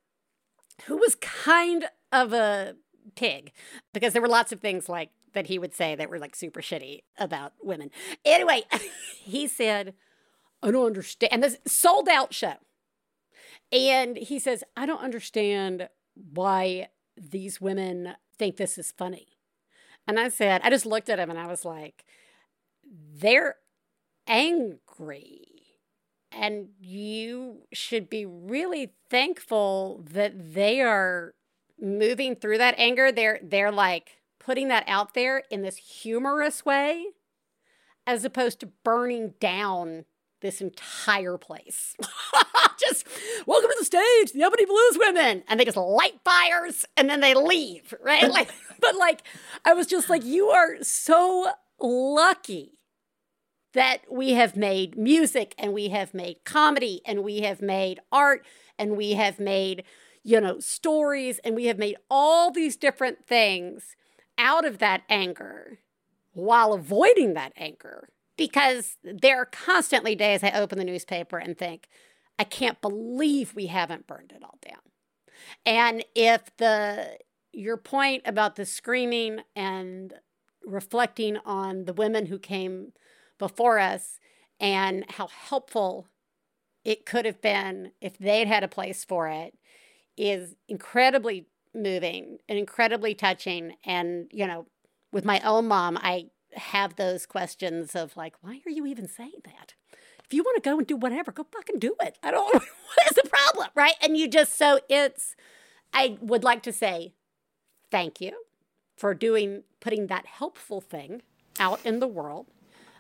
who 0.86 0.98
was 0.98 1.16
kind 1.16 1.86
of 2.12 2.34
a 2.34 2.76
pig 3.16 3.52
because 3.94 4.14
there 4.14 4.22
were 4.22 4.28
lots 4.28 4.52
of 4.52 4.60
things 4.60 4.88
like 4.88 5.10
that 5.34 5.48
he 5.48 5.58
would 5.58 5.74
say 5.74 5.96
that 5.96 6.10
were 6.10 6.20
like 6.20 6.36
super 6.36 6.62
shitty 6.62 7.02
about 7.18 7.54
women. 7.62 7.90
Anyway, 8.26 8.64
he 9.24 9.48
said, 9.48 9.94
I 10.62 10.72
don't 10.72 10.86
understand. 10.86 11.34
And 11.34 11.44
this 11.44 11.58
sold 11.66 12.10
out 12.10 12.34
show. 12.34 12.56
And 13.72 14.18
he 14.18 14.40
says, 14.40 14.64
I 14.76 14.86
don't 14.86 15.02
understand 15.02 15.88
why 16.16 16.90
these 17.16 17.62
women 17.62 18.16
think 18.38 18.58
this 18.58 18.78
is 18.78 18.92
funny. 18.98 19.28
And 20.12 20.20
I 20.20 20.28
said, 20.28 20.60
I 20.62 20.70
just 20.70 20.86
looked 20.86 21.08
at 21.08 21.20
him 21.20 21.30
and 21.30 21.40
I 21.40 21.48
was 21.48 21.64
like, 21.64 22.04
they're 22.84 23.56
angry. 24.28 25.48
And 26.34 26.72
you 26.82 27.60
should 27.72 28.10
be 28.10 28.26
really 28.26 28.92
thankful 29.10 30.04
that 30.12 30.54
they 30.54 30.82
are 30.82 31.34
moving 31.80 32.36
through 32.36 32.58
that 32.58 32.76
anger. 32.78 33.14
They're 33.14 33.40
they're 33.42 33.72
like 33.72 34.18
putting 34.38 34.68
that 34.68 34.84
out 34.86 35.14
there 35.14 35.44
in 35.50 35.62
this 35.62 35.78
humorous 35.78 36.66
way 36.66 37.06
as 38.06 38.26
opposed 38.26 38.60
to 38.60 38.72
burning 38.84 39.36
down 39.40 40.04
this 40.42 40.62
entire 40.62 41.38
place. 41.38 41.96
just 42.80 43.08
welcome 43.46 43.70
to 43.70 43.76
the 43.80 43.86
stage, 43.86 44.34
the 44.34 44.44
Ebony 44.44 44.66
Blues 44.66 44.98
Women, 44.98 45.44
and 45.48 45.60
they 45.60 45.66
just 45.66 45.78
light 45.78 46.20
fires 46.24 46.86
and 46.98 47.10
then 47.10 47.22
they 47.22 47.34
leave, 47.34 47.94
right? 48.04 48.30
like, 48.30 48.50
but 48.82 48.96
like, 48.96 49.24
I 49.66 49.74
was 49.74 49.88
just 49.88 50.10
like, 50.10 50.26
you 50.26 50.48
are 50.48 50.82
so 50.82 51.52
lucky 51.80 52.78
that 53.74 54.02
we 54.12 54.34
have 54.34 54.58
made 54.58 54.98
music 54.98 55.56
and 55.58 55.74
we 55.74 55.90
have 55.90 56.14
made 56.14 56.44
comedy 56.44 57.02
and 57.06 57.24
we 57.24 57.42
have 57.42 57.62
made 57.62 58.00
art 58.12 58.46
and 58.78 58.98
we 58.98 59.14
have 59.14 59.40
made 59.40 59.84
you 60.24 60.40
know 60.40 60.60
stories 60.60 61.40
and 61.44 61.56
we 61.56 61.66
have 61.66 61.78
made 61.78 61.96
all 62.10 62.52
these 62.52 62.76
different 62.76 63.26
things 63.26 63.96
out 64.38 64.66
of 64.66 64.80
that 64.80 65.02
anger 65.10 65.80
while 66.34 66.74
avoiding 66.74 67.34
that 67.34 67.54
anger 67.56 68.10
because 68.38 68.98
there 69.04 69.38
are 69.38 69.46
constantly 69.46 70.16
days 70.16 70.44
I 70.44 70.52
open 70.52 70.78
the 70.78 70.84
newspaper 70.84 71.38
and 71.38 71.58
think, 71.58 71.88
I 72.40 72.44
can't 72.44 72.82
believe 72.82 73.56
we 73.56 73.68
haven't 73.68 74.08
burned 74.08 74.32
it 74.36 74.44
all 74.44 74.58
down. 74.66 74.82
And 75.66 76.04
if 76.16 76.56
the 76.58 77.18
your 77.54 77.78
point 77.78 78.24
about 78.26 78.56
the 78.56 78.66
screaming 78.66 79.42
and 79.56 80.14
reflecting 80.64 81.38
on 81.46 81.86
the 81.86 81.94
women 81.94 82.28
who 82.28 82.40
came 82.40 82.94
before 83.38 83.80
us 83.80 84.20
and 84.60 85.06
how 85.10 85.28
helpful 85.28 86.08
it 86.86 87.06
could 87.06 87.26
have 87.26 87.42
been 87.42 87.92
if 88.00 88.18
they'd 88.18 88.48
had 88.48 88.64
a 88.64 88.68
place 88.68 89.04
for 89.04 89.28
it 89.28 89.54
is 90.18 90.56
incredibly 90.68 91.48
moving 91.74 92.38
and 92.48 92.58
incredibly 92.58 93.14
touching. 93.14 93.74
And, 93.84 94.28
you 94.32 94.48
know, 94.48 94.68
with 95.12 95.26
my 95.26 95.40
own 95.42 95.68
mom, 95.68 95.98
I 96.02 96.28
have 96.56 96.96
those 96.96 97.26
questions 97.26 97.96
of 97.96 98.16
like, 98.18 98.36
why 98.42 98.60
are 98.66 98.70
you 98.70 98.86
even 98.86 99.08
saying 99.08 99.42
that? 99.46 99.74
If 100.24 100.34
you 100.34 100.44
want 100.44 100.64
to 100.64 100.70
go 100.70 100.78
and 100.78 100.88
do 100.88 100.96
whatever, 100.96 101.32
go 101.32 101.46
fucking 101.52 101.80
do 101.80 101.96
it. 102.02 102.18
I 102.24 102.32
don't, 102.32 102.54
what 102.54 102.64
is 103.10 103.16
the 103.22 103.30
problem? 103.30 103.68
Right. 103.76 103.96
And 104.02 104.18
you 104.18 104.28
just, 104.28 104.58
so 104.58 104.80
it's, 104.90 105.36
I 105.94 106.18
would 106.22 106.44
like 106.44 106.64
to 106.64 106.72
say 106.72 107.14
thank 107.90 108.22
you 108.22 108.32
for 108.96 109.14
doing 109.14 109.64
putting 109.80 110.08
that 110.08 110.26
helpful 110.26 110.80
thing 110.80 111.22
out 111.60 111.86
in 111.86 112.00
the 112.00 112.08
world 112.08 112.48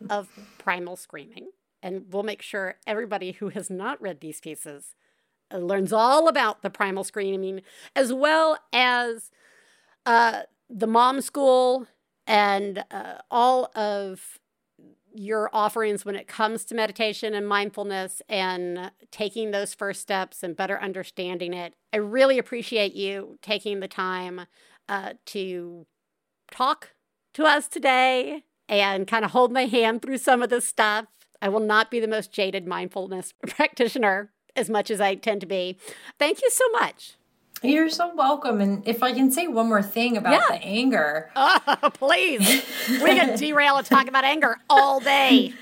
of 0.10 0.28
primal 0.58 0.96
screaming. 0.96 1.52
And 1.84 2.06
we'll 2.12 2.24
make 2.24 2.42
sure 2.42 2.76
everybody 2.86 3.32
who 3.34 3.50
has 3.50 3.70
not 3.70 4.02
read 4.02 4.20
these 4.20 4.42
pieces 4.42 4.96
uh, 5.54 5.58
learns 5.58 5.94
all 5.94 6.28
about 6.28 6.62
the 6.62 6.70
primal 6.70 7.04
screaming, 7.04 7.62
as 7.96 8.14
well 8.14 8.58
as 8.74 9.32
uh, 10.06 10.42
the 10.70 10.88
mom 10.88 11.22
school 11.22 11.88
and 12.28 12.84
uh, 12.92 13.16
all 13.30 13.72
of 13.76 14.40
your 15.14 15.50
offerings 15.54 16.06
when 16.06 16.16
it 16.16 16.28
comes 16.28 16.64
to 16.66 16.76
meditation 16.76 17.34
and 17.34 17.48
mindfulness 17.48 18.22
and 18.30 18.92
taking 19.12 19.52
those 19.52 19.74
first 19.74 20.02
steps 20.02 20.42
and 20.42 20.56
better 20.56 20.80
understanding 20.82 21.54
it. 21.54 21.74
I 21.92 21.98
really 21.98 22.38
appreciate 22.38 22.94
you 22.94 23.38
taking 23.42 23.80
the 23.80 23.88
time 23.88 24.46
uh, 24.88 25.14
to 25.28 25.86
talk 26.52 26.92
to 27.34 27.46
us 27.46 27.68
today 27.68 28.44
and 28.70 29.08
kind 29.08 29.26
of 29.26 29.32
hold 29.32 29.52
my 29.52 29.66
hand 29.66 30.02
through 30.02 30.18
some 30.18 30.42
of 30.42 30.50
this 30.50 30.66
stuff. 30.66 31.06
I 31.42 31.50
will 31.50 31.60
not 31.60 31.92
be 31.92 32.00
the 32.00 32.08
most 32.08 32.32
jaded 32.32 32.68
mindfulness 32.68 33.34
practitioner 33.48 34.32
as 34.56 34.70
much 34.70 34.90
as 34.92 35.02
I 35.02 35.16
tend 35.16 35.42
to 35.42 35.48
be. 35.48 35.78
Thank 36.20 36.42
you 36.42 36.50
so 36.50 36.70
much. 36.70 37.16
You're 37.64 37.90
so 37.90 38.14
welcome. 38.16 38.60
And 38.60 38.88
if 38.88 39.04
I 39.04 39.14
can 39.14 39.32
say 39.32 39.48
one 39.48 39.68
more 39.68 39.84
thing 39.84 40.18
about 40.18 40.34
yeah. 40.34 40.58
the 40.58 40.64
anger. 40.64 41.30
Oh, 41.36 41.92
please. 41.94 42.40
we 42.90 42.98
can 42.98 43.38
derail 43.38 43.78
and 43.78 43.86
talk 43.86 44.08
about 44.08 44.24
anger 44.24 44.58
all 44.70 45.00
day. 45.00 45.54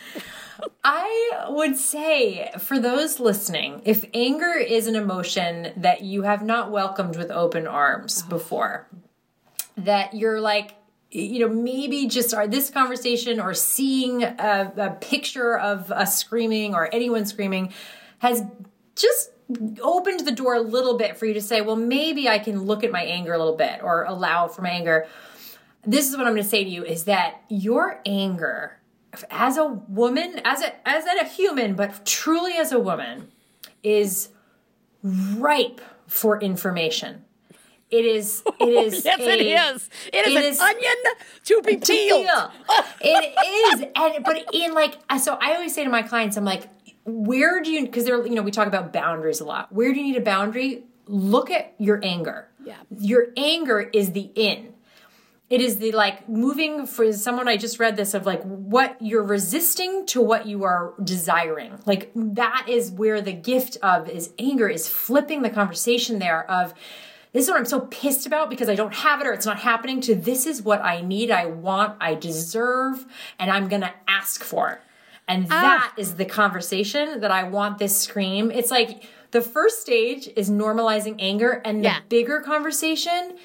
I 0.84 1.46
would 1.50 1.78
say 1.78 2.52
for 2.58 2.80
those 2.80 3.20
listening, 3.20 3.82
if 3.86 4.06
anger 4.14 4.54
is 4.54 4.88
an 4.88 4.96
emotion 4.96 5.74
that 5.78 6.02
you 6.02 6.24
have 6.24 6.44
not 6.44 6.72
welcomed 6.72 7.18
with 7.18 7.32
open 7.32 7.68
arms 7.68 8.24
oh. 8.26 8.30
before, 8.30 8.88
that 9.78 10.14
you're 10.14 10.40
like, 10.40 10.76
you 11.12 11.40
know, 11.40 11.54
maybe 11.54 12.08
just 12.08 12.34
are 12.34 12.48
this 12.48 12.70
conversation 12.70 13.40
or 13.40 13.54
seeing 13.54 14.24
a, 14.24 14.74
a 14.78 14.90
picture 15.02 15.58
of 15.58 15.92
us 15.92 16.18
screaming 16.18 16.76
or 16.76 16.94
anyone 16.94 17.26
screaming 17.26 17.74
has 18.20 18.44
just 18.96 19.32
opened 19.82 20.22
the 20.22 20.32
door 20.32 20.54
a 20.54 20.62
little 20.62 20.98
bit 20.98 21.18
for 21.18 21.26
you 21.26 21.34
to 21.34 21.42
say, 21.42 21.62
well, 21.62 21.76
maybe 21.76 22.30
I 22.30 22.40
can 22.40 22.64
look 22.64 22.84
at 22.84 22.92
my 22.92 23.04
anger 23.04 23.34
a 23.34 23.38
little 23.38 23.56
bit 23.56 23.82
or 23.82 24.04
allow 24.04 24.48
for 24.48 24.62
my 24.62 24.70
anger. 24.70 25.08
This 25.86 26.10
is 26.10 26.18
what 26.18 26.28
I'm 26.28 26.34
going 26.34 26.44
to 26.44 26.50
say 26.50 26.64
to 26.64 26.70
you 26.70 26.84
is 26.84 27.06
that 27.06 27.42
your 27.50 28.02
anger 28.06 28.80
as 29.32 29.58
a 29.58 29.66
woman, 29.66 30.40
as 30.46 30.62
a 30.62 30.88
as 30.88 31.06
a 31.06 31.26
human, 31.26 31.76
but 31.76 32.06
truly 32.06 32.54
as 32.54 32.72
a 32.72 32.80
woman 32.80 33.30
is 33.82 34.30
ripe 35.02 35.82
for 36.08 36.40
information. 36.40 37.26
It 37.90 38.06
is. 38.06 38.44
It 38.60 38.68
is. 38.68 39.06
yes, 39.06 39.20
a, 39.20 39.30
it 39.30 39.42
is. 39.42 39.90
It 40.12 40.28
is 40.28 40.36
it 40.36 40.38
an 40.38 40.44
is, 40.44 40.60
onion 40.60 40.96
to 41.46 41.62
be 41.66 41.78
peeled. 41.78 42.28
it 43.02 43.80
is, 43.80 43.86
and 43.96 44.24
but 44.24 44.54
in 44.54 44.74
like 44.74 44.96
so, 45.20 45.38
I 45.42 45.56
always 45.56 45.74
say 45.74 45.86
to 45.86 45.90
my 45.90 46.04
clients, 46.04 46.36
I'm 46.36 46.44
like, 46.44 46.68
where 47.10 47.62
do 47.62 47.72
you 47.72 47.86
because 47.86 48.06
they're 48.06 48.26
you 48.26 48.36
know 48.36 48.42
we 48.42 48.52
talk 48.52 48.68
about 48.68 48.94
boundaries 48.94 49.40
a 49.40 49.46
lot. 49.46 49.72
Where 49.72 49.94
do 49.94 50.00
you 50.00 50.06
need 50.06 50.18
a 50.18 50.22
boundary? 50.22 50.84
Look 51.06 51.50
at 51.52 51.74
your 51.78 52.00
anger. 52.04 52.50
Yeah. 52.64 52.78
Your 52.98 53.28
anger 53.36 53.90
is 53.94 54.12
the 54.12 54.32
in. 54.36 54.74
It 55.50 55.62
is 55.62 55.80
the 55.80 55.92
like 55.94 56.30
moving 56.30 56.86
for 56.86 57.12
someone 57.12 57.48
i 57.48 57.58
just 57.58 57.80
read 57.80 57.96
this 57.96 58.14
of 58.14 58.24
like 58.28 58.44
what 58.44 58.96
you're 59.02 59.24
resisting 59.24 60.06
to 60.08 60.22
what 60.22 60.46
you 60.46 60.64
are 60.64 60.94
desiring. 61.04 61.80
Like 61.86 62.12
that 62.14 62.68
is 62.70 62.92
where 62.92 63.22
the 63.22 63.34
gift 63.34 63.78
of 63.82 64.08
is 64.08 64.32
anger 64.38 64.70
is 64.70 64.88
flipping 64.88 65.42
the 65.42 65.50
conversation 65.50 66.20
there 66.20 66.50
of 66.50 66.74
this 67.32 67.44
is 67.44 67.50
what 67.50 67.58
I'm 67.60 67.66
so 67.66 67.82
pissed 67.82 68.26
about 68.26 68.50
because 68.50 68.70
I 68.70 68.76
don't 68.76 68.94
have 68.94 69.22
it 69.22 69.28
or 69.28 69.34
it's 69.34 69.46
not 69.46 69.60
happening 69.60 70.02
to 70.02 70.16
this 70.16 70.48
is 70.48 70.64
what 70.64 70.84
I 70.84 71.02
need, 71.02 71.30
I 71.30 71.46
want, 71.46 71.98
I 72.02 72.16
deserve, 72.16 73.06
and 73.38 73.52
I'm 73.52 73.68
gonna 73.68 73.94
ask 74.08 74.44
for. 74.44 74.82
And 75.30 75.46
ah. 75.46 75.62
that 75.62 75.94
is 75.96 76.16
the 76.16 76.26
conversation 76.26 77.22
that 77.22 77.32
I 77.32 77.44
want 77.44 77.78
this 77.78 77.96
scream. 77.96 78.52
It's 78.52 78.72
like 78.72 79.04
the 79.32 79.42
first 79.42 79.82
stage 79.82 80.28
is 80.36 80.50
normalizing 80.50 81.16
anger, 81.20 81.62
and 81.64 81.80
the 81.80 81.90
yeah. 81.90 82.00
bigger 82.10 82.42
conversation 82.42 83.38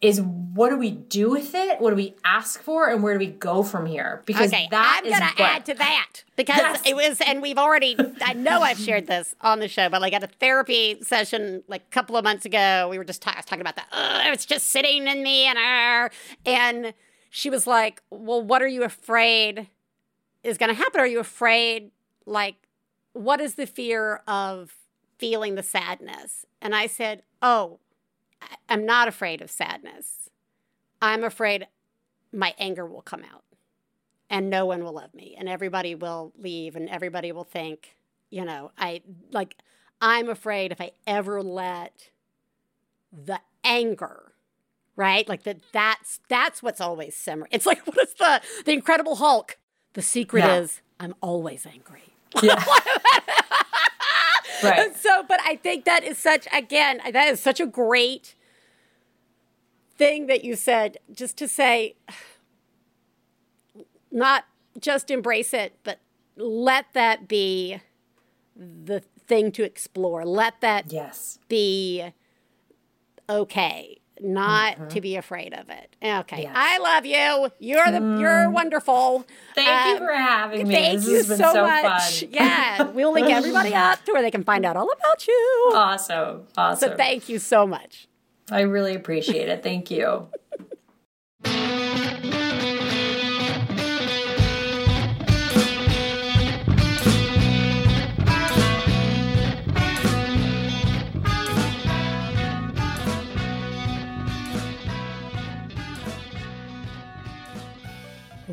is 0.00 0.20
what 0.20 0.70
do 0.70 0.76
we 0.76 0.90
do 0.90 1.30
with 1.30 1.54
it? 1.54 1.80
What 1.80 1.90
do 1.90 1.96
we 1.96 2.14
ask 2.24 2.60
for? 2.60 2.88
And 2.88 3.02
where 3.04 3.14
do 3.14 3.20
we 3.20 3.30
go 3.30 3.62
from 3.62 3.86
here? 3.86 4.22
Because 4.26 4.52
okay, 4.52 4.66
that 4.70 5.02
I'm 5.04 5.10
going 5.10 5.34
to 5.36 5.42
add 5.42 5.64
to 5.66 5.74
that 5.74 6.24
because 6.34 6.56
yes. 6.56 6.82
it 6.84 6.96
was, 6.96 7.20
and 7.24 7.40
we've 7.40 7.56
already, 7.56 7.96
I 8.20 8.32
know 8.32 8.62
I've 8.62 8.78
shared 8.78 9.06
this 9.06 9.34
on 9.40 9.60
the 9.60 9.68
show, 9.68 9.88
but 9.88 10.00
like 10.00 10.12
at 10.12 10.24
a 10.24 10.26
therapy 10.26 10.98
session 11.02 11.62
like 11.68 11.82
a 11.82 11.90
couple 11.90 12.16
of 12.16 12.24
months 12.24 12.44
ago, 12.44 12.88
we 12.90 12.98
were 12.98 13.04
just 13.04 13.22
ta- 13.22 13.40
talking 13.46 13.60
about 13.60 13.76
that. 13.76 13.86
it's 14.32 14.44
just 14.44 14.70
sitting 14.70 15.06
in 15.06 15.22
me 15.22 15.44
and 15.44 15.56
her. 15.56 16.10
And 16.44 16.94
she 17.30 17.48
was 17.48 17.68
like, 17.68 18.02
well, 18.10 18.42
what 18.42 18.60
are 18.60 18.68
you 18.68 18.82
afraid 18.82 19.68
is 20.42 20.58
going 20.58 20.68
to 20.68 20.74
happen? 20.74 21.00
Are 21.00 21.06
you 21.06 21.20
afraid? 21.20 21.90
Like, 22.26 22.56
what 23.12 23.40
is 23.40 23.54
the 23.54 23.66
fear 23.66 24.22
of 24.26 24.74
feeling 25.18 25.54
the 25.54 25.62
sadness? 25.62 26.46
And 26.60 26.74
I 26.74 26.86
said, 26.86 27.22
Oh, 27.40 27.80
I'm 28.68 28.86
not 28.86 29.08
afraid 29.08 29.40
of 29.40 29.50
sadness. 29.50 30.30
I'm 31.00 31.24
afraid 31.24 31.66
my 32.32 32.54
anger 32.58 32.86
will 32.86 33.02
come 33.02 33.22
out 33.22 33.44
and 34.30 34.48
no 34.48 34.66
one 34.66 34.82
will 34.82 34.94
love 34.94 35.14
me 35.14 35.36
and 35.38 35.48
everybody 35.48 35.94
will 35.94 36.32
leave 36.38 36.74
and 36.74 36.88
everybody 36.88 37.32
will 37.32 37.44
think, 37.44 37.96
you 38.30 38.44
know, 38.44 38.70
I 38.78 39.02
like, 39.30 39.56
I'm 40.00 40.28
afraid 40.28 40.72
if 40.72 40.80
I 40.80 40.92
ever 41.06 41.42
let 41.42 42.10
the 43.12 43.40
anger 43.62 44.32
right 44.96 45.28
like 45.28 45.44
that 45.44 45.58
that's 45.72 46.20
that's 46.28 46.62
what's 46.62 46.80
always 46.80 47.14
simmering 47.14 47.48
it's 47.52 47.66
like 47.66 47.80
what 47.86 47.96
is 47.98 48.14
the 48.14 48.40
the 48.64 48.72
incredible 48.72 49.16
hulk 49.16 49.56
the 49.94 50.02
secret 50.02 50.40
yeah. 50.40 50.56
is 50.56 50.80
I'm 50.98 51.14
always 51.20 51.66
angry. 51.66 52.02
Yeah. 52.42 52.54
right. 54.62 54.96
So, 54.96 55.24
but 55.28 55.40
I 55.44 55.56
think 55.56 55.84
that 55.84 56.04
is 56.04 56.16
such, 56.18 56.46
again, 56.52 57.00
that 57.10 57.28
is 57.28 57.40
such 57.40 57.60
a 57.60 57.66
great 57.66 58.34
thing 59.96 60.26
that 60.26 60.44
you 60.44 60.54
said, 60.54 60.98
just 61.12 61.36
to 61.38 61.48
say, 61.48 61.96
not 64.10 64.44
just 64.78 65.10
embrace 65.10 65.52
it, 65.52 65.76
but 65.82 65.98
let 66.36 66.86
that 66.94 67.28
be 67.28 67.80
the 68.56 69.00
thing 69.26 69.52
to 69.52 69.64
explore. 69.64 70.24
Let 70.24 70.60
that 70.60 70.92
yes. 70.92 71.38
be 71.48 72.12
okay 73.28 74.01
not 74.22 74.74
mm-hmm. 74.74 74.88
to 74.88 75.00
be 75.00 75.16
afraid 75.16 75.52
of 75.52 75.68
it. 75.68 75.96
Okay. 76.02 76.42
Yes. 76.42 76.52
I 76.54 76.78
love 76.78 77.06
you. 77.06 77.50
You're 77.58 77.90
the 77.90 77.98
mm. 77.98 78.20
you're 78.20 78.50
wonderful. 78.50 79.24
Thank 79.54 79.68
um, 79.68 79.88
you 79.88 79.98
for 79.98 80.12
having 80.12 80.68
me. 80.68 80.74
Thank 80.74 81.00
this 81.00 81.08
you 81.08 81.22
so, 81.22 81.52
so, 81.52 81.66
much. 81.66 82.20
Fun. 82.20 82.28
Yeah. 82.32 82.82
We'll 82.82 83.12
link 83.12 83.30
everybody 83.30 83.74
up 83.74 84.04
to 84.04 84.12
where 84.12 84.22
they 84.22 84.30
can 84.30 84.44
find 84.44 84.64
out 84.64 84.76
all 84.76 84.90
about 84.90 85.26
you. 85.26 85.72
Awesome. 85.74 86.46
Awesome. 86.56 86.90
So 86.90 86.96
thank 86.96 87.28
you 87.28 87.38
so 87.38 87.66
much. 87.66 88.08
I 88.50 88.62
really 88.62 88.94
appreciate 88.94 89.48
it. 89.48 89.62
Thank 89.62 89.90
you. 89.90 90.28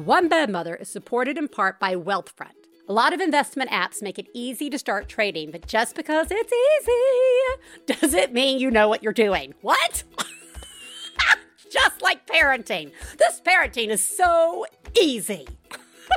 One 0.10 0.28
Bad 0.28 0.49
Mother 0.49 0.74
is 0.74 0.89
supported 0.89 1.38
in 1.38 1.47
part 1.47 1.80
by 1.80 1.93
Wealthfront. 1.93 2.66
A 2.88 2.93
lot 2.93 3.14
of 3.14 3.20
investment 3.22 3.70
apps 3.70 4.01
make 4.01 4.18
it 4.18 4.28
easy 4.34 4.68
to 4.72 4.80
start 4.80 5.07
trading, 5.07 5.51
but 5.51 5.68
just 5.68 5.95
because 5.95 6.30
it's 6.32 6.51
easy 6.51 7.99
doesn't 8.01 8.34
mean 8.34 8.57
you 8.57 8.72
know 8.72 8.89
what 8.89 9.03
you're 9.03 9.14
doing. 9.14 9.53
What? 9.62 10.01
just 11.72 12.01
like 12.01 12.26
parenting. 12.26 12.91
This 13.20 13.39
parenting 13.45 13.89
is 13.89 14.03
so 14.03 14.66
easy. 14.99 15.47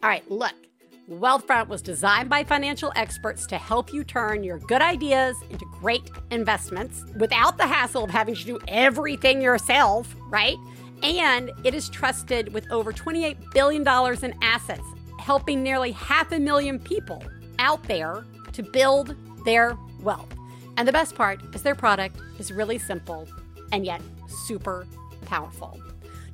All 0.00 0.08
right, 0.08 0.30
look. 0.30 0.54
Wealthfront 1.10 1.66
was 1.66 1.82
designed 1.82 2.28
by 2.28 2.44
financial 2.44 2.92
experts 2.94 3.44
to 3.48 3.58
help 3.58 3.92
you 3.92 4.04
turn 4.04 4.44
your 4.44 4.58
good 4.58 4.82
ideas 4.82 5.36
into 5.50 5.66
great 5.80 6.08
investments 6.30 7.04
without 7.16 7.56
the 7.56 7.66
hassle 7.66 8.04
of 8.04 8.10
having 8.10 8.36
to 8.36 8.44
do 8.44 8.60
everything 8.68 9.42
yourself, 9.42 10.14
right? 10.28 10.58
And 11.02 11.52
it 11.64 11.74
is 11.74 11.88
trusted 11.88 12.52
with 12.52 12.70
over 12.70 12.92
$28 12.92 13.52
billion 13.52 13.82
in 14.22 14.34
assets, 14.42 14.82
helping 15.20 15.62
nearly 15.62 15.92
half 15.92 16.32
a 16.32 16.38
million 16.38 16.78
people 16.78 17.22
out 17.58 17.82
there 17.84 18.24
to 18.52 18.62
build 18.62 19.14
their 19.44 19.76
wealth. 20.00 20.32
And 20.76 20.86
the 20.86 20.92
best 20.92 21.14
part 21.14 21.40
is 21.54 21.62
their 21.62 21.74
product 21.74 22.16
is 22.38 22.52
really 22.52 22.78
simple 22.78 23.28
and 23.72 23.84
yet 23.84 24.00
super 24.28 24.86
powerful. 25.24 25.78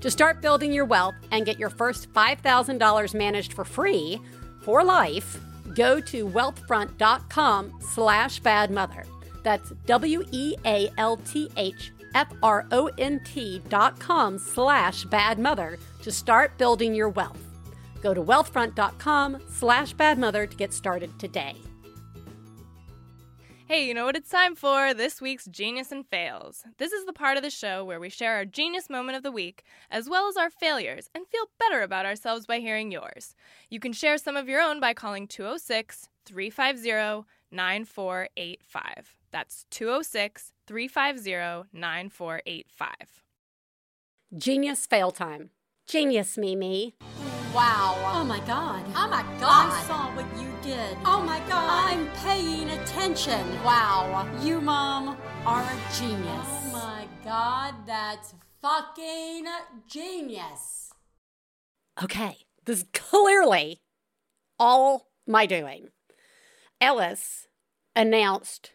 To 0.00 0.10
start 0.10 0.42
building 0.42 0.72
your 0.72 0.84
wealth 0.84 1.14
and 1.30 1.46
get 1.46 1.58
your 1.58 1.70
first 1.70 2.12
$5,000 2.12 3.14
managed 3.14 3.54
for 3.54 3.64
free 3.64 4.20
for 4.62 4.84
life, 4.84 5.40
go 5.74 5.98
to 6.00 6.28
wealthfront.com 6.28 7.78
slash 7.80 8.42
badmother. 8.42 9.06
That's 9.42 9.70
W-E-A-L-T-H 9.86 10.52
F-R-O-N-T 12.14 13.62
dot 13.68 13.98
com 13.98 14.38
slash 14.38 15.04
badmother 15.06 15.78
to 16.02 16.10
start 16.12 16.56
building 16.58 16.94
your 16.94 17.08
wealth. 17.08 17.42
Go 18.02 18.14
to 18.14 18.22
wealthfront.com 18.22 19.38
slash 19.48 19.94
badmother 19.94 20.48
to 20.48 20.56
get 20.56 20.72
started 20.72 21.18
today. 21.18 21.56
Hey, 23.66 23.88
you 23.88 23.94
know 23.94 24.04
what 24.04 24.14
it's 24.14 24.28
time 24.28 24.54
for? 24.54 24.92
This 24.92 25.22
week's 25.22 25.46
Genius 25.46 25.90
and 25.90 26.06
Fails. 26.06 26.64
This 26.76 26.92
is 26.92 27.06
the 27.06 27.14
part 27.14 27.38
of 27.38 27.42
the 27.42 27.48
show 27.48 27.82
where 27.82 27.98
we 27.98 28.10
share 28.10 28.34
our 28.34 28.44
genius 28.44 28.90
moment 28.90 29.16
of 29.16 29.22
the 29.22 29.32
week, 29.32 29.64
as 29.90 30.06
well 30.06 30.28
as 30.28 30.36
our 30.36 30.50
failures, 30.50 31.08
and 31.14 31.26
feel 31.26 31.46
better 31.58 31.80
about 31.80 32.04
ourselves 32.04 32.44
by 32.44 32.58
hearing 32.58 32.92
yours. 32.92 33.34
You 33.70 33.80
can 33.80 33.94
share 33.94 34.18
some 34.18 34.36
of 34.36 34.50
your 34.50 34.60
own 34.60 34.80
by 34.80 34.92
calling 34.92 35.26
206 35.26 36.10
350 36.26 37.26
9485. 37.50 39.16
That's 39.34 39.66
206 39.70 40.52
350 40.68 41.68
9485. 41.72 42.94
Genius 44.38 44.86
fail 44.86 45.10
time. 45.10 45.50
Genius, 45.88 46.38
Mimi. 46.38 46.94
Wow. 47.52 47.96
Oh 48.14 48.22
my 48.22 48.38
god. 48.46 48.84
Oh 48.94 49.08
my 49.08 49.22
god. 49.40 49.72
I 49.72 49.82
saw 49.88 50.14
what 50.14 50.24
you 50.40 50.48
did. 50.62 50.96
Oh 51.04 51.20
my 51.20 51.40
god. 51.48 51.92
I'm 51.92 52.06
paying 52.22 52.70
attention. 52.70 53.40
Wow. 53.64 54.24
You, 54.40 54.60
Mom, 54.60 55.16
are 55.44 55.62
a 55.62 55.98
genius. 55.98 56.28
Oh 56.28 56.70
my 56.72 57.08
god, 57.24 57.74
that's 57.88 58.34
fucking 58.62 59.46
genius. 59.88 60.92
Okay, 62.00 62.36
this 62.66 62.82
is 62.82 62.86
clearly 62.92 63.80
all 64.60 65.08
my 65.26 65.44
doing. 65.44 65.88
Ellis 66.80 67.48
announced 67.96 68.73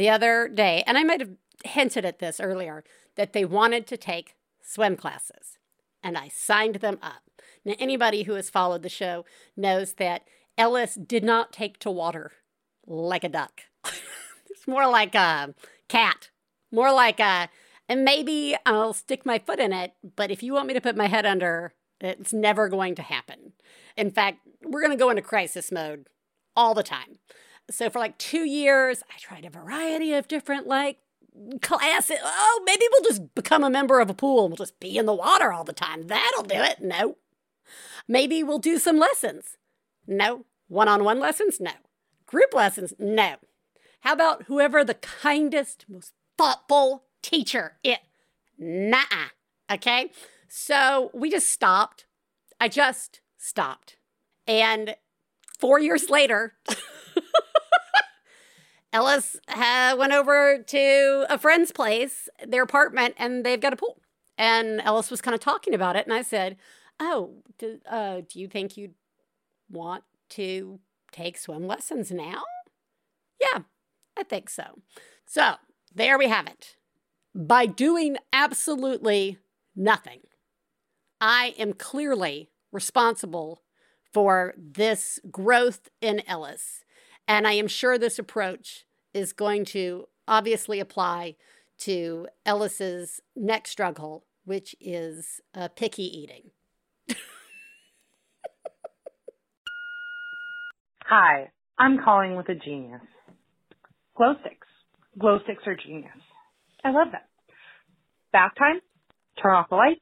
the 0.00 0.08
other 0.08 0.48
day, 0.48 0.82
and 0.86 0.96
I 0.96 1.04
might 1.04 1.20
have 1.20 1.36
hinted 1.62 2.06
at 2.06 2.20
this 2.20 2.40
earlier, 2.40 2.82
that 3.16 3.34
they 3.34 3.44
wanted 3.44 3.86
to 3.88 3.98
take 3.98 4.34
swim 4.62 4.96
classes. 4.96 5.58
And 6.02 6.16
I 6.16 6.28
signed 6.28 6.76
them 6.76 6.98
up. 7.02 7.22
Now, 7.66 7.74
anybody 7.78 8.22
who 8.22 8.32
has 8.32 8.48
followed 8.48 8.82
the 8.82 8.88
show 8.88 9.26
knows 9.58 9.92
that 9.94 10.22
Ellis 10.56 10.94
did 10.94 11.22
not 11.22 11.52
take 11.52 11.78
to 11.80 11.90
water 11.90 12.32
like 12.86 13.24
a 13.24 13.28
duck. 13.28 13.60
it's 14.50 14.66
more 14.66 14.88
like 14.88 15.14
a 15.14 15.54
cat, 15.88 16.30
more 16.72 16.92
like 16.92 17.20
a, 17.20 17.50
and 17.86 18.02
maybe 18.02 18.56
I'll 18.64 18.94
stick 18.94 19.26
my 19.26 19.38
foot 19.38 19.60
in 19.60 19.74
it, 19.74 19.92
but 20.16 20.30
if 20.30 20.42
you 20.42 20.54
want 20.54 20.68
me 20.68 20.74
to 20.74 20.80
put 20.80 20.96
my 20.96 21.08
head 21.08 21.26
under, 21.26 21.74
it's 22.00 22.32
never 22.32 22.70
going 22.70 22.94
to 22.94 23.02
happen. 23.02 23.52
In 23.98 24.10
fact, 24.10 24.38
we're 24.64 24.80
going 24.80 24.96
to 24.96 25.02
go 25.02 25.10
into 25.10 25.20
crisis 25.20 25.70
mode 25.70 26.06
all 26.56 26.72
the 26.72 26.82
time. 26.82 27.18
So 27.70 27.88
for 27.90 27.98
like 27.98 28.18
two 28.18 28.44
years, 28.44 29.02
I 29.08 29.18
tried 29.18 29.44
a 29.44 29.50
variety 29.50 30.12
of 30.14 30.28
different 30.28 30.66
like 30.66 30.98
classes. 31.62 32.18
Oh, 32.22 32.62
maybe 32.66 32.84
we'll 32.90 33.08
just 33.08 33.34
become 33.34 33.62
a 33.64 33.70
member 33.70 34.00
of 34.00 34.10
a 34.10 34.14
pool 34.14 34.44
and 34.44 34.50
we'll 34.50 34.56
just 34.56 34.80
be 34.80 34.98
in 34.98 35.06
the 35.06 35.14
water 35.14 35.52
all 35.52 35.64
the 35.64 35.72
time. 35.72 36.06
That'll 36.08 36.42
do 36.42 36.56
it. 36.56 36.80
No. 36.80 37.16
Maybe 38.08 38.42
we'll 38.42 38.58
do 38.58 38.78
some 38.78 38.98
lessons. 38.98 39.56
No. 40.06 40.44
One 40.68 40.88
on 40.88 41.04
one 41.04 41.20
lessons? 41.20 41.60
No. 41.60 41.72
Group 42.26 42.52
lessons? 42.54 42.92
No. 42.98 43.36
How 44.00 44.12
about 44.12 44.44
whoever 44.44 44.84
the 44.84 44.94
kindest, 44.94 45.84
most 45.88 46.12
thoughtful 46.38 47.04
teacher 47.22 47.76
It. 47.84 48.00
Nah. 48.58 49.28
Okay. 49.70 50.10
So 50.48 51.10
we 51.14 51.30
just 51.30 51.50
stopped. 51.50 52.06
I 52.58 52.68
just 52.68 53.20
stopped. 53.38 53.96
And 54.46 54.96
four 55.58 55.78
years 55.78 56.10
later, 56.10 56.54
Ellis 58.92 59.36
uh, 59.48 59.94
went 59.98 60.12
over 60.12 60.62
to 60.66 61.26
a 61.28 61.38
friend's 61.38 61.72
place, 61.72 62.28
their 62.46 62.62
apartment, 62.62 63.14
and 63.18 63.44
they've 63.44 63.60
got 63.60 63.72
a 63.72 63.76
pool. 63.76 64.00
And 64.36 64.80
Ellis 64.80 65.10
was 65.10 65.20
kind 65.20 65.34
of 65.34 65.40
talking 65.40 65.74
about 65.74 65.96
it, 65.96 66.06
and 66.06 66.14
I 66.14 66.22
said, 66.22 66.56
"Oh, 66.98 67.42
do, 67.58 67.78
uh, 67.88 68.22
do 68.28 68.40
you 68.40 68.48
think 68.48 68.76
you'd 68.76 68.94
want 69.70 70.04
to 70.30 70.80
take 71.12 71.38
swim 71.38 71.66
lessons 71.66 72.10
now?" 72.10 72.42
Yeah, 73.40 73.60
I 74.16 74.22
think 74.22 74.50
so. 74.50 74.82
So 75.26 75.54
there 75.94 76.18
we 76.18 76.28
have 76.28 76.46
it. 76.46 76.76
By 77.34 77.66
doing 77.66 78.16
absolutely 78.32 79.38
nothing, 79.76 80.20
I 81.20 81.54
am 81.58 81.74
clearly 81.74 82.50
responsible 82.72 83.62
for 84.12 84.54
this 84.56 85.20
growth 85.30 85.88
in 86.00 86.22
Ellis. 86.26 86.84
And 87.30 87.46
I 87.46 87.52
am 87.52 87.68
sure 87.68 87.96
this 87.96 88.18
approach 88.18 88.84
is 89.14 89.32
going 89.32 89.64
to 89.66 90.08
obviously 90.26 90.80
apply 90.80 91.36
to 91.78 92.26
Ellis's 92.44 93.20
next 93.36 93.70
struggle, 93.70 94.24
which 94.44 94.74
is 94.80 95.40
uh, 95.54 95.68
picky 95.68 96.02
eating. 96.02 96.50
Hi, 101.02 101.52
I'm 101.78 102.00
calling 102.04 102.34
with 102.34 102.48
a 102.48 102.56
genius. 102.56 103.00
Glow 104.16 104.34
sticks. 104.40 104.66
Glow 105.16 105.38
sticks 105.44 105.62
are 105.68 105.76
genius. 105.76 106.10
I 106.82 106.90
love 106.90 107.12
them. 107.12 107.20
Bath 108.32 108.54
time, 108.58 108.80
turn 109.40 109.54
off 109.54 109.68
the 109.70 109.76
lights, 109.76 110.00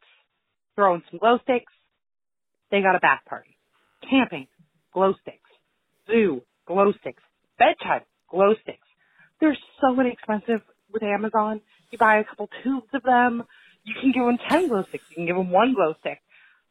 throw 0.76 0.94
in 0.94 1.02
some 1.10 1.18
glow 1.18 1.36
sticks. 1.42 1.74
They 2.70 2.80
got 2.80 2.96
a 2.96 3.00
bath 3.00 3.20
party. 3.28 3.58
Camping, 4.08 4.46
glow 4.94 5.12
sticks. 5.20 5.50
Zoo, 6.10 6.40
glow 6.68 6.92
sticks. 7.00 7.22
Bedtime, 7.58 8.02
glow 8.30 8.54
sticks. 8.62 8.86
They're 9.40 9.56
so 9.80 9.98
inexpensive 10.00 10.60
with 10.92 11.02
Amazon. 11.02 11.60
You 11.90 11.98
buy 11.98 12.18
a 12.18 12.24
couple 12.24 12.48
tubes 12.62 12.88
of 12.94 13.02
them. 13.02 13.44
You 13.84 13.94
can 14.00 14.12
give 14.12 14.24
them 14.24 14.38
10 14.48 14.68
glow 14.68 14.84
sticks. 14.90 15.04
You 15.10 15.16
can 15.16 15.26
give 15.26 15.36
them 15.36 15.50
one 15.50 15.74
glow 15.74 15.94
stick. 16.00 16.20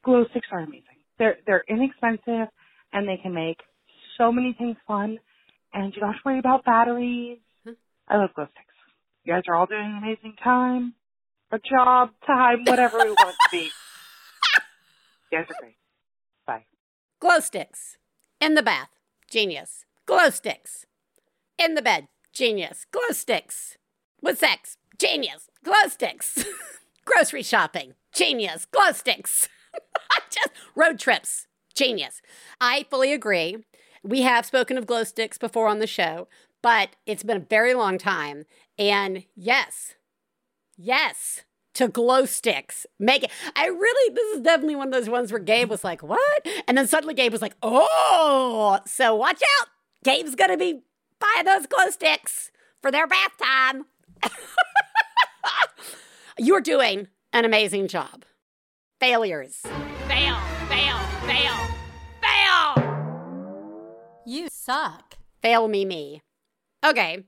Glow 0.05 0.25
sticks 0.31 0.47
are 0.51 0.59
amazing. 0.59 1.01
They're, 1.19 1.37
they're 1.45 1.63
inexpensive 1.67 2.47
and 2.93 3.07
they 3.07 3.17
can 3.21 3.33
make 3.33 3.57
so 4.17 4.31
many 4.31 4.53
things 4.57 4.77
fun 4.87 5.17
and 5.73 5.93
you 5.93 6.01
don't 6.01 6.13
have 6.13 6.21
to 6.21 6.29
worry 6.29 6.39
about 6.39 6.63
batteries. 6.63 7.39
Mm-hmm. 7.67 7.73
I 8.07 8.17
love 8.17 8.29
glow 8.35 8.45
sticks. 8.45 8.75
You 9.25 9.33
guys 9.33 9.43
are 9.49 9.55
all 9.55 9.65
doing 9.65 9.81
an 9.81 9.97
amazing 10.03 10.35
time 10.43 10.93
A 11.51 11.59
job, 11.59 12.11
time, 12.25 12.63
whatever 12.65 12.99
we 12.99 13.11
want 13.11 13.35
to 13.43 13.49
be. 13.51 13.69
You 15.31 15.39
guys 15.39 15.47
are 15.49 15.55
great. 15.59 15.75
Bye. 16.45 16.65
Glow 17.19 17.39
sticks 17.39 17.97
in 18.39 18.55
the 18.55 18.63
bath, 18.63 18.89
genius. 19.29 19.86
Glow 20.07 20.29
sticks 20.29 20.85
in 21.57 21.75
the 21.75 21.81
bed, 21.81 22.07
genius. 22.31 22.85
Glow 22.91 23.09
sticks 23.11 23.77
with 24.21 24.39
sex, 24.39 24.77
genius. 24.97 25.49
Glow 25.65 25.89
sticks. 25.89 26.45
Grocery 27.05 27.43
shopping, 27.43 27.93
genius. 28.13 28.65
Glow 28.65 28.93
sticks. 28.93 29.49
Just 30.31 30.49
road 30.75 30.97
trips, 30.97 31.47
genius. 31.75 32.21
I 32.61 32.85
fully 32.89 33.11
agree. 33.11 33.57
We 34.01 34.21
have 34.21 34.45
spoken 34.45 34.77
of 34.77 34.85
glow 34.85 35.03
sticks 35.03 35.37
before 35.37 35.67
on 35.67 35.79
the 35.79 35.87
show, 35.87 36.29
but 36.63 36.95
it's 37.05 37.23
been 37.23 37.37
a 37.37 37.41
very 37.41 37.73
long 37.73 37.97
time. 37.97 38.45
And 38.79 39.25
yes, 39.35 39.95
yes, 40.77 41.43
to 41.73 41.89
glow 41.89 42.25
sticks. 42.25 42.85
Make 42.97 43.23
it. 43.23 43.31
I 43.57 43.67
really, 43.67 44.15
this 44.15 44.37
is 44.37 44.41
definitely 44.41 44.77
one 44.77 44.87
of 44.87 44.93
those 44.93 45.09
ones 45.09 45.33
where 45.33 45.41
Gabe 45.41 45.69
was 45.69 45.83
like, 45.83 46.01
what? 46.01 46.47
And 46.65 46.77
then 46.77 46.87
suddenly 46.87 47.13
Gabe 47.13 47.33
was 47.33 47.41
like, 47.41 47.55
oh, 47.61 48.79
so 48.85 49.13
watch 49.15 49.41
out. 49.59 49.67
Gabe's 50.07 50.35
going 50.35 50.51
to 50.51 50.57
be 50.57 50.83
buying 51.19 51.45
those 51.45 51.67
glow 51.67 51.89
sticks 51.89 52.49
for 52.81 52.91
their 52.91 53.07
bath 53.07 53.33
time. 53.37 53.87
You're 56.39 56.61
doing 56.61 57.09
an 57.33 57.43
amazing 57.43 57.89
job. 57.89 58.23
Failures. 59.01 59.57
Fail, 60.07 60.37
fail, 60.69 60.97
fail, 61.25 61.53
fail! 62.21 62.85
You 64.25 64.47
suck. 64.49 65.17
Fail 65.41 65.67
me, 65.67 65.83
me. 65.83 66.21
Okay. 66.85 67.25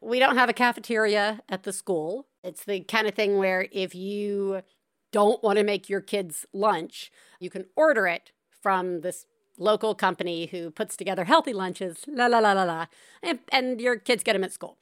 We 0.00 0.20
don't 0.20 0.36
have 0.36 0.48
a 0.48 0.52
cafeteria 0.52 1.40
at 1.48 1.64
the 1.64 1.72
school. 1.72 2.28
It's 2.44 2.64
the 2.64 2.82
kind 2.82 3.08
of 3.08 3.14
thing 3.14 3.38
where 3.38 3.66
if 3.72 3.96
you 3.96 4.62
don't 5.10 5.42
want 5.42 5.58
to 5.58 5.64
make 5.64 5.88
your 5.88 6.00
kids 6.00 6.46
lunch, 6.52 7.10
you 7.40 7.50
can 7.50 7.64
order 7.74 8.06
it 8.06 8.30
from 8.62 9.00
this 9.00 9.26
local 9.58 9.94
company 9.94 10.46
who 10.46 10.70
puts 10.70 10.96
together 10.96 11.24
healthy 11.24 11.52
lunches, 11.52 12.04
la 12.06 12.26
la 12.26 12.38
la 12.38 12.52
la 12.52 12.64
la, 12.64 12.86
and, 13.22 13.40
and 13.50 13.80
your 13.80 13.96
kids 13.96 14.22
get 14.22 14.32
them 14.32 14.44
at 14.44 14.52
school. 14.52 14.78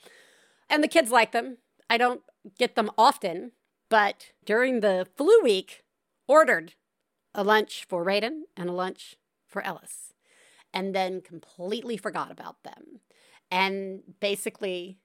And 0.69 0.83
the 0.83 0.89
kids 0.89 1.11
like 1.11 1.33
them. 1.33 1.59
I 1.89 1.99
don't 1.99 2.23
get 2.59 2.77
them 2.77 2.91
often, 2.97 3.53
but 3.89 4.31
during 4.45 4.81
the 4.81 5.07
flu 5.17 5.41
week, 5.43 5.83
ordered 6.29 6.75
a 7.35 7.43
lunch 7.43 7.85
for 7.89 8.05
Raiden 8.05 8.43
and 8.57 8.71
a 8.71 8.73
lunch 8.73 9.17
for 9.47 9.63
Ellis, 9.63 10.13
and 10.73 10.95
then 10.95 11.21
completely 11.21 11.97
forgot 11.97 12.31
about 12.31 12.63
them. 12.63 13.01
And 13.51 14.03
basically, 14.21 14.99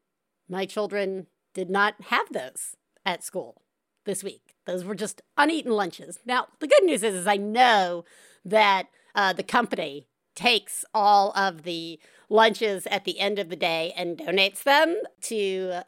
my 0.47 0.65
children 0.65 1.27
did 1.55 1.69
not 1.69 1.95
have 2.09 2.31
those 2.31 2.75
at 3.05 3.23
school 3.23 3.63
this 4.05 4.23
week. 4.23 4.55
Those 4.65 4.83
were 4.83 4.95
just 4.95 5.21
uneaten 5.37 5.71
lunches. 5.71 6.19
Now, 6.25 6.47
the 6.59 6.67
good 6.67 6.83
news 6.83 7.01
is, 7.01 7.15
is 7.15 7.27
I 7.27 7.37
know 7.37 8.05
that 8.43 8.87
uh, 9.15 9.33
the 9.33 9.43
company 9.43 10.07
takes 10.35 10.83
all 10.93 11.31
of 11.31 11.63
the 11.63 11.99
lunches 12.29 12.85
at 12.87 13.05
the 13.05 13.19
end 13.19 13.39
of 13.39 13.49
the 13.49 13.55
day 13.55 13.93
and 13.95 14.17
donates 14.17 14.63
them 14.63 14.95
to 15.21 15.71
uh, 15.73 15.83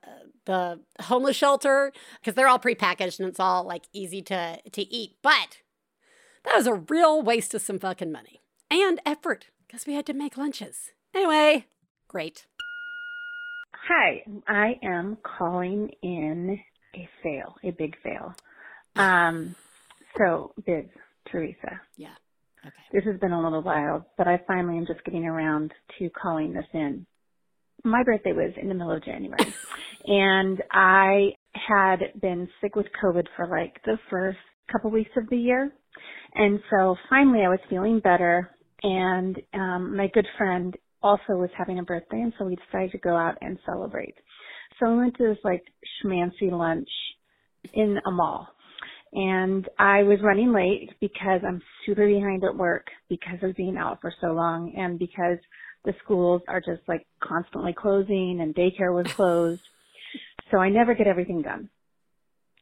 the 0.45 0.79
homeless 1.01 1.35
shelter 1.35 1.91
because 2.19 2.33
they're 2.35 2.47
all 2.47 2.59
prepackaged 2.59 3.19
and 3.19 3.27
it's 3.27 3.39
all 3.39 3.63
like 3.63 3.83
easy 3.93 4.21
to 4.21 4.59
to 4.71 4.81
eat. 4.81 5.17
But 5.21 5.59
that 6.45 6.55
was 6.55 6.67
a 6.67 6.73
real 6.75 7.21
waste 7.21 7.53
of 7.53 7.61
some 7.61 7.79
fucking 7.79 8.11
money 8.11 8.41
and 8.71 8.99
effort 9.05 9.47
because 9.67 9.85
we 9.85 9.93
had 9.93 10.05
to 10.05 10.13
make 10.13 10.37
lunches. 10.37 10.91
Anyway, 11.13 11.65
great. 12.07 12.45
Hi, 13.73 14.23
I 14.47 14.79
am 14.83 15.17
calling 15.23 15.91
in 16.01 16.59
a 16.95 17.07
fail, 17.23 17.55
a 17.63 17.71
big 17.71 17.95
fail. 18.01 18.33
Um, 18.95 19.55
so, 20.17 20.51
Biz, 20.65 20.85
Theresa, 21.29 21.79
Yeah. 21.95 22.15
Okay. 22.67 22.75
this 22.93 23.03
has 23.05 23.19
been 23.19 23.31
a 23.31 23.41
little 23.41 23.61
while, 23.61 24.05
but 24.17 24.27
I 24.27 24.41
finally 24.47 24.77
am 24.77 24.85
just 24.85 25.03
getting 25.05 25.25
around 25.25 25.71
to 25.99 26.09
calling 26.09 26.53
this 26.53 26.65
in. 26.73 27.05
My 27.83 28.03
birthday 28.03 28.33
was 28.33 28.53
in 28.61 28.67
the 28.67 28.73
middle 28.73 28.95
of 28.95 29.03
January, 29.05 29.53
and 30.05 30.61
I 30.71 31.33
had 31.53 31.99
been 32.21 32.47
sick 32.61 32.75
with 32.75 32.87
COVID 33.03 33.25
for 33.35 33.47
like 33.47 33.81
the 33.85 33.97
first 34.09 34.37
couple 34.71 34.91
weeks 34.91 35.11
of 35.17 35.29
the 35.29 35.37
year. 35.37 35.71
And 36.35 36.59
so 36.69 36.95
finally 37.09 37.39
I 37.45 37.49
was 37.49 37.59
feeling 37.69 37.99
better 37.99 38.51
and 38.83 39.37
um 39.53 39.95
my 39.95 40.07
good 40.13 40.27
friend 40.37 40.75
also 41.01 41.33
was 41.33 41.49
having 41.57 41.79
a 41.79 41.83
birthday 41.83 42.21
and 42.21 42.33
so 42.37 42.45
we 42.45 42.57
decided 42.57 42.91
to 42.91 42.97
go 42.99 43.15
out 43.15 43.37
and 43.41 43.57
celebrate. 43.65 44.15
So 44.79 44.91
we 44.91 44.97
went 44.97 45.17
to 45.17 45.23
this 45.23 45.37
like 45.43 45.63
schmancy 46.03 46.51
lunch 46.51 46.89
in 47.73 47.97
a 48.05 48.11
mall. 48.11 48.47
And 49.13 49.67
I 49.79 50.03
was 50.03 50.19
running 50.21 50.51
late 50.51 50.91
because 50.99 51.41
I'm 51.47 51.61
super 51.85 52.07
behind 52.07 52.43
at 52.43 52.55
work 52.55 52.87
because 53.09 53.39
of 53.41 53.55
being 53.55 53.77
out 53.77 54.01
for 54.01 54.13
so 54.21 54.27
long 54.27 54.73
and 54.77 54.99
because 54.99 55.37
the 55.85 55.93
schools 56.03 56.41
are 56.47 56.59
just 56.59 56.81
like 56.87 57.05
constantly 57.21 57.73
closing 57.73 58.39
and 58.41 58.53
daycare 58.53 58.93
was 58.93 59.11
closed. 59.13 59.61
So 60.51 60.57
I 60.57 60.69
never 60.69 60.93
get 60.93 61.07
everything 61.07 61.41
done. 61.41 61.69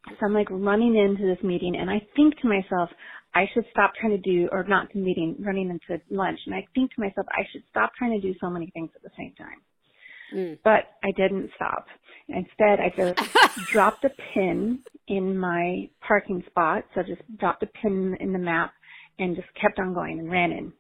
So 0.08 0.28
I'm 0.28 0.34
like 0.34 0.50
running 0.52 0.96
into 0.96 1.24
this 1.24 1.44
meeting 1.44 1.76
and 1.76 1.90
I 1.90 2.06
think 2.16 2.40
to 2.42 2.48
myself, 2.48 2.90
I 3.36 3.50
should 3.54 3.66
stop 3.70 3.94
trying 4.00 4.14
to 4.14 4.18
do, 4.18 4.48
or 4.52 4.64
not 4.64 4.90
to 4.92 4.98
meeting, 4.98 5.36
running 5.40 5.70
into 5.70 6.02
lunch. 6.10 6.40
And 6.46 6.56
I 6.56 6.66
think 6.74 6.94
to 6.96 7.02
myself, 7.02 7.28
I 7.32 7.44
should 7.52 7.64
stop 7.70 7.92
trying 7.98 8.20
to 8.20 8.26
do 8.26 8.34
so 8.40 8.50
many 8.50 8.72
things 8.72 8.92
at 8.96 9.04
the 9.04 9.10
same 9.18 9.34
time. 9.38 9.62
Mm. 10.34 10.60
But 10.64 10.86
I 11.04 11.12
didn't 11.18 11.50
stop. 11.56 11.86
Instead, 12.28 12.80
I 12.80 12.92
just 12.96 13.20
dropped 13.72 14.04
a 14.04 14.10
pin 14.34 14.80
in 15.08 15.38
my 15.38 15.90
parking 16.06 16.44
spot. 16.48 16.84
So 16.94 17.02
I 17.02 17.04
just 17.04 17.22
dropped 17.38 17.64
a 17.64 17.68
pin 17.68 18.18
in 18.20 18.34
the 18.34 18.40
map 18.40 18.74
and 19.20 19.36
just 19.36 19.48
kept 19.60 19.80
on 19.80 19.94
going 19.94 20.20
and 20.20 20.32
ran 20.32 20.52
in. 20.52 20.74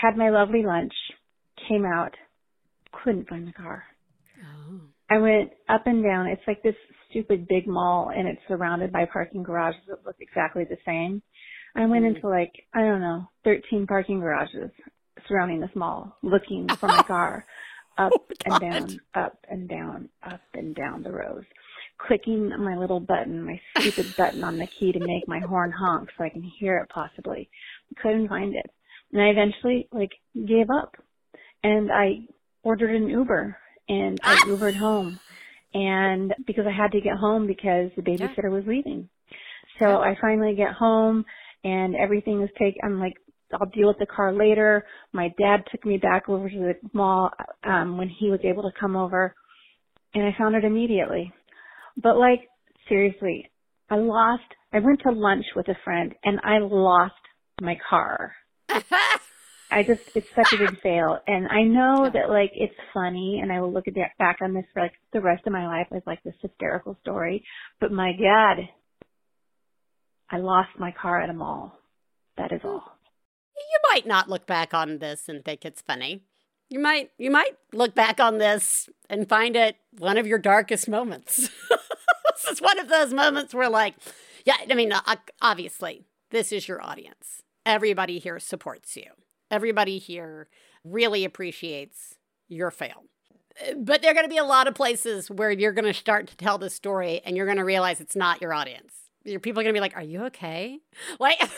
Had 0.00 0.16
my 0.16 0.30
lovely 0.30 0.62
lunch, 0.64 0.92
came 1.68 1.84
out, 1.84 2.14
couldn't 2.92 3.28
find 3.28 3.46
the 3.48 3.52
car. 3.52 3.84
Oh. 4.42 4.80
I 5.10 5.18
went 5.18 5.50
up 5.68 5.86
and 5.86 6.02
down. 6.02 6.26
It's 6.26 6.42
like 6.46 6.62
this 6.62 6.74
stupid 7.10 7.46
big 7.48 7.66
mall 7.66 8.10
and 8.14 8.28
it's 8.28 8.40
surrounded 8.48 8.92
by 8.92 9.06
parking 9.10 9.42
garages 9.42 9.80
that 9.88 10.04
look 10.04 10.16
exactly 10.20 10.64
the 10.64 10.76
same. 10.84 11.22
I 11.74 11.86
went 11.86 12.04
mm. 12.04 12.14
into 12.14 12.28
like, 12.28 12.52
I 12.74 12.80
don't 12.80 13.00
know, 13.00 13.28
13 13.44 13.86
parking 13.86 14.20
garages 14.20 14.70
surrounding 15.28 15.60
this 15.60 15.70
mall 15.74 16.16
looking 16.22 16.68
for 16.78 16.88
my 16.88 17.02
car 17.06 17.44
up 17.98 18.12
oh 18.14 18.34
and 18.44 18.60
down, 18.60 19.00
up 19.14 19.38
and 19.48 19.68
down, 19.68 20.08
up 20.22 20.40
and 20.54 20.74
down 20.74 21.02
the 21.02 21.12
rows. 21.12 21.44
Clicking 21.98 22.50
my 22.58 22.76
little 22.76 23.00
button, 23.00 23.42
my 23.42 23.60
stupid 23.78 24.14
button 24.18 24.44
on 24.44 24.58
the 24.58 24.66
key 24.66 24.92
to 24.92 25.00
make 25.00 25.26
my 25.26 25.40
horn 25.40 25.72
honk 25.72 26.10
so 26.16 26.24
I 26.24 26.28
can 26.28 26.42
hear 26.42 26.78
it 26.78 26.88
possibly. 26.90 27.48
Couldn't 28.02 28.28
find 28.28 28.54
it. 28.54 28.70
And 29.12 29.22
I 29.22 29.26
eventually 29.28 29.88
like 29.92 30.12
gave 30.34 30.68
up 30.70 30.96
and 31.62 31.90
I 31.90 32.26
ordered 32.62 32.94
an 32.94 33.08
Uber 33.08 33.56
and 33.88 34.20
I 34.22 34.34
ah! 34.34 34.46
Ubered 34.46 34.76
home. 34.76 35.18
And 35.74 36.34
because 36.46 36.66
I 36.66 36.72
had 36.72 36.92
to 36.92 37.00
get 37.00 37.16
home 37.16 37.46
because 37.46 37.90
the 37.96 38.02
babysitter 38.02 38.50
was 38.50 38.64
leaving. 38.66 39.08
So 39.78 40.00
I 40.00 40.16
finally 40.20 40.54
get 40.54 40.72
home 40.72 41.24
and 41.64 41.94
everything 41.94 42.42
is 42.42 42.50
taken. 42.58 42.80
I'm 42.82 43.00
like, 43.00 43.14
I'll 43.52 43.68
deal 43.68 43.88
with 43.88 43.98
the 43.98 44.06
car 44.06 44.32
later. 44.32 44.84
My 45.12 45.28
dad 45.38 45.64
took 45.70 45.84
me 45.84 45.98
back 45.98 46.28
over 46.28 46.48
to 46.48 46.58
the 46.58 46.74
mall 46.92 47.30
um, 47.64 47.96
when 47.98 48.08
he 48.08 48.30
was 48.30 48.40
able 48.42 48.62
to 48.62 48.80
come 48.80 48.96
over, 48.96 49.34
and 50.14 50.24
I 50.24 50.36
found 50.36 50.54
it 50.56 50.64
immediately. 50.64 51.32
But 51.96 52.16
like 52.16 52.48
seriously, 52.88 53.50
I 53.90 53.96
lost. 53.96 54.42
I 54.72 54.80
went 54.80 55.00
to 55.02 55.12
lunch 55.12 55.46
with 55.54 55.68
a 55.68 55.76
friend, 55.84 56.14
and 56.24 56.40
I 56.42 56.58
lost 56.58 57.14
my 57.60 57.78
car. 57.88 58.34
I 59.70 59.82
just 59.82 60.02
it's 60.14 60.28
such 60.34 60.52
a 60.52 60.58
big 60.58 60.80
fail, 60.82 61.18
and 61.26 61.46
I 61.48 61.62
know 61.62 62.10
that 62.12 62.28
like 62.28 62.50
it's 62.54 62.74
funny, 62.92 63.40
and 63.42 63.52
I 63.52 63.60
will 63.60 63.72
look 63.72 63.88
at 63.88 63.94
that 63.94 64.18
back 64.18 64.38
on 64.42 64.54
this 64.54 64.64
for 64.72 64.82
like 64.82 64.92
the 65.12 65.20
rest 65.20 65.46
of 65.46 65.52
my 65.52 65.66
life 65.66 65.88
as 65.94 66.02
like 66.06 66.22
this 66.22 66.34
hysterical 66.42 66.96
story. 67.02 67.44
But 67.80 67.92
my 67.92 68.12
God, 68.12 68.68
I 70.30 70.38
lost 70.38 70.70
my 70.78 70.92
car 71.00 71.20
at 71.20 71.30
a 71.30 71.34
mall. 71.34 71.78
That 72.36 72.52
is 72.52 72.60
all. 72.64 72.95
You 73.56 73.78
might 73.90 74.06
not 74.06 74.28
look 74.28 74.46
back 74.46 74.74
on 74.74 74.98
this 74.98 75.28
and 75.28 75.44
think 75.44 75.64
it's 75.64 75.82
funny. 75.82 76.22
You 76.68 76.80
might 76.80 77.10
you 77.18 77.30
might 77.30 77.56
look 77.72 77.94
back 77.94 78.20
on 78.20 78.38
this 78.38 78.88
and 79.08 79.28
find 79.28 79.56
it 79.56 79.76
one 79.98 80.18
of 80.18 80.26
your 80.26 80.38
darkest 80.38 80.88
moments. 80.88 81.36
this 81.68 82.44
is 82.50 82.60
one 82.60 82.78
of 82.78 82.88
those 82.88 83.12
moments 83.12 83.54
where 83.54 83.68
like 83.68 83.94
yeah, 84.44 84.56
I 84.70 84.74
mean 84.74 84.92
uh, 84.92 85.16
obviously 85.40 86.04
this 86.30 86.52
is 86.52 86.66
your 86.66 86.82
audience. 86.82 87.42
Everybody 87.64 88.18
here 88.18 88.38
supports 88.38 88.96
you. 88.96 89.06
Everybody 89.50 89.98
here 89.98 90.48
really 90.84 91.24
appreciates 91.24 92.16
your 92.48 92.70
fail. 92.70 93.04
But 93.76 94.02
there 94.02 94.10
are 94.10 94.14
going 94.14 94.26
to 94.26 94.30
be 94.30 94.36
a 94.36 94.44
lot 94.44 94.68
of 94.68 94.74
places 94.74 95.30
where 95.30 95.50
you're 95.50 95.72
going 95.72 95.86
to 95.86 95.94
start 95.94 96.26
to 96.28 96.36
tell 96.36 96.58
this 96.58 96.74
story 96.74 97.22
and 97.24 97.36
you're 97.36 97.46
going 97.46 97.58
to 97.58 97.64
realize 97.64 98.00
it's 98.00 98.16
not 98.16 98.42
your 98.42 98.52
audience. 98.52 98.92
Your 99.24 99.40
people 99.40 99.60
are 99.60 99.64
going 99.64 99.74
to 99.74 99.76
be 99.76 99.80
like, 99.80 99.96
"Are 99.96 100.02
you 100.02 100.24
okay?" 100.26 100.78
Like 101.18 101.40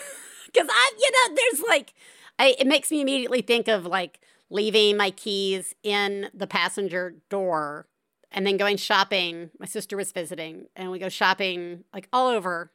cuz 0.55 0.67
I 0.69 0.91
you 0.99 1.11
know, 1.13 1.35
there's 1.37 1.63
like 1.69 1.95
I, 2.39 2.55
it 2.59 2.67
makes 2.67 2.91
me 2.91 3.01
immediately 3.01 3.43
think 3.43 3.69
of 3.69 3.85
like 3.85 4.21
leaving 4.51 4.97
my 4.97 5.11
keys 5.11 5.75
in 5.83 6.31
the 6.33 6.47
passenger 6.47 7.17
door 7.29 7.89
and 8.31 8.47
then 8.47 8.57
going 8.57 8.77
shopping. 8.77 9.51
My 9.59 9.67
sister 9.67 9.97
was 9.97 10.13
visiting 10.13 10.67
and 10.77 10.91
we 10.91 10.99
go 10.99 11.09
shopping 11.09 11.85
like 11.93 12.09
all 12.13 12.29
over 12.29 12.73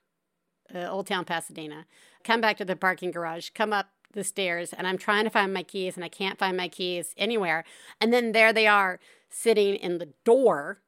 uh, 0.73 0.87
Old 0.87 1.07
Town 1.07 1.25
Pasadena. 1.25 1.85
Come 2.23 2.41
back 2.41 2.57
to 2.57 2.65
the 2.65 2.75
parking 2.75 3.11
garage, 3.11 3.49
come 3.51 3.73
up 3.73 3.89
the 4.13 4.23
stairs 4.23 4.73
and 4.73 4.87
I'm 4.87 4.97
trying 4.97 5.23
to 5.23 5.29
find 5.29 5.53
my 5.53 5.63
keys 5.63 5.95
and 5.95 6.03
I 6.03 6.09
can't 6.09 6.39
find 6.39 6.55
my 6.55 6.67
keys 6.67 7.13
anywhere. 7.17 7.63
And 7.99 8.13
then 8.13 8.31
there 8.31 8.53
they 8.53 8.67
are 8.67 8.99
sitting 9.29 9.75
in 9.75 9.97
the 9.97 10.09
door, 10.23 10.81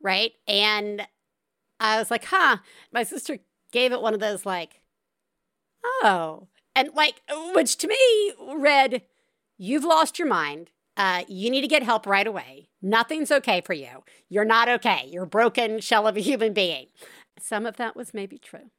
right? 0.00 0.32
And 0.46 1.06
I 1.78 1.98
was 1.98 2.10
like, 2.10 2.26
huh. 2.26 2.58
My 2.92 3.02
sister 3.02 3.38
gave 3.72 3.92
it 3.92 4.02
one 4.02 4.14
of 4.14 4.20
those 4.20 4.46
like, 4.46 4.80
oh. 5.84 6.48
And 6.74 6.90
like, 6.94 7.22
which 7.54 7.76
to 7.78 7.88
me 7.88 8.32
read, 8.54 9.02
you've 9.58 9.84
lost 9.84 10.18
your 10.18 10.28
mind. 10.28 10.70
Uh, 10.96 11.24
you 11.28 11.50
need 11.50 11.62
to 11.62 11.68
get 11.68 11.82
help 11.82 12.06
right 12.06 12.26
away. 12.26 12.68
Nothing's 12.82 13.30
okay 13.30 13.60
for 13.60 13.72
you. 13.72 14.04
You're 14.28 14.44
not 14.44 14.68
okay. 14.68 15.08
You're 15.10 15.24
a 15.24 15.26
broken 15.28 15.80
shell 15.80 16.06
of 16.06 16.16
a 16.16 16.20
human 16.20 16.52
being. 16.52 16.86
Some 17.38 17.66
of 17.66 17.76
that 17.76 17.96
was 17.96 18.12
maybe 18.12 18.38
true. 18.38 18.70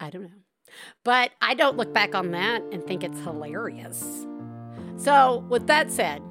I 0.00 0.10
don't 0.10 0.22
know. 0.22 0.30
But 1.04 1.32
I 1.40 1.54
don't 1.54 1.76
look 1.76 1.92
back 1.92 2.14
on 2.14 2.32
that 2.32 2.62
and 2.72 2.84
think 2.84 3.04
it's 3.04 3.20
hilarious. 3.20 4.26
So, 4.96 5.44
with 5.48 5.66
that 5.66 5.90
said, 5.92 6.22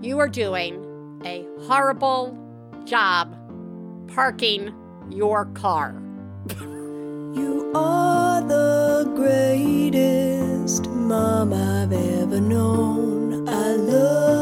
you 0.00 0.18
are 0.18 0.28
doing 0.28 1.20
a 1.24 1.46
horrible 1.66 2.36
job 2.84 3.36
parking 4.08 4.74
your 5.10 5.46
car. 5.46 5.94
You 7.34 7.70
are 7.74 8.01
the 8.48 9.12
greatest 9.16 10.88
mom 10.90 11.52
I've 11.52 11.92
ever 11.92 12.40
known. 12.40 13.48
I 13.48 13.76
love 13.76 14.41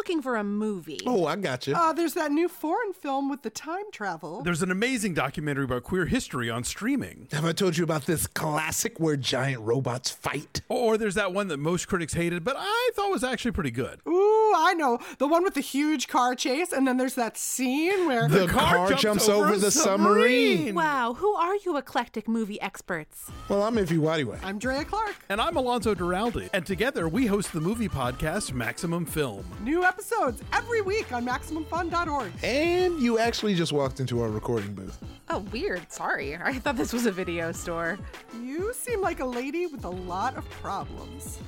looking 0.00 0.22
for 0.22 0.36
a 0.36 0.42
movie. 0.44 0.98
Oh, 1.04 1.26
I 1.26 1.36
got 1.36 1.66
you. 1.66 1.74
Uh, 1.74 1.92
there's 1.92 2.14
that 2.14 2.32
new 2.32 2.48
foreign 2.48 2.94
film 2.94 3.28
with 3.28 3.42
the 3.42 3.50
time 3.50 3.84
travel. 3.92 4.40
There's 4.42 4.62
an 4.62 4.70
amazing 4.70 5.12
documentary 5.12 5.64
about 5.64 5.82
queer 5.82 6.06
history 6.06 6.48
on 6.48 6.64
streaming. 6.64 7.28
Have 7.32 7.44
I 7.44 7.52
told 7.52 7.76
you 7.76 7.84
about 7.84 8.06
this 8.06 8.26
classic 8.26 8.98
where 8.98 9.16
giant 9.16 9.60
robots 9.60 10.10
fight? 10.10 10.62
Or 10.70 10.96
there's 10.96 11.16
that 11.16 11.34
one 11.34 11.48
that 11.48 11.58
most 11.58 11.86
critics 11.86 12.14
hated, 12.14 12.44
but 12.44 12.56
I 12.58 12.90
thought 12.94 13.10
was 13.10 13.22
actually 13.22 13.50
pretty 13.52 13.72
good. 13.72 14.00
Ooh, 14.08 14.38
Oh, 14.52 14.64
I 14.66 14.74
know. 14.74 14.98
The 15.18 15.28
one 15.28 15.44
with 15.44 15.54
the 15.54 15.60
huge 15.60 16.08
car 16.08 16.34
chase, 16.34 16.72
and 16.72 16.84
then 16.84 16.96
there's 16.96 17.14
that 17.14 17.36
scene 17.38 18.08
where 18.08 18.26
The 18.28 18.48
car 18.48 18.92
jumps 18.94 19.28
over 19.28 19.56
the 19.56 19.70
submarine. 19.70 20.74
Wow, 20.74 21.14
who 21.14 21.32
are 21.34 21.54
you 21.64 21.76
eclectic 21.76 22.26
movie 22.26 22.60
experts? 22.60 23.30
Well, 23.48 23.62
I'm 23.62 23.76
Ify 23.76 23.98
Nwadiwe. 24.00 24.40
I'm 24.42 24.58
Drea 24.58 24.84
Clark. 24.84 25.14
And 25.28 25.40
I'm 25.40 25.56
Alonso 25.56 25.94
Duralde. 25.94 26.50
And 26.52 26.66
together 26.66 27.08
we 27.08 27.26
host 27.26 27.52
the 27.52 27.60
movie 27.60 27.88
podcast 27.88 28.52
Maximum 28.52 29.06
Film. 29.06 29.44
New 29.62 29.84
episodes 29.90 30.40
every 30.52 30.82
week 30.82 31.12
on 31.12 31.26
MaximumFun.org. 31.26 32.32
And 32.44 33.00
you 33.00 33.18
actually 33.18 33.56
just 33.56 33.72
walked 33.72 33.98
into 33.98 34.22
our 34.22 34.30
recording 34.30 34.72
booth. 34.72 35.02
Oh, 35.28 35.40
weird. 35.50 35.90
Sorry. 35.90 36.36
I 36.36 36.54
thought 36.54 36.76
this 36.76 36.92
was 36.92 37.06
a 37.06 37.12
video 37.12 37.50
store. 37.50 37.98
You 38.40 38.72
seem 38.72 39.00
like 39.00 39.18
a 39.18 39.24
lady 39.24 39.66
with 39.66 39.84
a 39.84 39.90
lot 39.90 40.36
of 40.36 40.48
problems. 40.50 41.40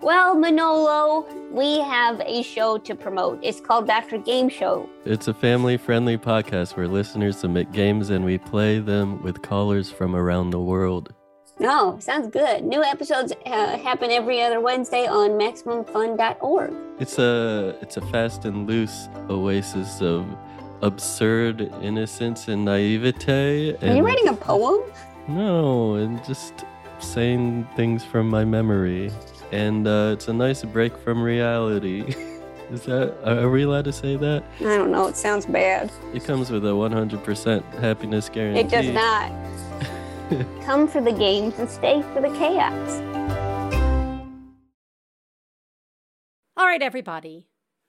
Well, 0.00 0.34
Manolo, 0.34 1.26
we 1.50 1.80
have 1.80 2.22
a 2.24 2.42
show 2.42 2.78
to 2.78 2.94
promote. 2.94 3.40
It's 3.42 3.60
called 3.60 3.86
Dr. 3.86 4.18
Gameshow. 4.18 4.88
It's 5.04 5.28
a 5.28 5.34
family 5.34 5.76
friendly 5.76 6.16
podcast 6.16 6.76
where 6.76 6.88
listeners 6.88 7.36
submit 7.36 7.72
games 7.72 8.08
and 8.10 8.24
we 8.24 8.38
play 8.38 8.78
them 8.78 9.22
with 9.22 9.42
callers 9.42 9.90
from 9.90 10.14
around 10.14 10.50
the 10.50 10.60
world. 10.60 11.12
No, 11.60 11.98
sounds 12.00 12.28
good. 12.28 12.64
New 12.64 12.84
episodes 12.84 13.32
uh, 13.46 13.78
happen 13.78 14.10
every 14.10 14.40
other 14.40 14.60
Wednesday 14.60 15.06
on 15.06 15.30
MaximumFun.org. 15.30 16.72
It's 17.00 17.18
a 17.18 17.76
it's 17.80 17.96
a 17.96 18.00
fast 18.00 18.44
and 18.44 18.66
loose 18.66 19.08
oasis 19.28 20.00
of 20.00 20.26
absurd 20.82 21.72
innocence 21.82 22.46
and 22.46 22.64
naivete. 22.64 23.76
Are 23.82 23.96
you 23.96 24.04
writing 24.04 24.28
a 24.28 24.34
poem? 24.34 24.82
No, 25.26 25.94
and 25.94 26.24
just 26.24 26.64
saying 27.00 27.68
things 27.74 28.04
from 28.04 28.28
my 28.28 28.44
memory. 28.44 29.10
And 29.50 29.86
uh, 29.88 30.10
it's 30.12 30.28
a 30.28 30.32
nice 30.32 30.62
break 30.62 30.96
from 30.96 31.22
reality. 31.22 32.14
Is 32.70 32.82
that 32.82 33.16
are 33.26 33.48
we 33.48 33.62
allowed 33.62 33.86
to 33.86 33.92
say 33.92 34.16
that? 34.16 34.44
I 34.60 34.64
don't 34.64 34.92
know. 34.92 35.06
It 35.08 35.16
sounds 35.16 35.46
bad. 35.46 35.90
It 36.12 36.24
comes 36.24 36.50
with 36.50 36.66
a 36.66 36.70
100% 36.70 37.64
happiness 37.80 38.28
guarantee. 38.28 38.60
It 38.60 38.68
does 38.68 38.88
not. 38.90 39.32
Come 40.64 40.88
for 40.88 41.00
the 41.00 41.12
games 41.12 41.54
and 41.58 41.70
stay 41.70 42.02
for 42.12 42.20
the 42.20 42.28
chaos. 42.36 43.02
All 46.56 46.66
right, 46.66 46.82
everybody, 46.82 47.46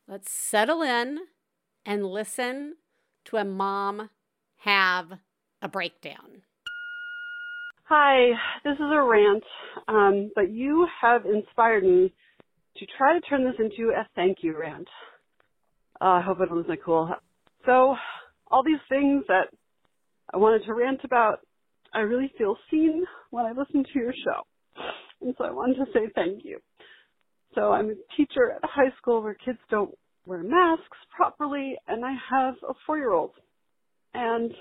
let's 0.07 0.31
settle 0.31 0.81
in 0.81 1.19
and 1.85 2.05
listen 2.05 2.75
to 3.25 3.37
a 3.37 3.43
mom 3.43 4.09
have 4.57 5.07
a 5.61 5.67
breakdown. 5.67 6.43
Hi, 7.85 8.31
this 8.63 8.75
is 8.75 8.79
a 8.79 9.01
rant, 9.01 9.43
um, 9.87 10.31
but 10.35 10.51
you 10.51 10.87
have 11.01 11.25
inspired 11.25 11.83
me 11.83 12.13
to 12.77 12.85
try 12.97 13.13
to 13.13 13.21
turn 13.21 13.43
this 13.43 13.55
into 13.59 13.89
a 13.91 14.07
thank 14.15 14.37
you 14.41 14.57
rant. 14.57 14.87
Uh, 15.99 16.05
I 16.05 16.21
hope 16.21 16.39
it 16.39 16.51
wasn't 16.51 16.83
cool. 16.85 17.09
So, 17.65 17.95
all 18.49 18.63
these 18.63 18.79
things 18.87 19.25
that 19.27 19.47
I 20.33 20.37
wanted 20.37 20.65
to 20.65 20.73
rant 20.73 21.01
about, 21.03 21.39
I 21.93 21.99
really 21.99 22.31
feel 22.37 22.55
seen 22.69 23.03
when 23.31 23.45
I 23.45 23.51
listen 23.51 23.83
to 23.83 23.99
your 23.99 24.13
show. 24.13 24.45
And 25.21 25.33
so 25.37 25.45
I 25.45 25.51
wanted 25.51 25.75
to 25.75 25.85
say 25.93 26.09
thank 26.15 26.45
you. 26.45 26.59
So 27.55 27.71
I'm 27.71 27.89
a 27.89 28.15
teacher 28.15 28.51
at 28.55 28.63
a 28.63 28.67
high 28.67 28.95
school 29.01 29.21
where 29.21 29.33
kids 29.33 29.57
don't 29.69 29.93
wear 30.25 30.43
masks 30.43 30.97
properly, 31.15 31.75
and 31.87 32.05
I 32.05 32.15
have 32.29 32.55
a 32.67 32.73
four-year-old. 32.85 33.31
And 34.13 34.51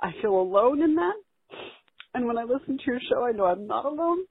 I 0.00 0.12
feel 0.22 0.34
alone 0.34 0.82
in 0.82 0.94
that. 0.96 1.14
And 2.14 2.26
when 2.26 2.38
I 2.38 2.44
listen 2.44 2.78
to 2.78 2.84
your 2.86 3.00
show, 3.10 3.24
I 3.24 3.32
know 3.32 3.44
I'm 3.44 3.66
not 3.66 3.84
alone. 3.84 4.24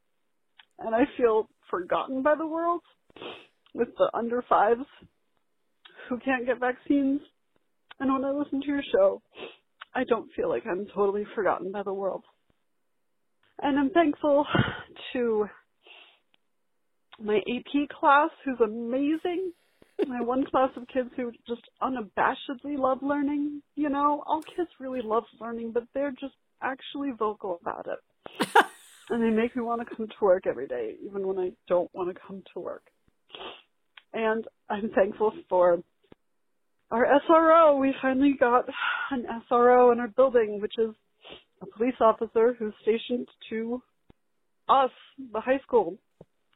And 0.80 0.94
I 0.94 1.04
feel 1.18 1.48
forgotten 1.70 2.22
by 2.22 2.36
the 2.36 2.48
world 2.48 2.82
with 3.74 3.90
the 3.98 4.10
under 4.14 4.44
fives 4.50 4.86
who 6.10 6.20
can't 6.20 6.46
get 6.46 6.60
vaccines. 6.60 7.22
And 8.00 8.12
when 8.12 8.26
I 8.26 8.32
listen 8.32 8.62
to 8.62 8.68
your 8.68 8.84
show, 8.92 9.22
I 9.96 10.04
don't 10.04 10.30
feel 10.36 10.50
like 10.50 10.64
I'm 10.70 10.86
totally 10.94 11.26
forgotten 11.34 11.72
by 11.72 11.84
the 11.84 11.94
world. 11.94 12.24
And 13.62 13.80
I'm 13.80 13.90
thankful 13.92 14.46
to 15.14 15.48
my 17.20 17.38
AP 17.38 17.90
class, 17.98 18.30
who's 18.44 18.60
amazing. 18.60 19.54
My 20.08 20.22
one 20.22 20.44
class 20.46 20.72
of 20.76 20.88
kids 20.90 21.10
who 21.16 21.32
just 21.48 21.62
unabashedly 21.82 22.78
love 22.78 22.98
learning. 23.02 23.62
You 23.76 23.90
know, 23.90 24.22
all 24.28 24.42
kids 24.42 24.70
really 24.78 25.02
love 25.02 25.24
learning, 25.40 25.72
but 25.72 25.84
they're 25.94 26.12
just 26.12 26.34
actually 26.62 27.12
vocal 27.18 27.58
about 27.62 27.88
it. 27.88 28.48
and 29.10 29.24
they 29.24 29.30
make 29.30 29.56
me 29.56 29.62
want 29.62 29.88
to 29.88 29.96
come 29.96 30.08
to 30.08 30.26
work 30.26 30.46
every 30.46 30.68
day, 30.68 30.96
even 31.06 31.26
when 31.26 31.40
I 31.40 31.52
don't 31.70 31.90
want 31.94 32.14
to 32.14 32.22
come 32.28 32.44
to 32.54 32.60
work. 32.60 32.84
And 34.14 34.46
I'm 34.70 34.90
thankful 34.90 35.32
for 35.48 35.80
our 36.92 37.06
SRO. 37.30 37.80
We 37.80 37.94
finally 38.02 38.36
got 38.40 38.66
an 39.12 39.26
SRO 39.52 39.92
in 39.92 40.00
our 40.00 40.08
building, 40.08 40.60
which 40.62 40.74
is 40.78 40.92
a 41.62 41.66
police 41.66 41.96
officer 42.00 42.56
who's 42.58 42.74
stationed 42.82 43.28
to 43.50 43.82
us, 44.70 44.92
the 45.32 45.40
high 45.40 45.60
school, 45.60 45.98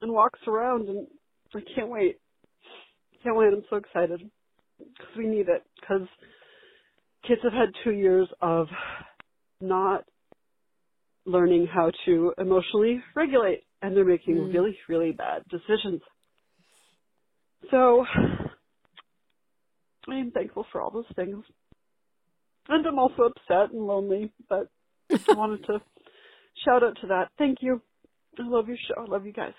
and 0.01 0.11
walks 0.11 0.39
around. 0.47 0.89
And 0.89 1.07
I 1.55 1.59
can't 1.75 1.89
wait. 1.89 2.17
Can't 3.23 3.35
wait. 3.35 3.53
I'm 3.53 3.63
so 3.69 3.77
excited 3.77 4.21
because 4.77 5.17
we 5.17 5.27
need 5.27 5.47
it. 5.49 5.63
Because 5.79 6.07
kids 7.27 7.41
have 7.43 7.53
had 7.53 7.69
two 7.83 7.91
years 7.91 8.27
of 8.41 8.67
not 9.61 10.05
learning 11.25 11.67
how 11.67 11.91
to 12.05 12.33
emotionally 12.37 13.03
regulate, 13.15 13.63
and 13.81 13.95
they're 13.95 14.05
making 14.05 14.35
Mm. 14.35 14.53
really, 14.53 14.79
really 14.87 15.11
bad 15.11 15.43
decisions. 15.49 16.01
So 17.69 18.05
I 20.11 20.19
am 20.19 20.31
thankful 20.31 20.65
for 20.71 20.81
all 20.81 20.91
those 20.91 21.05
things. 21.15 21.43
And 22.67 22.85
I'm 22.85 22.99
also 22.99 23.23
upset 23.23 23.73
and 23.73 23.85
lonely, 23.85 24.31
but 24.47 24.67
I 25.11 25.19
wanted 25.33 25.65
to 25.65 25.79
shout 26.63 26.83
out 26.83 26.97
to 27.01 27.07
that. 27.07 27.29
Thank 27.37 27.59
you. 27.61 27.81
I 28.37 28.47
love 28.47 28.67
your 28.67 28.77
show. 28.77 29.01
I 29.01 29.05
love 29.09 29.25
you 29.25 29.33
guys. 29.33 29.53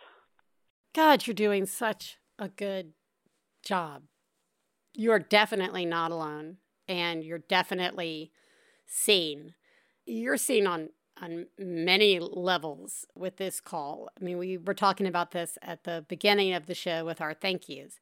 God, 0.94 1.26
you're 1.26 1.34
doing 1.34 1.66
such 1.66 2.18
a 2.38 2.48
good 2.48 2.92
job. 3.64 4.02
You're 4.94 5.18
definitely 5.18 5.84
not 5.84 6.10
alone, 6.10 6.56
and 6.88 7.22
you're 7.24 7.38
definitely 7.38 8.32
seen. 8.86 9.54
You're 10.06 10.36
seen 10.36 10.66
on 10.66 10.90
on 11.20 11.46
many 11.58 12.18
levels 12.18 13.06
with 13.14 13.36
this 13.36 13.60
call. 13.60 14.08
I 14.18 14.24
mean, 14.24 14.38
we 14.38 14.56
were 14.56 14.74
talking 14.74 15.06
about 15.06 15.32
this 15.32 15.58
at 15.60 15.84
the 15.84 16.04
beginning 16.08 16.54
of 16.54 16.66
the 16.66 16.74
show 16.74 17.04
with 17.04 17.20
our 17.20 17.34
thank 17.34 17.68
yous. 17.68 18.00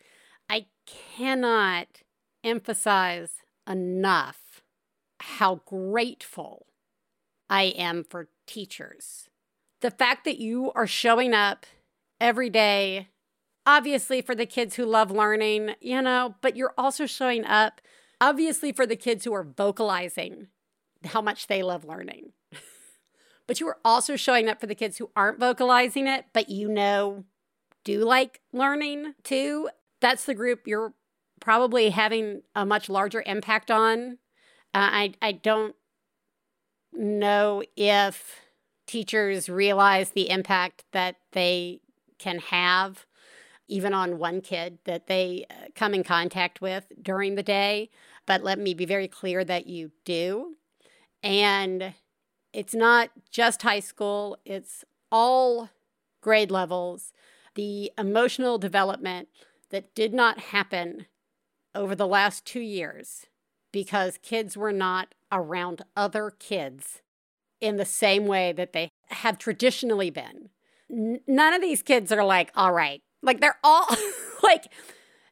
I 0.49 0.67
cannot 0.87 2.03
emphasize 2.45 3.43
enough 3.69 4.63
how 5.21 5.57
grateful 5.67 6.67
I 7.51 7.65
am 7.65 8.05
for 8.05 8.29
teachers. 8.47 9.29
The 9.81 9.91
fact 9.91 10.25
that 10.25 10.39
you 10.39 10.73
are 10.73 10.87
showing 10.87 11.35
up 11.35 11.67
every 12.21 12.51
day, 12.51 13.09
obviously 13.67 14.23
for 14.23 14.35
the 14.35 14.47
kids 14.47 14.75
who 14.75 14.85
love 14.85 15.11
learning, 15.11 15.75
you 15.81 16.03
know, 16.03 16.35
but 16.41 16.57
you're 16.57 16.75
also 16.77 17.07
showing 17.07 17.45
up, 17.45 17.81
obviously, 18.21 18.73
for 18.73 18.87
the 18.87 18.97
kids 18.97 19.25
who 19.25 19.33
are 19.33 19.45
vocalizing 19.45 20.49
how 21.05 21.23
much 21.23 21.47
they 21.47 21.63
love 21.63 21.85
learning. 21.85 22.33
but 23.47 23.61
you 23.61 23.69
are 23.69 23.79
also 23.85 24.17
showing 24.17 24.49
up 24.49 24.61
for 24.61 24.67
the 24.67 24.75
kids 24.75 24.99
who 24.99 25.11
aren't 25.15 25.39
vocalizing 25.39 26.07
it, 26.07 26.27
but 26.33 26.49
you 26.49 26.69
know 26.69 27.25
do 27.85 28.05
like 28.05 28.41
learning 28.53 29.15
too. 29.23 29.69
That's 30.01 30.25
the 30.25 30.35
group 30.35 30.67
you're 30.67 30.93
probably 31.41 31.91
having 31.91 32.43
a 32.55 32.65
much 32.67 32.89
larger 32.89 33.23
impact 33.27 33.71
on. 33.71 34.19
Uh, 34.75 34.91
I 34.93 35.15
I 35.23 35.33
don't 35.33 35.75
know 36.93 37.63
if 37.77 38.41
teachers 38.87 39.49
realize 39.49 40.11
the 40.11 40.31
impact 40.31 40.85
that 40.93 41.17
they 41.33 41.81
can 42.19 42.39
have 42.39 43.07
even 43.69 43.93
on 43.93 44.19
one 44.19 44.41
kid 44.41 44.79
that 44.85 45.07
they 45.07 45.45
uh, 45.51 45.67
come 45.75 45.95
in 45.95 46.03
contact 46.03 46.61
with 46.61 46.87
during 47.01 47.35
the 47.35 47.43
day. 47.43 47.91
But 48.27 48.43
let 48.43 48.59
me 48.59 48.75
be 48.75 48.87
very 48.87 49.09
clear 49.09 49.45
that 49.45 49.67
you 49.67 49.93
do. 50.05 50.57
And 51.23 51.95
it's 52.53 52.75
not 52.75 53.11
just 53.31 53.63
high 53.63 53.81
school, 53.81 54.39
it's 54.45 54.85
all 55.13 55.71
grade 56.21 56.51
levels. 56.51 57.13
The 57.55 57.93
emotional 57.99 58.59
development 58.59 59.29
that 59.71 59.95
did 59.95 60.15
not 60.15 60.39
happen 60.39 61.07
over 61.75 61.95
the 61.95 62.07
last 62.07 62.45
two 62.45 62.61
years 62.61 63.27
because 63.73 64.19
kids 64.23 64.57
were 64.57 64.73
not 64.73 65.15
around 65.31 65.83
other 65.97 66.31
kids 66.39 67.03
in 67.61 67.77
the 67.77 67.85
same 67.85 68.27
way 68.27 68.53
that 68.53 68.73
they 68.73 68.91
have 69.09 69.39
traditionally 69.39 70.11
been. 70.11 70.49
N- 70.91 71.21
none 71.27 71.55
of 71.55 71.61
these 71.61 71.83
kids 71.83 72.13
are 72.13 72.25
like, 72.25 72.51
all 72.55 72.73
right, 72.73 73.03
like 73.23 73.41
they're 73.41 73.59
all 73.63 73.87
like 74.43 74.73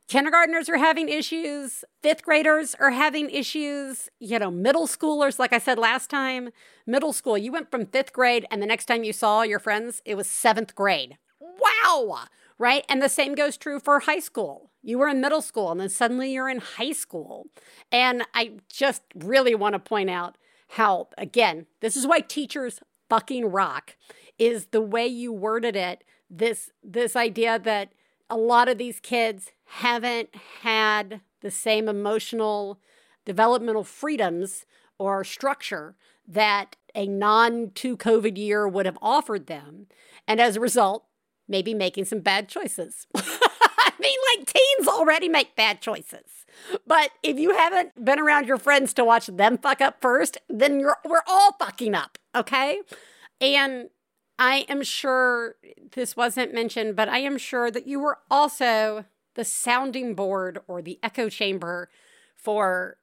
kindergartners 0.09 0.69
are 0.69 0.77
having 0.77 1.09
issues, 1.09 1.85
fifth 2.03 2.23
graders 2.23 2.75
are 2.79 2.91
having 2.91 3.31
issues, 3.31 4.09
you 4.21 4.39
know, 4.39 4.51
middle 4.51 4.87
schoolers, 4.87 5.39
like 5.39 5.53
I 5.53 5.59
said 5.59 5.79
last 5.79 6.11
time, 6.11 6.51
middle 6.87 7.13
school, 7.13 7.39
you 7.39 7.53
went 7.53 7.71
from 7.71 7.87
fifth 7.87 8.13
grade 8.13 8.47
and 8.51 8.61
the 8.61 8.67
next 8.67 8.87
time 8.87 9.05
you 9.05 9.13
saw 9.13 9.43
your 9.43 9.59
friends, 9.59 10.03
it 10.05 10.17
was 10.17 10.29
seventh 10.29 10.75
grade. 10.75 11.17
wow, 11.41 12.25
right? 12.59 12.85
And 12.89 13.03
the 13.03 13.09
same 13.09 13.35
goes 13.35 13.57
true 13.57 13.81
for 13.81 14.01
high 14.01 14.21
school. 14.21 14.71
You 14.83 14.99
were 14.99 15.09
in 15.09 15.21
middle 15.21 15.43
school 15.43 15.71
and 15.71 15.81
then 15.81 15.89
suddenly 15.89 16.33
you're 16.33 16.49
in 16.49 16.59
high 16.59 16.93
school. 16.93 17.49
And 17.91 18.25
I 18.35 18.53
just 18.73 19.03
really 19.15 19.55
want 19.55 19.75
to 19.75 19.79
point 19.79 20.11
out 20.11 20.39
how, 20.71 21.09
again, 21.19 21.67
this 21.81 21.97
is 21.97 22.07
why 22.07 22.21
teachers 22.21 22.81
fucking 23.09 23.47
rock, 23.47 23.97
is 24.39 24.67
the 24.67 24.81
way 24.81 25.07
you 25.07 25.33
worded 25.33 25.77
it. 25.77 26.05
This 26.29 26.71
this 26.83 27.15
idea 27.15 27.59
that 27.59 27.93
a 28.29 28.37
lot 28.37 28.69
of 28.69 28.79
these 28.79 29.01
kids 29.01 29.53
haven't 29.65 30.35
had 30.63 31.21
the 31.41 31.51
same 31.51 31.89
emotional 31.89 32.81
developmental 33.25 33.85
freedoms 33.85 34.67
or 34.99 35.23
structure 35.23 35.97
that 36.27 36.77
a 36.95 37.07
non 37.07 37.71
two 37.75 37.97
COVID 37.97 38.37
year 38.37 38.67
would 38.67 38.87
have 38.87 38.99
offered 39.01 39.47
them. 39.47 39.87
And 40.27 40.41
as 40.41 40.57
a 40.57 40.61
result, 40.61 41.05
maybe 41.49 41.75
making 41.75 42.05
some 42.05 42.21
bad 42.21 42.49
choices. 42.49 43.07
I 43.15 43.93
mean, 43.99 44.19
like 44.37 44.47
teens 44.47 44.89
already 44.89 45.29
make 45.29 45.57
bad 45.57 45.81
choices. 45.81 46.45
But 46.87 47.11
if 47.23 47.39
you 47.39 47.57
haven't 47.57 48.05
been 48.05 48.19
around 48.19 48.47
your 48.47 48.59
friends 48.59 48.93
to 48.95 49.05
watch 49.05 49.27
them 49.27 49.59
fuck 49.59 49.81
up 49.81 50.01
first, 50.01 50.39
then 50.49 50.81
you're 50.81 50.99
we're 51.05 51.23
all 51.27 51.53
fucking 51.59 51.95
up, 51.95 52.19
okay? 52.35 52.81
And 53.41 53.91
I 54.39 54.67
am 54.69 54.83
sure 54.83 55.57
this 55.93 56.17
wasn't 56.17 56.55
mentioned, 56.55 56.97
but 56.97 57.09
I 57.09 57.19
am 57.19 57.39
sure 57.39 57.71
that 57.71 57.87
you 57.87 58.01
were 58.01 58.19
also 58.31 59.05
the 59.35 59.45
sounding 59.45 60.15
board 60.15 60.61
or 60.67 60.83
the 60.83 60.99
echo 61.03 61.29
chamber 61.29 61.89
for 62.35 62.97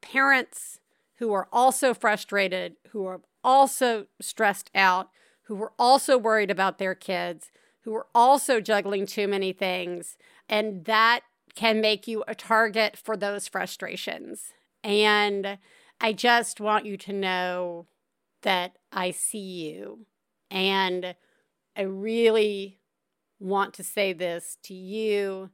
parents 0.00 0.80
who 1.16 1.32
are 1.32 1.48
also 1.52 1.94
frustrated, 1.94 2.76
who 2.90 3.06
are 3.06 3.20
also 3.44 4.06
stressed 4.20 4.70
out, 4.74 5.10
who 5.44 5.60
are 5.62 5.72
also 5.78 6.16
worried 6.16 6.50
about 6.50 6.78
their 6.78 6.94
kids, 6.94 7.50
who 7.84 7.94
are 7.94 8.06
also 8.14 8.60
juggling 8.60 9.06
too 9.06 9.28
many 9.28 9.52
things. 9.52 10.16
And 10.48 10.84
that 10.84 11.20
can 11.54 11.80
make 11.80 12.06
you 12.06 12.24
a 12.26 12.34
target 12.34 12.96
for 12.96 13.16
those 13.16 13.48
frustrations. 13.48 14.52
And 14.82 15.58
I 16.00 16.12
just 16.12 16.60
want 16.60 16.86
you 16.86 16.96
to 16.98 17.12
know 17.12 17.86
that 18.42 18.78
I 18.92 19.10
see 19.10 19.38
you. 19.38 20.06
And 20.50 21.14
I 21.76 21.82
really 21.82 22.78
want 23.38 23.74
to 23.74 23.84
say 23.84 24.12
this 24.12 24.58
to 24.64 24.74
you 24.74 25.50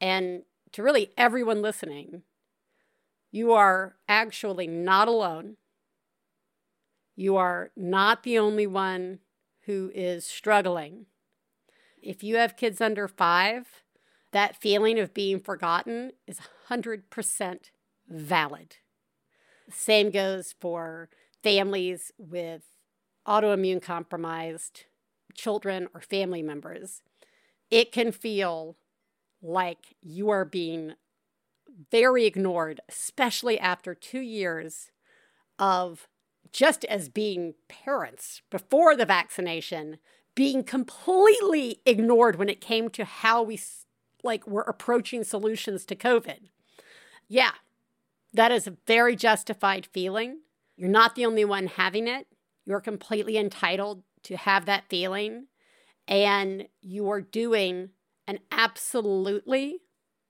and 0.00 0.42
to 0.72 0.82
really 0.82 1.12
everyone 1.16 1.62
listening. 1.62 2.22
You 3.30 3.52
are 3.52 3.96
actually 4.08 4.66
not 4.66 5.08
alone. 5.08 5.56
You 7.16 7.36
are 7.36 7.70
not 7.76 8.22
the 8.22 8.38
only 8.38 8.66
one 8.66 9.20
who 9.62 9.90
is 9.94 10.26
struggling. 10.26 11.06
If 12.04 12.22
you 12.22 12.36
have 12.36 12.56
kids 12.56 12.82
under 12.82 13.08
five, 13.08 13.82
that 14.32 14.60
feeling 14.60 14.98
of 14.98 15.14
being 15.14 15.40
forgotten 15.40 16.12
is 16.26 16.38
100% 16.68 17.58
valid. 18.08 18.76
Same 19.70 20.10
goes 20.10 20.54
for 20.60 21.08
families 21.42 22.12
with 22.18 22.62
autoimmune 23.26 23.80
compromised 23.80 24.84
children 25.34 25.88
or 25.94 26.00
family 26.02 26.42
members. 26.42 27.00
It 27.70 27.90
can 27.90 28.12
feel 28.12 28.76
like 29.40 29.96
you 30.02 30.28
are 30.28 30.44
being 30.44 30.92
very 31.90 32.26
ignored, 32.26 32.80
especially 32.86 33.58
after 33.58 33.94
two 33.94 34.20
years 34.20 34.90
of 35.58 36.06
just 36.52 36.84
as 36.84 37.08
being 37.08 37.54
parents 37.66 38.42
before 38.50 38.94
the 38.94 39.06
vaccination, 39.06 39.98
being 40.34 40.64
completely 40.64 41.80
ignored 41.86 42.36
when 42.36 42.48
it 42.48 42.60
came 42.60 42.88
to 42.90 43.04
how 43.04 43.42
we 43.42 43.60
like 44.22 44.46
were 44.46 44.62
approaching 44.62 45.22
solutions 45.22 45.84
to 45.86 45.96
COVID. 45.96 46.48
Yeah, 47.28 47.52
that 48.32 48.50
is 48.52 48.66
a 48.66 48.76
very 48.86 49.16
justified 49.16 49.86
feeling. 49.86 50.40
You're 50.76 50.88
not 50.88 51.14
the 51.14 51.26
only 51.26 51.44
one 51.44 51.68
having 51.68 52.08
it. 52.08 52.26
You're 52.64 52.80
completely 52.80 53.36
entitled 53.36 54.02
to 54.24 54.36
have 54.36 54.66
that 54.66 54.88
feeling. 54.88 55.46
And 56.08 56.68
you 56.80 57.08
are 57.10 57.20
doing 57.20 57.90
an 58.26 58.40
absolutely 58.50 59.78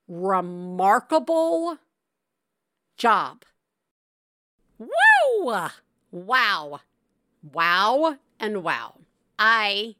remarkable 0.07 1.79
job. 2.97 3.45
Woo! 4.79 4.89
Wow. 6.11 6.81
Wow 7.53 8.17
and 8.39 8.63
wow. 8.63 8.99
I 9.39 9.97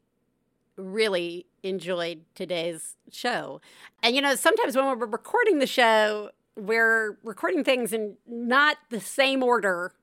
really 0.77 1.45
enjoyed 1.63 2.21
today's 2.35 2.95
show. 3.11 3.61
And 4.03 4.15
you 4.15 4.21
know, 4.21 4.35
sometimes 4.35 4.75
when 4.75 4.85
we're 4.85 5.05
recording 5.05 5.59
the 5.59 5.67
show, 5.67 6.31
we're 6.55 7.17
recording 7.23 7.63
things 7.63 7.93
in 7.93 8.17
not 8.27 8.77
the 8.89 8.99
same 8.99 9.43
order 9.43 9.93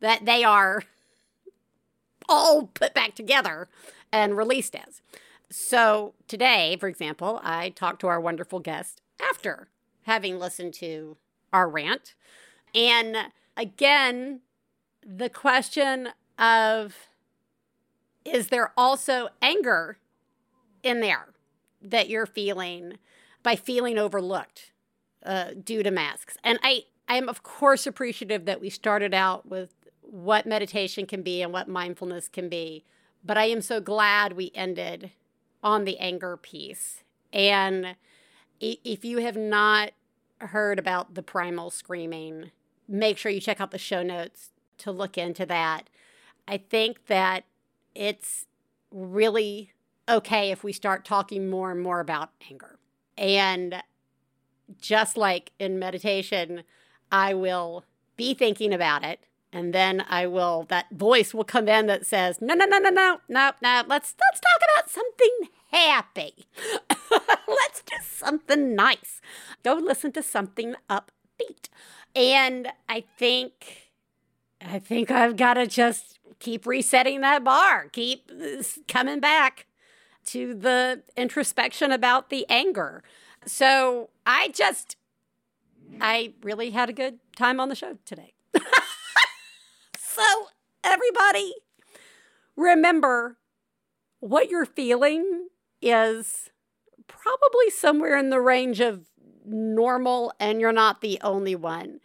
that 0.00 0.24
they 0.24 0.44
are 0.44 0.82
all 2.28 2.66
put 2.74 2.94
back 2.94 3.14
together 3.14 3.68
and 4.12 4.36
released 4.36 4.74
as. 4.74 5.00
So 5.50 6.14
today, 6.28 6.76
for 6.80 6.88
example, 6.88 7.40
I 7.42 7.70
talked 7.70 8.00
to 8.00 8.06
our 8.08 8.20
wonderful 8.20 8.58
guest 8.60 9.00
after 9.20 9.68
having 10.02 10.38
listened 10.38 10.74
to 10.74 11.16
our 11.52 11.68
rant. 11.68 12.14
And 12.74 13.16
again, 13.56 14.40
the 15.06 15.28
question 15.28 16.08
of 16.38 16.96
is 18.24 18.48
there 18.48 18.72
also 18.76 19.28
anger 19.40 19.98
in 20.82 21.00
there 21.00 21.28
that 21.80 22.08
you're 22.08 22.26
feeling 22.26 22.98
by 23.42 23.56
feeling 23.56 23.98
overlooked 23.98 24.72
uh, 25.24 25.50
due 25.62 25.82
to 25.82 25.90
masks? 25.90 26.36
And 26.44 26.58
I, 26.62 26.84
I 27.08 27.16
am, 27.16 27.28
of 27.28 27.42
course, 27.42 27.86
appreciative 27.86 28.44
that 28.44 28.60
we 28.60 28.70
started 28.70 29.14
out 29.14 29.48
with 29.48 29.74
what 30.00 30.46
meditation 30.46 31.06
can 31.06 31.22
be 31.22 31.42
and 31.42 31.52
what 31.52 31.68
mindfulness 31.68 32.28
can 32.28 32.48
be. 32.48 32.84
But 33.24 33.38
I 33.38 33.44
am 33.46 33.62
so 33.62 33.80
glad 33.80 34.34
we 34.34 34.50
ended 34.54 35.12
on 35.62 35.84
the 35.84 35.98
anger 35.98 36.36
piece. 36.36 37.02
And 37.32 37.96
if 38.60 39.04
you 39.04 39.18
have 39.18 39.36
not 39.36 39.92
heard 40.38 40.78
about 40.78 41.14
the 41.14 41.22
primal 41.22 41.70
screaming, 41.70 42.50
make 42.88 43.16
sure 43.16 43.32
you 43.32 43.40
check 43.40 43.60
out 43.60 43.70
the 43.70 43.78
show 43.78 44.02
notes 44.02 44.50
to 44.78 44.90
look 44.90 45.16
into 45.16 45.46
that. 45.46 45.88
I 46.46 46.58
think 46.58 47.06
that 47.06 47.44
it's 47.94 48.46
really 48.90 49.72
okay 50.08 50.50
if 50.50 50.64
we 50.64 50.72
start 50.72 51.04
talking 51.04 51.48
more 51.48 51.70
and 51.70 51.80
more 51.80 52.00
about 52.00 52.30
anger. 52.50 52.78
And 53.16 53.82
just 54.80 55.16
like 55.16 55.52
in 55.58 55.78
meditation, 55.78 56.64
I 57.10 57.34
will 57.34 57.84
be 58.16 58.34
thinking 58.34 58.72
about 58.72 59.04
it. 59.04 59.20
And 59.52 59.74
then 59.74 60.04
I 60.08 60.26
will, 60.26 60.64
that 60.70 60.86
voice 60.90 61.34
will 61.34 61.44
come 61.44 61.68
in 61.68 61.86
that 61.86 62.06
says, 62.06 62.40
no, 62.40 62.54
no, 62.54 62.64
no, 62.64 62.78
no, 62.78 62.88
no, 62.88 63.20
no, 63.28 63.52
no, 63.62 63.82
let's, 63.86 64.14
let's 64.18 64.40
talk 64.40 64.62
about 64.74 64.90
something 64.90 65.48
happy. 65.70 66.46
let's 67.46 67.82
do 67.82 67.96
something 68.02 68.74
nice. 68.74 69.20
Go 69.62 69.74
listen 69.74 70.12
to 70.12 70.22
something 70.22 70.74
upbeat. 70.88 71.68
And 72.14 72.68
I 72.88 73.04
think, 73.18 73.90
I 74.60 74.78
think 74.78 75.10
I've 75.10 75.36
got 75.36 75.54
to 75.54 75.66
just 75.66 76.18
keep 76.42 76.66
resetting 76.66 77.20
that 77.20 77.44
bar, 77.44 77.86
keep 77.92 78.28
uh, 78.30 78.62
coming 78.88 79.20
back 79.20 79.66
to 80.26 80.54
the 80.54 81.02
introspection 81.16 81.92
about 81.92 82.30
the 82.30 82.44
anger. 82.48 83.04
So 83.46 84.10
I 84.26 84.48
just, 84.48 84.96
I 86.00 86.34
really 86.42 86.70
had 86.70 86.90
a 86.90 86.92
good 86.92 87.20
time 87.36 87.60
on 87.60 87.68
the 87.68 87.76
show 87.76 87.96
today. 88.04 88.34
so, 89.98 90.22
everybody, 90.82 91.54
remember 92.56 93.38
what 94.18 94.50
you're 94.50 94.66
feeling 94.66 95.48
is 95.80 96.50
probably 97.06 97.70
somewhere 97.70 98.16
in 98.18 98.30
the 98.30 98.40
range 98.40 98.80
of 98.80 99.06
normal, 99.44 100.32
and 100.40 100.60
you're 100.60 100.72
not 100.72 101.02
the 101.02 101.20
only 101.22 101.54
one. 101.54 102.00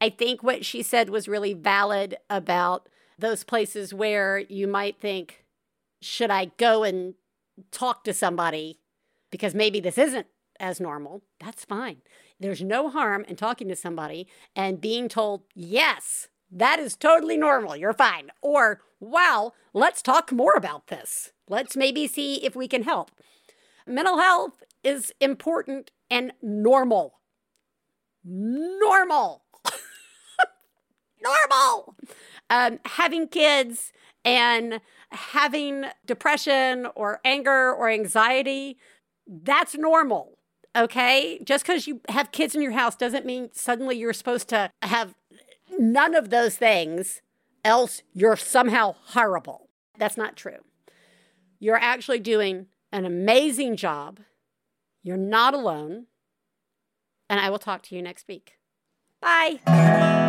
I 0.00 0.10
think 0.10 0.44
what 0.44 0.64
she 0.64 0.82
said 0.82 1.10
was 1.10 1.26
really 1.28 1.54
valid 1.54 2.16
about 2.28 2.88
those 3.20 3.44
places 3.44 3.94
where 3.94 4.38
you 4.38 4.66
might 4.66 5.00
think, 5.00 5.44
should 6.00 6.30
I 6.30 6.46
go 6.56 6.82
and 6.82 7.14
talk 7.70 8.04
to 8.04 8.14
somebody 8.14 8.80
because 9.30 9.54
maybe 9.54 9.80
this 9.80 9.98
isn't 9.98 10.26
as 10.58 10.80
normal? 10.80 11.22
That's 11.38 11.64
fine. 11.64 11.98
There's 12.38 12.62
no 12.62 12.88
harm 12.88 13.24
in 13.28 13.36
talking 13.36 13.68
to 13.68 13.76
somebody 13.76 14.26
and 14.56 14.80
being 14.80 15.08
told, 15.08 15.42
yes, 15.54 16.28
that 16.50 16.78
is 16.78 16.96
totally 16.96 17.36
normal. 17.36 17.76
You're 17.76 17.92
fine. 17.92 18.30
Or, 18.40 18.80
wow, 18.98 19.52
let's 19.72 20.02
talk 20.02 20.32
more 20.32 20.54
about 20.56 20.86
this. 20.86 21.32
Let's 21.48 21.76
maybe 21.76 22.06
see 22.06 22.36
if 22.44 22.56
we 22.56 22.66
can 22.66 22.82
help. 22.82 23.10
Mental 23.86 24.18
health 24.18 24.62
is 24.82 25.12
important 25.20 25.90
and 26.10 26.32
normal. 26.42 27.20
Normal. 28.24 29.42
Normal. 31.22 31.96
Um, 32.48 32.78
having 32.84 33.28
kids 33.28 33.92
and 34.24 34.80
having 35.10 35.86
depression 36.06 36.86
or 36.94 37.20
anger 37.24 37.72
or 37.72 37.88
anxiety, 37.88 38.78
that's 39.26 39.76
normal. 39.76 40.38
Okay. 40.76 41.40
Just 41.44 41.64
because 41.64 41.86
you 41.86 42.00
have 42.08 42.32
kids 42.32 42.54
in 42.54 42.62
your 42.62 42.72
house 42.72 42.94
doesn't 42.96 43.26
mean 43.26 43.50
suddenly 43.52 43.96
you're 43.96 44.12
supposed 44.12 44.48
to 44.48 44.70
have 44.82 45.14
none 45.78 46.14
of 46.14 46.30
those 46.30 46.56
things, 46.56 47.22
else 47.64 48.02
you're 48.12 48.36
somehow 48.36 48.94
horrible. 49.06 49.68
That's 49.98 50.16
not 50.16 50.36
true. 50.36 50.58
You're 51.58 51.76
actually 51.76 52.20
doing 52.20 52.66
an 52.92 53.04
amazing 53.04 53.76
job. 53.76 54.20
You're 55.02 55.16
not 55.16 55.54
alone. 55.54 56.06
And 57.28 57.38
I 57.38 57.50
will 57.50 57.58
talk 57.58 57.82
to 57.84 57.94
you 57.94 58.02
next 58.02 58.26
week. 58.26 58.54
Bye. 59.20 60.28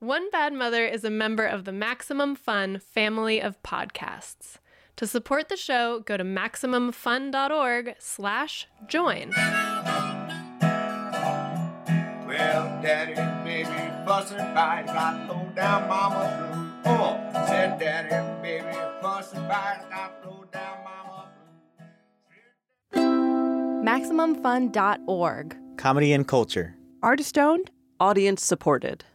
One 0.00 0.28
Bad 0.28 0.52
Mother 0.52 0.84
is 0.84 1.04
a 1.04 1.10
member 1.10 1.46
of 1.46 1.64
the 1.64 1.72
Maximum 1.72 2.34
Fun 2.34 2.78
family 2.78 3.40
of 3.40 3.62
podcasts. 3.62 4.58
To 4.96 5.06
support 5.06 5.48
the 5.48 5.56
show, 5.56 6.00
go 6.00 6.18
to 6.18 6.24
MaximumFun.org 6.24 7.94
slash 7.98 8.68
join. 8.86 9.30
Well, 9.30 10.26
daddy 12.82 13.14
and 13.14 13.42
baby 13.42 13.70
fussing 14.06 14.36
fight, 14.36 14.84
got 14.84 15.30
low 15.30 15.50
down 15.56 15.88
mama 15.88 16.82
blue. 16.84 16.92
Oh, 16.92 17.18
said 17.46 17.78
daddy 17.78 18.12
and 18.12 18.42
baby 18.42 18.76
fussing 19.00 19.48
fight, 19.48 19.80
got 19.88 20.12
low 20.26 20.44
down 20.52 20.84
mama 20.84 21.30
MaximumFun.org. 23.82 25.56
Comedy 25.78 26.12
and 26.12 26.28
culture. 26.28 26.76
Artist 27.02 27.38
owned, 27.38 27.70
audience 27.98 28.44
supported. 28.44 29.06